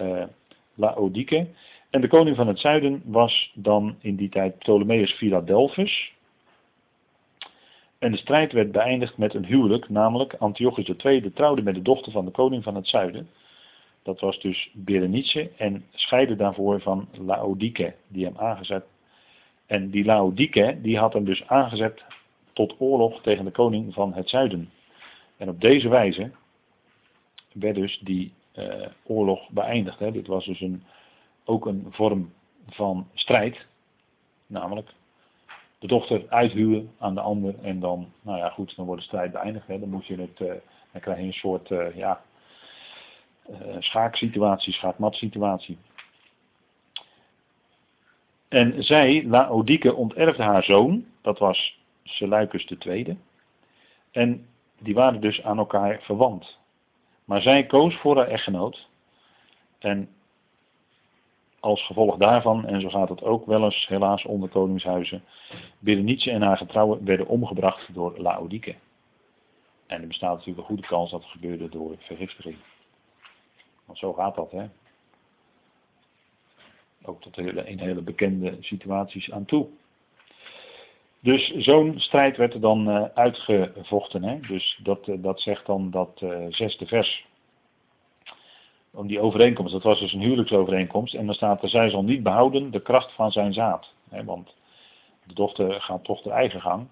uh, 0.02 0.24
Laodike. 0.74 1.48
En 1.90 2.02
de 2.02 2.08
koning 2.08 2.36
van 2.36 2.48
het 2.48 2.60
zuiden 2.60 3.02
was 3.06 3.52
dan 3.56 3.96
in 4.00 4.16
die 4.16 4.30
tijd 4.30 4.58
Ptolemeus 4.58 5.12
Philadelphus. 5.12 6.14
En 8.00 8.12
de 8.12 8.18
strijd 8.18 8.52
werd 8.52 8.72
beëindigd 8.72 9.18
met 9.18 9.34
een 9.34 9.46
huwelijk, 9.46 9.90
namelijk 9.90 10.34
Antiochus 10.34 10.90
II 11.04 11.34
trouwde 11.34 11.62
met 11.62 11.76
de 11.76 11.82
dochter 11.82 12.12
van 12.12 12.26
de 12.26 12.32
koning 12.32 12.64
van 12.64 12.76
het 12.76 12.88
zuiden. 12.88 13.30
Dat 14.04 14.20
was 14.20 14.40
dus 14.40 14.70
Berenice 14.74 15.52
en 15.58 15.86
scheidde 15.92 16.36
daarvoor 16.36 16.82
van 16.82 17.08
Laodike, 17.12 17.96
die 18.08 18.26
hem 18.26 18.38
aangezet. 18.38 18.86
En 19.66 19.90
die 19.90 20.06
Laodike, 20.06 20.80
die 20.82 20.98
had 20.98 21.14
hem 21.14 21.26
dus 21.26 21.48
aangezet 21.48 22.04
tot 22.54 22.76
oorlog 22.80 23.22
tegen 23.22 23.46
de 23.46 23.52
koning 23.52 23.94
van 23.94 24.14
het 24.14 24.30
zuiden. 24.30 24.70
En 25.38 25.50
op 25.50 25.62
deze 25.62 25.90
wijze 25.90 26.32
werd 27.54 27.76
dus 27.76 28.00
die 28.00 28.34
uh, 28.56 28.86
oorlog 29.04 29.50
beëindigd. 29.50 30.00
Hè. 30.00 30.12
Dit 30.12 30.28
was 30.28 30.46
dus 30.46 30.62
een, 30.62 30.84
ook 31.46 31.66
een 31.66 31.88
vorm 31.90 32.34
van 32.68 33.08
strijd, 33.14 33.66
namelijk 34.48 34.94
de 35.80 35.88
dochter 35.88 36.26
uithuwen 36.30 36.92
aan 36.98 37.14
de 37.14 37.22
ander 37.22 37.56
en 37.62 37.80
dan, 37.80 38.12
nou 38.22 38.38
ja 38.38 38.50
goed, 38.50 38.76
dan 38.76 38.86
wordt 38.86 39.02
de 39.02 39.08
strijd 39.08 39.32
beëindigd. 39.32 39.68
Dan 39.68 39.90
moet 39.90 40.06
je 40.06 40.16
het, 40.16 40.40
uh, 40.40 40.48
dan 40.92 41.02
krijg 41.02 41.20
je 41.20 41.26
een 41.26 41.34
soort, 41.34 41.70
uh, 41.70 41.96
ja, 41.96 42.22
schaaksituatie, 43.80 44.74
schaakmatsituatie. 44.74 45.78
En 48.48 48.84
zij, 48.84 49.24
Laodike, 49.26 49.96
onterfde 49.96 50.44
haar 50.44 50.64
zoon, 50.64 51.06
dat 51.22 51.40
was 51.40 51.80
Seleucus 52.04 52.66
II. 52.66 53.18
En 54.12 54.46
die 54.80 54.94
waren 54.94 55.22
dus 55.22 55.44
aan 55.44 55.58
elkaar 55.58 56.00
verwant. 56.02 56.58
Maar 57.26 57.42
zij 57.42 57.66
koos 57.66 57.96
voor 57.96 58.18
haar 58.18 58.28
echtgenoot. 58.28 58.88
En 59.80 60.10
als 61.60 61.86
gevolg 61.86 62.18
daarvan, 62.18 62.66
en 62.66 62.82
zo 62.82 62.90
gaat 62.90 63.10
het 63.10 63.24
ook 63.24 63.46
wel 63.46 63.64
eens 63.64 63.88
helaas 63.88 64.26
onder 64.26 64.50
koningshuizen, 64.50 65.24
Berenice 65.80 66.32
en 66.32 66.42
haar 66.42 66.58
getrouwen 66.58 67.06
werden 67.06 67.28
omgebracht 67.28 67.94
door 67.94 68.14
Laodike. 68.18 68.76
En 69.88 70.02
er 70.02 70.08
bestaat 70.08 70.32
natuurlijk 70.32 70.58
een 70.58 70.66
goede 70.66 70.88
kans 70.88 71.12
dat 71.12 71.22
het 71.22 71.32
gebeurde 71.32 71.70
door 71.70 71.96
vergiftiging. 71.98 72.58
Want 73.86 73.98
zo 73.98 74.14
gaat 74.14 74.36
dat, 74.36 74.52
hè. 74.52 74.66
Ook 77.06 77.22
tot 77.22 77.36
hele, 77.36 77.70
in 77.70 77.80
hele 77.80 78.02
bekende 78.02 78.58
situaties 78.60 79.32
aan 79.32 79.46
toe. 79.46 79.68
Dus 81.20 81.48
zo'n 81.50 82.00
strijd 82.00 82.38
werd 82.38 82.54
er 82.54 82.60
dan 82.60 82.90
uh, 82.90 83.04
uitgevochten. 83.14 84.24
Hè? 84.24 84.40
Dus 84.40 84.80
dat, 84.84 85.08
uh, 85.08 85.16
dat 85.20 85.42
zegt 85.42 85.66
dan 85.66 85.92
dat 85.92 86.22
uh, 86.24 86.46
zesde 86.50 86.86
vers. 86.86 87.26
Om 88.92 89.08
die 89.08 89.20
overeenkomst, 89.20 89.74
dat 89.74 89.84
was 89.84 90.00
dus 90.00 90.14
een 90.14 90.22
huwelijksovereenkomst. 90.22 91.14
En 91.14 91.26
dan 91.26 91.36
staat 91.36 91.64
er, 91.64 91.70
zij 91.70 91.90
zal 91.90 92.04
niet 92.04 92.24
behouden 92.24 92.72
de 92.72 92.82
kracht 92.82 93.12
van 93.12 93.32
zijn 93.32 93.54
zaad. 93.54 93.94
Hè? 94.10 94.24
Want 94.24 94.56
de 95.24 95.34
dochter 95.34 95.82
gaat 95.82 96.04
toch 96.04 96.22
de 96.22 96.32
eigen 96.32 96.62
gang. 96.62 96.88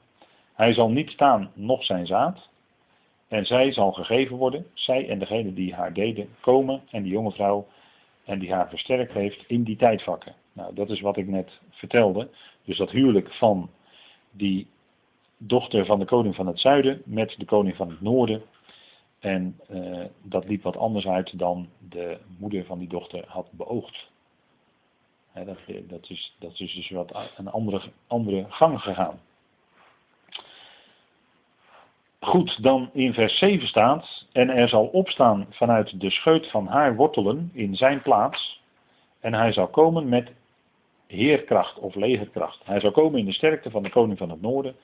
Hij 0.53 0.73
zal 0.73 0.89
niet 0.89 1.09
staan, 1.09 1.51
nog 1.53 1.85
zijn 1.85 2.05
zaad. 2.05 2.49
En 3.31 3.45
zij 3.45 3.71
zal 3.71 3.91
gegeven 3.91 4.37
worden, 4.37 4.65
zij 4.73 5.09
en 5.09 5.19
degene 5.19 5.53
die 5.53 5.73
haar 5.73 5.93
deden, 5.93 6.29
komen 6.39 6.81
en 6.89 7.03
die 7.03 7.11
jonge 7.11 7.31
vrouw 7.31 7.67
en 8.25 8.39
die 8.39 8.53
haar 8.53 8.69
versterkt 8.69 9.13
heeft 9.13 9.43
in 9.47 9.63
die 9.63 9.75
tijdvakken. 9.75 10.35
Nou, 10.53 10.73
dat 10.73 10.89
is 10.89 11.01
wat 11.01 11.17
ik 11.17 11.27
net 11.27 11.59
vertelde. 11.69 12.29
Dus 12.65 12.77
dat 12.77 12.91
huwelijk 12.91 13.33
van 13.33 13.69
die 14.31 14.67
dochter 15.37 15.85
van 15.85 15.99
de 15.99 16.05
koning 16.05 16.35
van 16.35 16.47
het 16.47 16.59
zuiden 16.59 17.01
met 17.05 17.35
de 17.37 17.45
koning 17.45 17.75
van 17.75 17.89
het 17.89 18.01
noorden. 18.01 18.41
En 19.19 19.59
uh, 19.69 20.05
dat 20.21 20.45
liep 20.45 20.63
wat 20.63 20.77
anders 20.77 21.07
uit 21.07 21.39
dan 21.39 21.69
de 21.89 22.17
moeder 22.37 22.65
van 22.65 22.79
die 22.79 22.89
dochter 22.89 23.23
had 23.27 23.51
beoogd. 23.51 24.09
dat, 25.33 25.57
dat, 25.87 26.09
is, 26.09 26.35
dat 26.39 26.59
is 26.59 26.73
dus 26.73 26.89
wat 26.89 27.15
een 27.37 27.47
andere, 27.47 27.81
andere 28.07 28.45
gang 28.49 28.81
gegaan. 28.81 29.19
Goed, 32.23 32.63
dan 32.63 32.89
in 32.93 33.13
vers 33.13 33.37
7 33.37 33.67
staat, 33.67 34.25
en 34.31 34.49
er 34.49 34.69
zal 34.69 34.85
opstaan 34.85 35.47
vanuit 35.49 35.99
de 35.99 36.09
scheut 36.09 36.49
van 36.49 36.67
haar 36.67 36.95
wortelen 36.95 37.49
in 37.53 37.75
zijn 37.75 38.01
plaats, 38.01 38.61
en 39.19 39.33
hij 39.33 39.51
zal 39.51 39.67
komen 39.67 40.09
met 40.09 40.31
heerkracht 41.07 41.79
of 41.79 41.95
legerkracht. 41.95 42.65
Hij 42.65 42.79
zal 42.79 42.91
komen 42.91 43.19
in 43.19 43.25
de 43.25 43.33
sterkte 43.33 43.69
van 43.69 43.83
de 43.83 43.89
koning 43.89 44.17
van 44.17 44.29
het 44.29 44.41
noorden, 44.41 44.75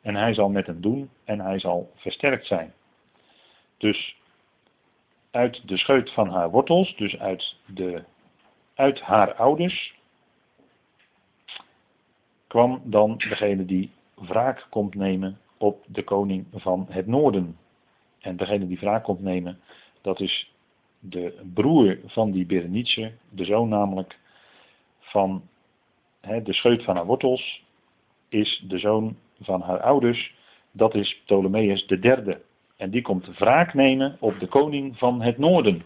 en 0.00 0.14
hij 0.14 0.34
zal 0.34 0.48
met 0.48 0.66
hem 0.66 0.80
doen, 0.80 1.10
en 1.24 1.40
hij 1.40 1.58
zal 1.58 1.90
versterkt 1.94 2.46
zijn. 2.46 2.72
Dus 3.78 4.16
uit 5.30 5.68
de 5.68 5.76
scheut 5.76 6.12
van 6.12 6.28
haar 6.28 6.50
wortels, 6.50 6.96
dus 6.96 7.18
uit, 7.18 7.56
de, 7.66 8.04
uit 8.74 9.00
haar 9.00 9.34
ouders, 9.34 9.94
kwam 12.46 12.80
dan 12.84 13.16
degene 13.16 13.64
die 13.64 13.90
wraak 14.14 14.66
komt 14.70 14.94
nemen 14.94 15.38
op 15.58 15.84
de 15.86 16.02
koning 16.02 16.46
van 16.52 16.86
het 16.90 17.06
noorden. 17.06 17.56
En 18.20 18.36
degene 18.36 18.66
die 18.66 18.78
wraak 18.78 19.04
komt 19.04 19.20
nemen, 19.20 19.60
dat 20.00 20.20
is 20.20 20.52
de 20.98 21.42
broer 21.54 21.98
van 22.06 22.30
die 22.30 22.46
Berenice, 22.46 23.12
de 23.30 23.44
zoon 23.44 23.68
namelijk 23.68 24.18
van 25.00 25.42
de 26.20 26.52
scheut 26.52 26.84
van 26.84 26.96
haar 26.96 27.06
wortels, 27.06 27.64
is 28.28 28.64
de 28.68 28.78
zoon 28.78 29.16
van 29.40 29.60
haar 29.60 29.80
ouders, 29.80 30.34
dat 30.72 30.94
is 30.94 31.20
Ptolemeus 31.24 31.86
de 31.86 31.98
derde. 31.98 32.40
En 32.76 32.90
die 32.90 33.02
komt 33.02 33.38
wraak 33.38 33.74
nemen 33.74 34.16
op 34.20 34.40
de 34.40 34.46
koning 34.46 34.98
van 34.98 35.22
het 35.22 35.38
noorden. 35.38 35.82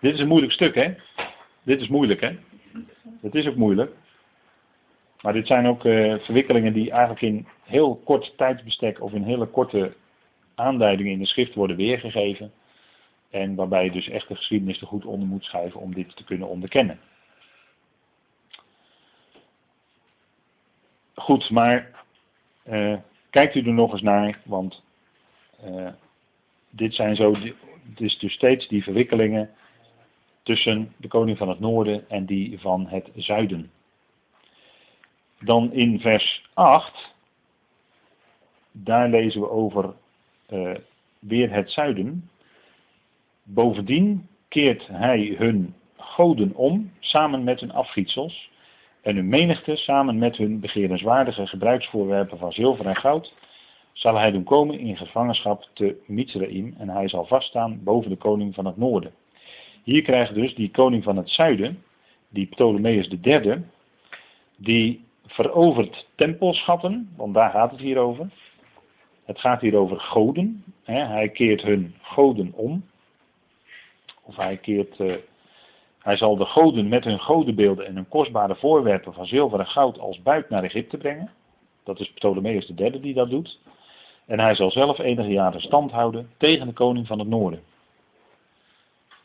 Dit 0.00 0.14
is 0.14 0.20
een 0.20 0.28
moeilijk 0.28 0.52
stuk, 0.52 0.74
hè? 0.74 0.94
Dit 1.62 1.80
is 1.80 1.88
moeilijk, 1.88 2.20
hè? 2.20 2.38
Het 3.20 3.34
is 3.34 3.46
ook 3.46 3.56
moeilijk. 3.56 3.96
Maar 5.22 5.32
dit 5.32 5.46
zijn 5.46 5.66
ook 5.66 5.84
uh, 5.84 6.18
verwikkelingen 6.18 6.72
die 6.72 6.90
eigenlijk 6.90 7.20
in 7.20 7.46
heel 7.62 7.96
kort 8.04 8.32
tijdsbestek 8.36 9.00
of 9.00 9.12
in 9.12 9.22
hele 9.22 9.46
korte 9.46 9.94
aanduidingen 10.54 11.12
in 11.12 11.18
de 11.18 11.26
schrift 11.26 11.54
worden 11.54 11.76
weergegeven. 11.76 12.52
En 13.30 13.54
waarbij 13.54 13.84
je 13.84 13.90
dus 13.90 14.08
echt 14.08 14.28
de 14.28 14.36
geschiedenis 14.36 14.80
er 14.80 14.86
goed 14.86 15.04
onder 15.04 15.28
moet 15.28 15.44
schrijven 15.44 15.80
om 15.80 15.94
dit 15.94 16.16
te 16.16 16.24
kunnen 16.24 16.48
onderkennen. 16.48 16.98
Goed, 21.14 21.50
maar 21.50 22.04
uh, 22.68 22.96
kijkt 23.30 23.54
u 23.54 23.60
er 23.60 23.72
nog 23.72 23.92
eens 23.92 24.02
naar, 24.02 24.40
want 24.44 24.82
uh, 25.64 25.88
dit 26.70 26.94
zijn 26.94 27.16
zo, 27.16 27.34
het 27.34 28.00
is 28.00 28.18
dus 28.18 28.32
steeds 28.32 28.68
die 28.68 28.82
verwikkelingen 28.82 29.50
tussen 30.42 30.92
de 30.96 31.08
koning 31.08 31.38
van 31.38 31.48
het 31.48 31.60
noorden 31.60 32.10
en 32.10 32.26
die 32.26 32.60
van 32.60 32.86
het 32.86 33.10
zuiden. 33.14 33.70
Dan 35.44 35.72
in 35.72 36.00
vers 36.00 36.44
8, 36.54 37.14
daar 38.72 39.08
lezen 39.08 39.40
we 39.40 39.50
over 39.50 39.94
uh, 40.50 40.74
weer 41.18 41.52
het 41.52 41.70
zuiden. 41.70 42.30
Bovendien 43.42 44.28
keert 44.48 44.86
hij 44.86 45.34
hun 45.38 45.74
goden 45.96 46.54
om, 46.54 46.92
samen 46.98 47.44
met 47.44 47.60
hun 47.60 47.72
afgietsels, 47.72 48.50
en 49.00 49.16
hun 49.16 49.28
menigte, 49.28 49.76
samen 49.76 50.18
met 50.18 50.36
hun 50.36 50.60
begerenswaardige 50.60 51.46
gebruiksvoorwerpen 51.46 52.38
van 52.38 52.52
zilver 52.52 52.86
en 52.86 52.96
goud, 52.96 53.34
zal 53.92 54.16
hij 54.16 54.30
doen 54.30 54.44
komen 54.44 54.78
in 54.78 54.96
gevangenschap 54.96 55.68
te 55.72 55.96
Mitzraim, 56.06 56.74
en 56.78 56.88
hij 56.88 57.08
zal 57.08 57.26
vaststaan 57.26 57.80
boven 57.84 58.10
de 58.10 58.16
koning 58.16 58.54
van 58.54 58.66
het 58.66 58.76
noorden. 58.76 59.12
Hier 59.84 60.02
krijgt 60.02 60.34
dus 60.34 60.54
die 60.54 60.70
koning 60.70 61.04
van 61.04 61.16
het 61.16 61.30
zuiden, 61.30 61.82
die 62.28 62.46
Ptolemeus 62.46 63.08
III, 63.22 63.64
die 64.56 65.04
verovert 65.32 66.06
tempelschatten, 66.14 67.12
want 67.16 67.34
daar 67.34 67.50
gaat 67.50 67.70
het 67.70 67.80
hier 67.80 67.98
over. 67.98 68.30
Het 69.24 69.40
gaat 69.40 69.60
hier 69.60 69.76
over 69.76 70.00
goden. 70.00 70.64
Hè. 70.84 71.04
Hij 71.04 71.28
keert 71.28 71.62
hun 71.62 71.94
goden 72.02 72.52
om. 72.54 72.84
Of 74.22 74.36
hij 74.36 74.56
keert, 74.56 74.98
uh, 74.98 75.14
hij 75.98 76.16
zal 76.16 76.36
de 76.36 76.44
goden 76.44 76.88
met 76.88 77.04
hun 77.04 77.20
godenbeelden 77.20 77.86
en 77.86 77.94
hun 77.94 78.08
kostbare 78.08 78.54
voorwerpen 78.54 79.14
van 79.14 79.26
zilver 79.26 79.58
en 79.58 79.66
goud 79.66 79.98
als 79.98 80.22
buit 80.22 80.50
naar 80.50 80.62
Egypte 80.62 80.96
brengen. 80.96 81.30
Dat 81.84 82.00
is 82.00 82.12
Ptolemeus 82.12 82.72
III 82.76 83.00
die 83.00 83.14
dat 83.14 83.30
doet. 83.30 83.60
En 84.26 84.40
hij 84.40 84.54
zal 84.54 84.70
zelf 84.70 84.98
enige 84.98 85.30
jaren 85.30 85.60
stand 85.60 85.90
houden 85.90 86.30
tegen 86.36 86.66
de 86.66 86.72
koning 86.72 87.06
van 87.06 87.18
het 87.18 87.28
noorden. 87.28 87.62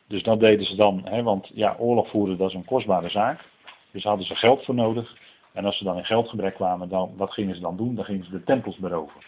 Dus 0.06 0.22
dat 0.22 0.40
deden 0.40 0.66
ze 0.66 0.76
dan, 0.76 1.00
hè, 1.04 1.22
want 1.22 1.50
ja, 1.54 1.76
oorlog 1.78 2.08
voeren 2.08 2.38
dat 2.38 2.48
is 2.48 2.54
een 2.54 2.64
kostbare 2.64 3.08
zaak. 3.08 3.44
Dus 3.90 4.04
hadden 4.04 4.26
ze 4.26 4.34
geld 4.34 4.64
voor 4.64 4.74
nodig. 4.74 5.16
En 5.58 5.64
als 5.64 5.78
ze 5.78 5.84
dan 5.84 5.96
in 5.96 6.04
geldgebrek 6.04 6.54
kwamen, 6.54 6.88
dan, 6.88 7.12
wat 7.16 7.32
gingen 7.32 7.54
ze 7.54 7.60
dan 7.60 7.76
doen? 7.76 7.94
Dan 7.94 8.04
gingen 8.04 8.24
ze 8.24 8.30
de 8.30 8.44
tempels 8.44 8.76
beroven. 8.76 9.20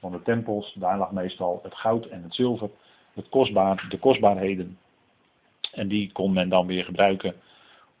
Want 0.00 0.14
de 0.14 0.22
tempels, 0.22 0.74
daar 0.74 0.98
lag 0.98 1.10
meestal 1.10 1.60
het 1.62 1.74
goud 1.74 2.06
en 2.06 2.22
het 2.22 2.34
zilver, 2.34 2.70
het 3.14 3.28
kostbaar, 3.28 3.86
de 3.88 3.98
kostbaarheden. 3.98 4.78
En 5.72 5.88
die 5.88 6.12
kon 6.12 6.32
men 6.32 6.48
dan 6.48 6.66
weer 6.66 6.84
gebruiken 6.84 7.34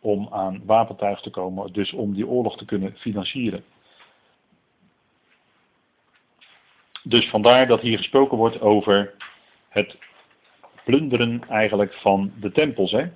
om 0.00 0.28
aan 0.30 0.62
wapentuig 0.64 1.20
te 1.20 1.30
komen, 1.30 1.72
dus 1.72 1.92
om 1.92 2.14
die 2.14 2.26
oorlog 2.26 2.56
te 2.56 2.64
kunnen 2.64 2.94
financieren. 2.96 3.64
Dus 7.02 7.28
vandaar 7.28 7.66
dat 7.66 7.80
hier 7.80 7.98
gesproken 7.98 8.38
wordt 8.38 8.60
over 8.60 9.14
het 9.68 9.96
plunderen 10.84 11.42
eigenlijk 11.48 11.94
van 11.94 12.32
de 12.40 12.52
tempels. 12.52 12.90
Hè? 12.90 13.06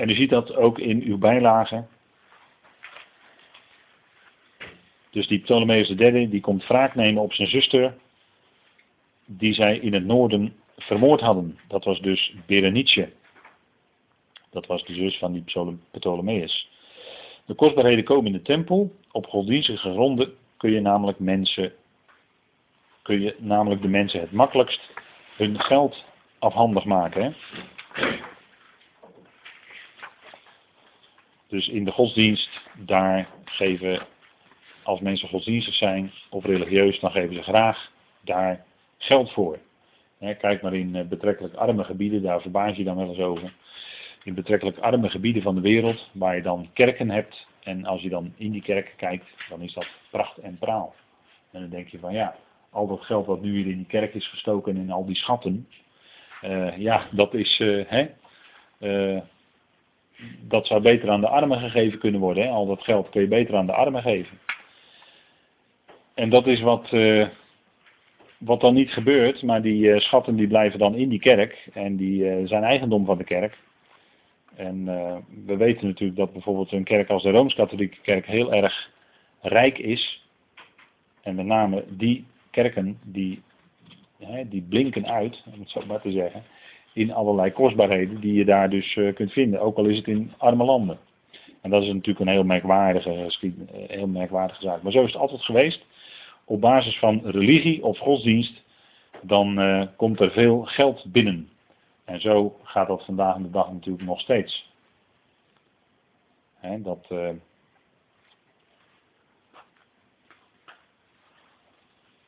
En 0.00 0.08
u 0.08 0.14
ziet 0.14 0.30
dat 0.30 0.54
ook 0.54 0.78
in 0.78 1.02
uw 1.02 1.18
bijlage. 1.18 1.84
Dus 5.10 5.26
die 5.26 5.38
Ptolemeus 5.38 5.88
III, 5.88 6.28
die 6.28 6.40
komt 6.40 6.66
wraak 6.66 6.94
nemen 6.94 7.22
op 7.22 7.32
zijn 7.32 7.48
zuster, 7.48 7.94
die 9.26 9.52
zij 9.52 9.78
in 9.78 9.92
het 9.94 10.04
noorden 10.04 10.54
vermoord 10.76 11.20
hadden. 11.20 11.58
Dat 11.68 11.84
was 11.84 12.00
dus 12.00 12.34
Berenice. 12.46 13.12
Dat 14.50 14.66
was 14.66 14.84
de 14.84 14.94
zus 14.94 15.18
van 15.18 15.32
die 15.32 15.44
Ptolemeus. 15.90 16.70
De 17.44 17.54
kostbaarheden 17.54 18.04
komen 18.04 18.26
in 18.26 18.32
de 18.32 18.42
tempel. 18.42 18.94
Op 19.12 19.26
godsdienstige 19.26 19.90
gronden 19.90 20.34
kun 20.56 20.70
je 20.70 20.80
namelijk 20.80 21.18
mensen, 21.18 21.72
kun 23.02 23.20
je 23.20 23.36
namelijk 23.38 23.82
de 23.82 23.88
mensen 23.88 24.20
het 24.20 24.32
makkelijkst 24.32 24.90
hun 25.36 25.60
geld 25.60 26.04
afhandig 26.38 26.84
maken. 26.84 27.22
Hè? 27.22 27.30
Dus 31.50 31.68
in 31.68 31.84
de 31.84 31.90
godsdienst, 31.90 32.60
daar 32.78 33.28
geven, 33.44 34.06
als 34.82 35.00
mensen 35.00 35.28
godsdienstig 35.28 35.74
zijn 35.74 36.12
of 36.28 36.44
religieus, 36.44 37.00
dan 37.00 37.10
geven 37.10 37.34
ze 37.34 37.42
graag 37.42 37.90
daar 38.20 38.64
geld 38.98 39.32
voor. 39.32 39.58
Kijk 40.18 40.62
maar 40.62 40.74
in 40.74 40.96
eh, 40.96 41.06
betrekkelijk 41.06 41.54
arme 41.54 41.84
gebieden, 41.84 42.22
daar 42.22 42.40
verbaas 42.40 42.76
je 42.76 42.84
dan 42.84 42.96
wel 42.96 43.08
eens 43.08 43.18
over. 43.18 43.52
In 44.24 44.34
betrekkelijk 44.34 44.78
arme 44.78 45.08
gebieden 45.08 45.42
van 45.42 45.54
de 45.54 45.60
wereld, 45.60 46.10
waar 46.12 46.36
je 46.36 46.42
dan 46.42 46.70
kerken 46.72 47.10
hebt. 47.10 47.46
En 47.62 47.86
als 47.86 48.02
je 48.02 48.08
dan 48.08 48.32
in 48.36 48.50
die 48.50 48.62
kerken 48.62 48.96
kijkt, 48.96 49.26
dan 49.48 49.60
is 49.60 49.72
dat 49.72 49.86
pracht 50.10 50.38
en 50.38 50.58
praal. 50.58 50.94
En 51.50 51.60
dan 51.60 51.70
denk 51.70 51.88
je 51.88 51.98
van 51.98 52.12
ja, 52.12 52.36
al 52.70 52.86
dat 52.86 53.04
geld 53.04 53.26
wat 53.26 53.42
nu 53.42 53.58
in 53.58 53.76
die 53.76 53.86
kerk 53.86 54.14
is 54.14 54.28
gestoken 54.28 54.76
en 54.76 54.90
al 54.90 55.06
die 55.06 55.16
schatten. 55.16 55.68
Uh, 56.42 56.76
ja, 56.76 57.06
dat 57.10 57.34
is, 57.34 57.58
uh, 57.58 57.84
hè, 57.86 58.08
dat 60.40 60.66
zou 60.66 60.82
beter 60.82 61.10
aan 61.10 61.20
de 61.20 61.28
armen 61.28 61.58
gegeven 61.58 61.98
kunnen 61.98 62.20
worden. 62.20 62.44
Hè? 62.44 62.50
Al 62.50 62.66
dat 62.66 62.82
geld 62.82 63.08
kun 63.08 63.20
je 63.20 63.28
beter 63.28 63.56
aan 63.56 63.66
de 63.66 63.72
armen 63.72 64.02
geven. 64.02 64.38
En 66.14 66.30
dat 66.30 66.46
is 66.46 66.60
wat, 66.60 66.90
wat 68.38 68.60
dan 68.60 68.74
niet 68.74 68.90
gebeurt, 68.90 69.42
maar 69.42 69.62
die 69.62 69.82
uh, 69.82 69.98
schatten 69.98 70.36
die 70.36 70.46
blijven 70.46 70.78
dan 70.78 70.94
in 70.94 71.08
die 71.08 71.20
kerk 71.20 71.68
en 71.72 71.96
die 71.96 72.24
uh, 72.24 72.48
zijn 72.48 72.62
eigendom 72.62 73.04
van 73.04 73.18
de 73.18 73.24
kerk. 73.24 73.58
En 74.54 74.84
we 75.46 75.56
weten 75.56 75.86
natuurlijk 75.86 76.18
dat 76.18 76.32
bijvoorbeeld 76.32 76.72
een 76.72 76.84
kerk 76.84 77.08
als 77.08 77.22
de 77.22 77.30
Rooms-Katholieke 77.30 78.00
kerk 78.02 78.26
heel 78.26 78.52
erg 78.52 78.90
rijk 79.40 79.78
is. 79.78 80.24
En 81.22 81.34
met 81.34 81.46
name 81.46 81.84
die 81.88 82.24
kerken 82.50 82.98
die, 83.04 83.42
hè, 84.18 84.48
die 84.48 84.62
blinken 84.62 85.06
uit, 85.06 85.42
om 85.54 85.60
het 85.60 85.70
zo 85.70 85.82
maar 85.86 86.00
te 86.00 86.10
zeggen, 86.10 86.42
in 86.92 87.12
allerlei 87.12 87.52
kostbaarheden 87.52 88.20
die 88.20 88.34
je 88.34 88.44
daar 88.44 88.70
dus 88.70 88.98
kunt 89.14 89.32
vinden, 89.32 89.60
ook 89.60 89.76
al 89.76 89.84
is 89.84 89.96
het 89.96 90.06
in 90.06 90.32
arme 90.38 90.64
landen. 90.64 90.98
En 91.60 91.70
dat 91.70 91.82
is 91.82 91.88
natuurlijk 91.88 92.20
een 92.20 92.32
heel 92.32 92.44
merkwaardige, 92.44 93.30
heel 93.70 94.06
merkwaardige 94.06 94.62
zaak. 94.62 94.82
Maar 94.82 94.92
zo 94.92 95.04
is 95.04 95.12
het 95.12 95.20
altijd 95.20 95.42
geweest 95.42 95.84
op 96.44 96.60
basis 96.60 96.98
van 96.98 97.20
religie 97.24 97.84
of 97.84 97.98
godsdienst, 97.98 98.62
dan 99.22 99.60
uh, 99.60 99.86
komt 99.96 100.20
er 100.20 100.30
veel 100.30 100.62
geld 100.64 101.04
binnen. 101.12 101.48
En 102.04 102.20
zo 102.20 102.56
gaat 102.62 102.88
dat 102.88 103.04
vandaag 103.04 103.36
de 103.36 103.50
dag 103.50 103.72
natuurlijk 103.72 104.04
nog 104.04 104.20
steeds. 104.20 104.68
Dat, 106.78 107.06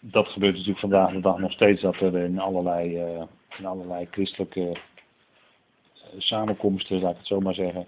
dat 0.00 0.28
gebeurt 0.28 0.52
natuurlijk 0.52 0.78
vandaag 0.78 1.12
de 1.12 1.20
dag 1.20 1.38
nog 1.38 1.52
steeds, 1.52 1.80
dat 1.80 1.94
er 1.94 2.16
in 2.16 2.38
allerlei, 2.38 2.98
in 3.58 3.66
allerlei 3.66 4.08
christelijke 4.10 4.76
samenkomsten, 6.16 7.00
laat 7.00 7.10
ik 7.10 7.18
het 7.18 7.26
zo 7.26 7.40
maar 7.40 7.54
zeggen, 7.54 7.86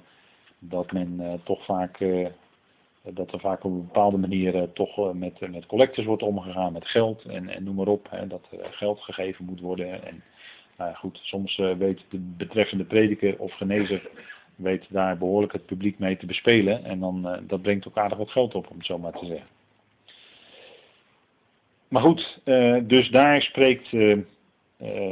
dat 0.59 0.93
men 0.93 1.41
toch 1.45 1.65
vaak 1.65 2.01
dat 3.13 3.33
er 3.33 3.41
vaak 3.41 3.65
op 3.65 3.71
een 3.71 3.87
bepaalde 3.87 4.17
manier 4.17 4.55
eh, 4.55 4.63
toch 4.63 4.99
eh, 4.99 5.11
met, 5.11 5.41
eh, 5.41 5.49
met 5.49 5.67
collectors 5.67 6.07
wordt 6.07 6.23
omgegaan, 6.23 6.73
met 6.73 6.89
geld 6.89 7.25
en, 7.25 7.49
en 7.49 7.65
noem 7.65 7.75
maar 7.75 7.87
op. 7.87 8.07
Hè, 8.11 8.27
dat 8.27 8.49
geld 8.61 9.01
gegeven 9.01 9.45
moet 9.45 9.61
worden. 9.61 10.05
En 10.05 10.23
nou 10.77 10.91
ja, 10.91 10.97
goed, 10.97 11.19
soms 11.23 11.57
weet 11.57 12.05
de 12.09 12.19
betreffende 12.19 12.85
prediker 12.85 13.39
of 13.39 13.53
genezer 13.53 14.11
weet 14.57 14.87
daar 14.89 15.19
behoorlijk 15.19 15.53
het 15.53 15.67
publiek 15.67 15.99
mee 15.99 16.17
te 16.17 16.27
bespelen. 16.27 16.85
En 16.85 17.01
dan, 17.01 17.43
dat 17.47 17.63
brengt 17.63 17.89
ook 17.89 17.99
aardig 17.99 18.19
wat 18.19 18.31
geld 18.31 18.55
op, 18.55 18.71
om 18.71 18.77
het 18.77 18.87
zo 18.87 18.99
maar 18.99 19.13
te 19.13 19.27
zeggen. 19.27 19.47
Maar 21.89 22.03
goed, 22.03 22.41
dus 22.89 23.11
daar 23.11 23.43
spreekt 23.43 23.91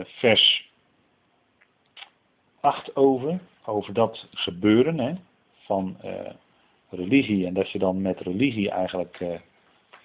vers 0.04 0.70
8 2.60 2.96
over, 2.96 3.40
over 3.64 3.94
dat 3.94 4.26
gebeuren 4.30 4.98
hè, 4.98 5.14
van 5.54 5.96
religie 6.90 7.46
en 7.46 7.54
dat 7.54 7.70
je 7.70 7.78
dan 7.78 8.02
met 8.02 8.20
religie 8.20 8.70
eigenlijk 8.70 9.20
uh, 9.20 9.34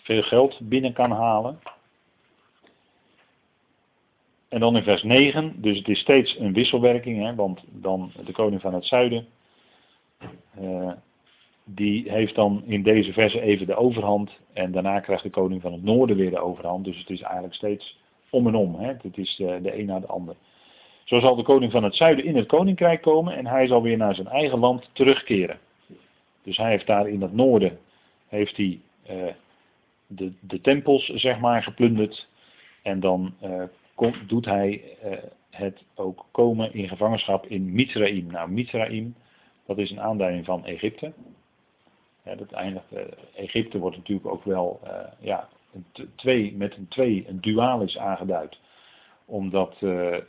veel 0.04 0.22
geld 0.22 0.60
binnen 0.62 0.94
kan 0.94 1.12
halen. 1.12 1.60
En 4.50 4.60
dan 4.60 4.76
in 4.76 4.84
vers 4.84 5.04
9, 5.04 5.62
dus 5.62 5.78
het 5.78 5.88
is 5.88 6.00
steeds 6.00 6.40
een 6.40 6.54
wisselwerking, 6.54 7.24
hè, 7.24 7.36
want 7.36 7.64
dan 7.68 8.12
de 8.26 8.32
koning 8.32 8.62
van 8.62 8.74
het 8.74 8.86
zuiden, 8.86 9.28
die 11.64 12.12
heeft 12.12 12.36
dan 12.36 12.64
in 12.66 12.84
deze 12.84 13.14
verse 13.14 13.42
even 13.42 13.68
de 13.68 13.76
overhand 13.76 14.32
en 14.54 14.72
daarna 14.72 15.00
krijgt 15.00 15.24
de 15.24 15.30
koning 15.30 15.62
van 15.62 15.72
het 15.72 15.84
noorden 15.84 16.16
weer 16.16 16.30
de 16.30 16.40
overhand. 16.40 16.86
Dus 16.86 16.98
het 16.98 17.10
is 17.10 17.22
eigenlijk 17.22 17.54
steeds 17.54 18.00
om 18.30 18.48
en 18.48 18.56
om, 18.56 18.76
hè. 18.76 18.88
het 18.88 19.18
is 19.18 19.36
de, 19.36 19.60
de 19.62 19.80
een 19.80 19.86
na 19.86 20.00
de 20.00 20.08
ander. 20.08 20.36
Zo 21.04 21.20
zal 21.20 21.36
de 21.36 21.44
koning 21.44 21.72
van 21.72 21.84
het 21.84 21.96
zuiden 21.96 22.26
in 22.26 22.36
het 22.36 22.48
koninkrijk 22.48 23.02
komen 23.02 23.36
en 23.36 23.48
hij 23.48 23.68
zal 23.68 23.82
weer 23.82 23.98
naar 23.98 24.16
zijn 24.16 24.28
eigen 24.28 24.60
land 24.60 24.90
terugkeren. 24.94 25.60
Dus 26.44 26.58
hij 26.58 26.70
heeft 26.70 26.88
daar 26.88 27.10
in 27.10 27.22
het 27.22 27.34
noorden 27.34 27.80
heeft 28.28 28.58
hij, 28.58 28.80
uh, 29.10 29.34
de, 30.08 30.34
de 30.40 30.62
tempels 30.62 31.06
zeg 31.06 31.40
maar 31.40 31.64
geplunderd. 31.64 32.28
En 32.82 33.00
dan 33.00 33.34
uh, 33.44 34.12
doet 34.28 34.46
hij 34.46 34.98
het 35.50 35.84
ook 35.96 36.26
komen 36.32 36.74
in 36.74 36.88
gevangenschap 36.88 37.46
in 37.46 37.74
Mizraim. 37.74 38.28
Nou, 38.32 38.52
Mizraim, 38.52 39.16
dat 39.66 39.78
is 39.78 39.92
een 39.92 40.02
aanduiding 40.02 40.46
van 40.46 40.66
Egypte. 40.66 41.14
Ja, 42.24 42.36
dat 42.36 42.52
eindigt, 42.52 42.86
Egypte 43.36 43.78
wordt 43.78 43.98
natuurlijk 43.98 44.28
ook 44.28 44.44
wel 44.44 44.80
ja, 45.20 45.50
een 45.94 46.58
met 46.58 46.76
een 46.76 46.88
twee, 46.88 47.26
een 47.28 47.42
duaal 47.42 47.82
is 47.82 47.98
aangeduid. 47.98 48.60
Omdat 49.26 49.76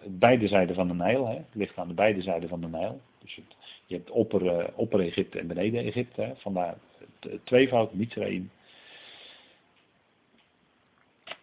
beide 0.06 0.48
zijden 0.48 0.74
van 0.74 0.88
de 0.88 0.94
Nijl, 0.94 1.26
hè, 1.26 1.34
het 1.34 1.44
ligt 1.52 1.78
aan 1.78 1.88
de 1.88 1.94
beide 1.94 2.22
zijden 2.22 2.48
van 2.48 2.60
de 2.60 2.68
Nijl. 2.68 3.00
Dus 3.22 3.40
je 3.86 3.94
hebt 3.94 4.10
opper, 4.10 4.42
uh, 4.42 4.64
opper 4.74 5.00
Egypte 5.00 5.38
en 5.38 5.46
beneden 5.46 5.84
Egypte. 5.84 6.22
Hè, 6.22 6.32
vandaar 6.36 6.76
het 7.20 7.46
tweevoud, 7.46 7.94
Mitzrayim. 7.94 8.50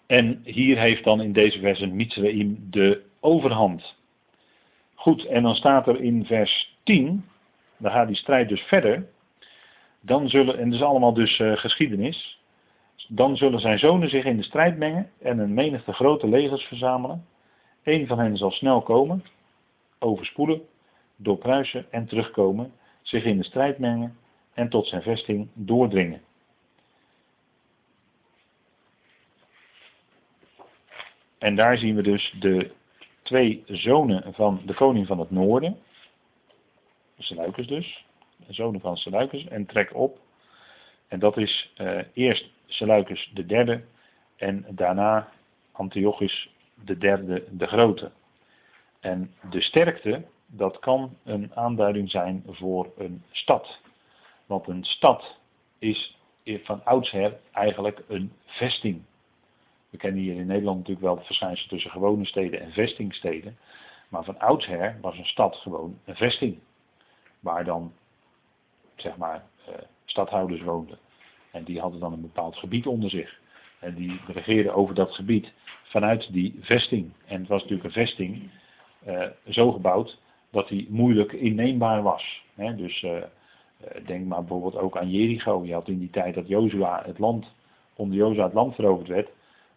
En 0.06 0.42
hier 0.44 0.80
heeft 0.80 1.04
dan 1.04 1.22
in 1.22 1.34
deze 1.34 1.60
versen 1.60 1.96
Mitzrayim 1.96 2.68
de 2.70 3.04
overhand. 3.20 3.96
Goed, 4.94 5.26
en 5.26 5.44
dan 5.44 5.56
staat 5.56 5.88
er 5.88 6.02
in 6.02 6.26
vers 6.26 6.78
10, 6.84 7.26
dan 7.78 7.92
gaat 7.92 8.08
die 8.08 8.16
strijd 8.16 8.50
dus 8.50 8.62
verder. 8.62 9.10
Dan 10.02 10.30
zullen, 10.30 10.58
en 10.58 10.70
dat 10.70 10.80
is 10.80 10.86
allemaal 10.86 11.14
dus 11.14 11.40
uh, 11.40 11.58
geschiedenis. 11.58 12.40
Dan 13.08 13.38
zullen 13.38 13.60
zijn 13.60 13.80
zonen 13.80 14.10
zich 14.10 14.26
in 14.26 14.38
de 14.38 14.44
strijd 14.44 14.78
mengen 14.78 15.12
en 15.20 15.40
een 15.40 15.54
menigte 15.54 15.94
grote 15.94 16.28
legers 16.28 16.64
verzamelen. 16.64 17.26
Een 17.84 18.08
van 18.08 18.20
hen 18.20 18.38
zal 18.38 18.52
snel 18.52 18.82
komen, 18.82 19.24
overspoelen 20.00 20.62
doorkruisen 21.16 21.92
en 21.92 22.08
terugkomen, 22.08 22.74
zich 23.02 23.24
in 23.24 23.38
de 23.38 23.44
strijd 23.44 23.80
mengen 23.80 24.18
en 24.54 24.70
tot 24.70 24.88
zijn 24.88 25.02
vesting 25.02 25.48
doordringen. 25.54 26.22
En 31.38 31.56
daar 31.56 31.78
zien 31.78 31.96
we 31.96 32.02
dus 32.02 32.36
de 32.40 32.72
twee 33.22 33.64
zonen 33.66 34.34
van 34.34 34.62
de 34.66 34.74
koning 34.74 35.08
van 35.08 35.20
het 35.20 35.32
noorden, 35.32 35.78
Seleucus 37.18 37.68
dus, 37.68 38.06
de 38.48 38.54
zonen 38.54 38.82
van 38.82 38.98
Seleucus, 38.98 39.48
en 39.48 39.66
trek 39.66 39.96
op. 39.96 40.20
En 41.08 41.20
dat 41.20 41.38
is 41.38 41.74
uh, 41.78 42.02
eerst 42.14 42.50
Seleucus 42.66 43.32
de 43.34 43.46
derde 43.46 43.84
en 44.36 44.66
daarna 44.70 45.30
Antiochus 45.72 46.50
de 46.84 46.98
derde 46.98 47.44
de 47.52 47.68
grote. 47.68 48.12
En 49.00 49.34
de 49.50 49.62
sterkte 49.62 50.26
dat 50.46 50.80
kan 50.80 51.18
een 51.24 51.52
aanduiding 51.56 52.10
zijn 52.10 52.44
voor 52.48 52.92
een 52.98 53.24
stad. 53.32 53.80
Want 54.46 54.68
een 54.68 54.84
stad 54.84 55.38
is 55.80 56.18
van 56.46 56.86
oudsher 56.86 57.38
eigenlijk 57.52 58.04
een 58.08 58.34
vesting. 58.46 59.02
We 59.90 59.98
kennen 59.98 60.22
hier 60.22 60.36
in 60.36 60.48
Nederland 60.48 60.78
natuurlijk 60.78 61.06
wel 61.06 61.16
het 61.16 61.26
verschijnsel 61.26 61.68
tussen 61.68 61.92
gewone 61.92 62.26
steden 62.26 62.62
en 62.62 62.72
vestingsteden. 62.72 63.58
Maar 64.10 64.24
van 64.24 64.40
oudsher 64.40 64.98
was 65.02 65.18
een 65.18 65.26
stad 65.26 65.56
gewoon 65.56 66.00
een 66.06 66.16
vesting. 66.16 66.60
Waar 67.40 67.64
dan, 67.64 67.94
zeg 68.96 69.18
maar, 69.18 69.44
eh, 69.66 69.74
stadhouders 70.06 70.62
woonden. 70.62 70.98
En 71.56 71.64
die 71.64 71.80
hadden 71.80 72.00
dan 72.00 72.14
een 72.14 72.22
bepaald 72.22 72.56
gebied 72.56 72.88
onder 72.88 73.10
zich. 73.10 73.40
En 73.80 73.96
die 73.96 74.20
regeerden 74.28 74.74
over 74.74 74.96
dat 74.96 75.12
gebied 75.12 75.52
vanuit 75.84 76.34
die 76.34 76.56
vesting. 76.62 77.12
En 77.26 77.40
het 77.40 77.48
was 77.48 77.62
natuurlijk 77.62 77.88
een 77.88 78.06
vesting 78.06 78.50
eh, 79.04 79.28
zo 79.50 79.72
gebouwd 79.72 80.20
dat 80.50 80.70
hij 80.70 80.86
moeilijk 80.90 81.32
inneembaar 81.32 82.02
was. 82.02 82.44
Dus 82.56 83.02
uh, 83.02 83.18
denk 84.06 84.26
maar 84.26 84.40
bijvoorbeeld 84.40 84.78
ook 84.78 84.98
aan 84.98 85.10
Jericho. 85.10 85.66
Je 85.66 85.74
had 85.74 85.88
in 85.88 86.00
die 86.00 86.10
tijd 86.10 86.36
dat 86.36 86.48
Jozua 86.48 87.02
het 87.06 87.20
land, 87.20 87.46
onder 87.96 88.18
Jozua 88.18 88.44
het 88.44 88.54
land 88.54 88.76
veroverd 88.76 89.08
werd, 89.08 89.30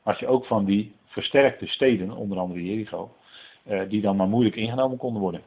had 0.02 0.18
je 0.18 0.26
ook 0.26 0.46
van 0.46 0.64
die 0.64 0.92
versterkte 1.06 1.66
steden, 1.66 2.10
onder 2.10 2.38
andere 2.38 2.64
Jericho, 2.64 3.10
die 3.88 4.00
dan 4.00 4.16
maar 4.16 4.28
moeilijk 4.28 4.56
ingenomen 4.56 4.98
konden 4.98 5.22
worden. 5.22 5.42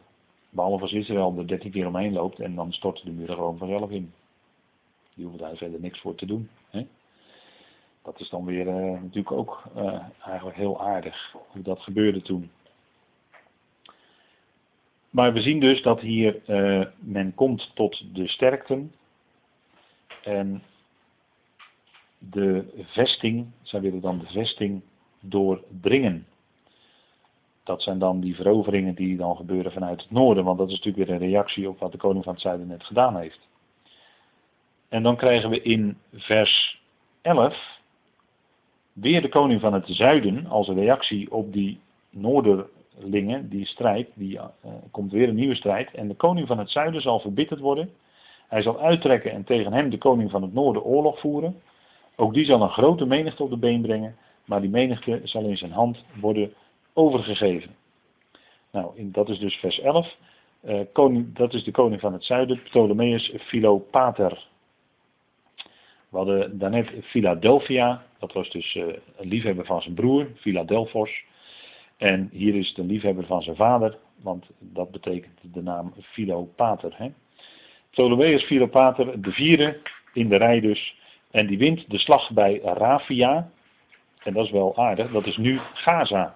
Behalve 0.50 0.82
als 0.82 0.94
Israël 0.94 1.36
er 1.38 1.48
13 1.48 1.72
keer 1.72 1.88
omheen 1.88 2.14
loopt 2.14 2.40
en 2.40 2.56
dan 2.56 2.74
storten 2.74 3.06
de 3.06 3.12
muren 3.12 3.36
gewoon 3.36 3.58
vanzelf 3.58 3.90
in. 3.90 4.14
Die 5.14 5.26
hoeven 5.26 5.42
daar 5.42 5.56
verder 5.56 5.80
niks 5.80 6.00
voor 6.00 6.16
te 6.16 6.26
doen. 6.26 6.50
Hè? 6.70 6.88
Dat 8.02 8.20
is 8.20 8.30
dan 8.30 8.46
weer 8.46 8.68
uh, 8.68 9.02
natuurlijk 9.02 9.32
ook 9.32 9.64
uh, 9.78 10.00
eigenlijk 10.26 10.58
heel 10.58 10.82
aardig 10.82 11.36
hoe 11.48 11.62
dat 11.62 11.80
gebeurde 11.80 12.22
toen. 12.22 12.52
Maar 15.10 15.34
we 15.34 15.42
zien 15.42 15.60
dus 15.60 15.82
dat 15.82 16.02
hier 16.02 16.42
uh, 16.48 16.86
men 17.00 17.34
komt 17.34 17.72
tot 17.74 18.16
de 18.16 18.28
sterkten. 18.28 18.92
En 20.24 20.64
de 22.18 22.84
vesting, 22.86 23.48
zij 23.62 23.82
willen 23.82 24.02
dan 24.02 24.20
de 24.20 24.26
vesting 24.26 24.82
doordringen. 25.20 26.26
Dat 27.64 27.82
zijn 27.82 28.00
dan 28.00 28.20
die 28.20 28.36
veroveringen 28.36 28.96
die 28.96 29.18
dan 29.18 29.36
gebeuren 29.36 29.72
vanuit 29.72 30.02
het 30.02 30.12
noorden, 30.12 30.44
want 30.44 30.58
dat 30.58 30.70
is 30.70 30.76
natuurlijk 30.76 31.08
weer 31.08 31.16
een 31.16 31.28
reactie 31.28 31.70
op 31.70 31.80
wat 31.80 31.92
de 31.92 31.98
koning 31.98 32.24
van 32.24 32.34
het 32.34 32.42
zuiden 32.42 32.68
net 32.68 32.84
gedaan 32.84 33.18
heeft. 33.18 33.50
En 34.92 35.04
dan 35.04 35.16
krijgen 35.16 35.50
we 35.50 35.62
in 35.62 35.98
vers 36.14 36.82
11 37.22 37.80
weer 38.94 39.22
de 39.22 39.30
koning 39.30 39.62
van 39.62 39.74
het 39.74 39.88
zuiden 39.88 40.46
als 40.46 40.68
reactie 40.68 41.32
op 41.32 41.54
die 41.54 41.80
noorderlingen, 42.10 43.50
die 43.50 43.66
strijd, 43.66 44.10
die 44.14 44.34
uh, 44.34 44.44
komt 44.92 45.12
weer 45.12 45.30
een 45.30 45.36
nieuwe 45.36 45.56
strijd. 45.56 45.94
En 45.94 46.08
de 46.08 46.16
koning 46.16 46.48
van 46.48 46.60
het 46.60 46.70
zuiden 46.70 47.02
zal 47.02 47.20
verbitterd 47.20 47.60
worden. 47.60 47.90
Hij 48.48 48.62
zal 48.62 48.80
uittrekken 48.80 49.32
en 49.32 49.44
tegen 49.44 49.74
hem 49.74 49.90
de 49.90 49.98
koning 49.98 50.32
van 50.32 50.42
het 50.42 50.54
noorden 50.54 50.84
oorlog 50.84 51.20
voeren. 51.20 51.62
Ook 52.16 52.34
die 52.34 52.46
zal 52.46 52.62
een 52.62 52.70
grote 52.70 53.06
menigte 53.06 53.44
op 53.44 53.50
de 53.50 53.58
been 53.58 53.82
brengen, 53.82 54.16
maar 54.46 54.62
die 54.62 54.70
menigte 54.70 55.22
zal 55.24 55.44
in 55.44 55.58
zijn 55.58 55.72
hand 55.72 56.04
worden 56.20 56.54
overgegeven. 56.94 57.76
Nou, 58.72 59.12
dat 59.12 59.30
is 59.30 59.40
dus 59.40 59.56
vers 59.56 59.80
11. 59.80 60.16
Uh, 60.64 60.80
koning, 60.94 61.36
dat 61.36 61.54
is 61.54 61.64
de 61.64 61.72
koning 61.72 62.02
van 62.02 62.14
het 62.14 62.24
zuiden, 62.24 62.62
Ptolemeus 62.64 63.34
Philopater. 63.38 64.50
We 66.12 66.18
hadden 66.18 66.58
daarnet 66.58 66.92
Philadelphia, 67.02 68.04
dat 68.20 68.34
was 68.34 68.50
dus 68.50 68.76
uh, 68.76 68.84
een 69.18 69.28
liefhebber 69.28 69.66
van 69.66 69.82
zijn 69.82 69.96
broer, 69.96 70.28
Philadelphos. 70.36 71.24
En 71.98 72.30
hier 72.32 72.56
is 72.56 72.68
het 72.68 72.78
een 72.78 72.86
liefhebber 72.86 73.26
van 73.26 73.42
zijn 73.42 73.56
vader, 73.56 73.98
want 74.22 74.50
dat 74.60 74.92
betekent 74.92 75.40
de 75.42 75.62
naam 75.62 75.94
Philopater. 76.02 76.94
Hè? 76.98 77.12
Ptolemeus 77.90 78.44
Philopater, 78.44 79.22
de 79.22 79.32
vierde 79.32 79.82
in 80.14 80.30
de 80.30 80.36
rij 80.36 80.60
dus. 80.60 80.96
En 81.32 81.48
die 81.48 81.58
wint 81.58 81.90
de 81.90 81.98
slag 81.98 82.32
bij 82.32 82.60
Rafia. 82.64 83.50
En 84.24 84.34
dat 84.34 84.46
is 84.46 84.52
wel 84.52 84.78
aardig, 84.78 85.12
dat 85.12 85.26
is 85.26 85.38
nu 85.38 85.60
Gaza. 85.74 86.36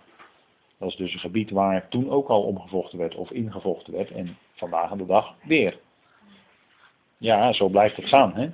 Dat 0.77 0.89
is 0.89 0.95
dus 0.95 1.13
een 1.13 1.19
gebied 1.19 1.51
waar 1.51 1.87
toen 1.89 2.09
ook 2.09 2.27
al 2.27 2.43
omgevochten 2.43 2.97
werd 2.97 3.15
of 3.15 3.31
ingevochten 3.31 3.93
werd. 3.93 4.11
En 4.11 4.37
vandaag 4.53 4.91
aan 4.91 4.97
de 4.97 5.05
dag 5.05 5.35
weer. 5.43 5.79
Ja, 7.17 7.53
zo 7.53 7.67
blijft 7.67 7.95
het 7.95 8.07
gaan. 8.07 8.33
Hè? 8.33 8.49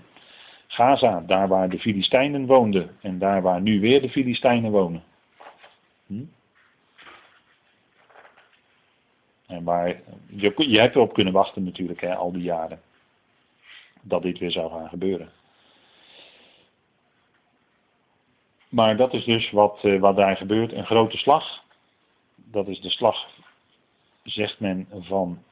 Gaza, 0.71 1.21
daar 1.21 1.47
waar 1.47 1.69
de 1.69 1.79
Filistijnen 1.79 2.45
woonden. 2.45 2.97
En 3.01 3.19
daar 3.19 3.41
waar 3.41 3.61
nu 3.61 3.79
weer 3.79 4.01
de 4.01 4.09
Filistijnen 4.09 4.71
wonen. 4.71 5.03
Hm? 6.07 6.23
En 9.47 9.63
waar, 9.63 10.01
je, 10.27 10.53
je 10.55 10.79
hebt 10.79 10.95
erop 10.95 11.13
kunnen 11.13 11.33
wachten 11.33 11.63
natuurlijk, 11.63 12.01
hè, 12.01 12.15
al 12.15 12.31
die 12.31 12.41
jaren. 12.41 12.81
Dat 14.01 14.21
dit 14.21 14.39
weer 14.39 14.51
zou 14.51 14.71
gaan 14.71 14.89
gebeuren. 14.89 15.31
Maar 18.69 18.97
dat 18.97 19.13
is 19.13 19.25
dus 19.25 19.51
wat, 19.51 19.81
wat 19.99 20.15
daar 20.15 20.37
gebeurt. 20.37 20.73
Een 20.73 20.85
grote 20.85 21.17
slag. 21.17 21.63
Dat 22.35 22.67
is 22.67 22.81
de 22.81 22.89
slag, 22.89 23.27
zegt 24.23 24.59
men, 24.59 24.87
van 24.91 25.43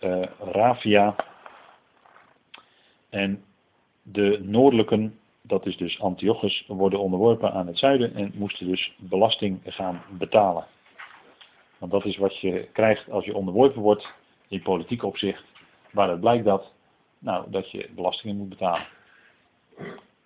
uh, 0.00 0.22
Ravia. 0.38 1.16
En 3.10 3.44
de 4.04 4.40
noordelijken, 4.42 5.18
dat 5.42 5.66
is 5.66 5.76
dus 5.76 6.00
Antiochus, 6.00 6.64
worden 6.66 7.00
onderworpen 7.00 7.52
aan 7.52 7.66
het 7.66 7.78
zuiden 7.78 8.14
en 8.14 8.32
moesten 8.34 8.66
dus 8.66 8.94
belasting 8.98 9.60
gaan 9.64 10.02
betalen. 10.18 10.66
Want 11.78 11.92
dat 11.92 12.04
is 12.04 12.16
wat 12.16 12.40
je 12.40 12.68
krijgt 12.72 13.10
als 13.10 13.24
je 13.24 13.34
onderworpen 13.34 13.82
wordt 13.82 14.12
in 14.48 14.62
politiek 14.62 15.02
opzicht. 15.02 15.44
Waaruit 15.90 16.20
blijkt 16.20 16.44
dat? 16.44 16.72
Nou, 17.18 17.50
dat 17.50 17.70
je 17.70 17.88
belastingen 17.94 18.36
moet 18.36 18.48
betalen. 18.48 18.86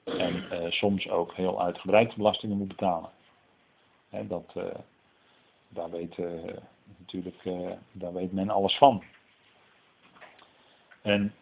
En 0.04 0.44
uh, 0.52 0.70
soms 0.70 1.08
ook 1.08 1.34
heel 1.34 1.62
uitgebreid 1.62 2.16
belastingen 2.16 2.56
moet 2.56 2.68
betalen. 2.68 3.10
Dat, 4.10 4.52
uh, 4.56 4.64
daar, 5.68 5.90
weet, 5.90 6.16
uh, 6.16 6.28
natuurlijk, 6.98 7.42
daar 7.92 8.12
weet 8.12 8.32
men 8.32 8.50
alles 8.50 8.76
van. 8.76 9.02
En 11.08 11.32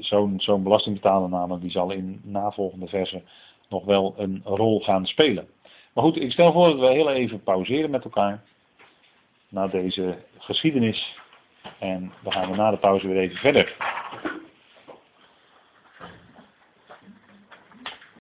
zo'n 0.00 0.40
zo'n 0.40 0.62
belastingbetaler 0.62 1.60
die 1.60 1.70
zal 1.70 1.90
in 1.90 2.20
navolgende 2.24 2.86
versen 2.86 3.22
nog 3.68 3.84
wel 3.84 4.14
een 4.16 4.40
rol 4.44 4.80
gaan 4.80 5.06
spelen. 5.06 5.46
Maar 5.92 6.04
goed, 6.04 6.20
ik 6.20 6.32
stel 6.32 6.52
voor 6.52 6.66
dat 6.66 6.80
we 6.80 6.86
heel 6.86 7.10
even 7.10 7.42
pauzeren 7.42 7.90
met 7.90 8.04
elkaar. 8.04 8.42
Na 9.48 9.68
deze 9.68 10.16
geschiedenis. 10.38 11.18
En 11.78 12.12
dan 12.22 12.32
gaan 12.32 12.50
we 12.50 12.56
na 12.56 12.70
de 12.70 12.76
pauze 12.76 13.08
weer 13.08 13.18
even 13.18 13.36
verder. 13.36 13.76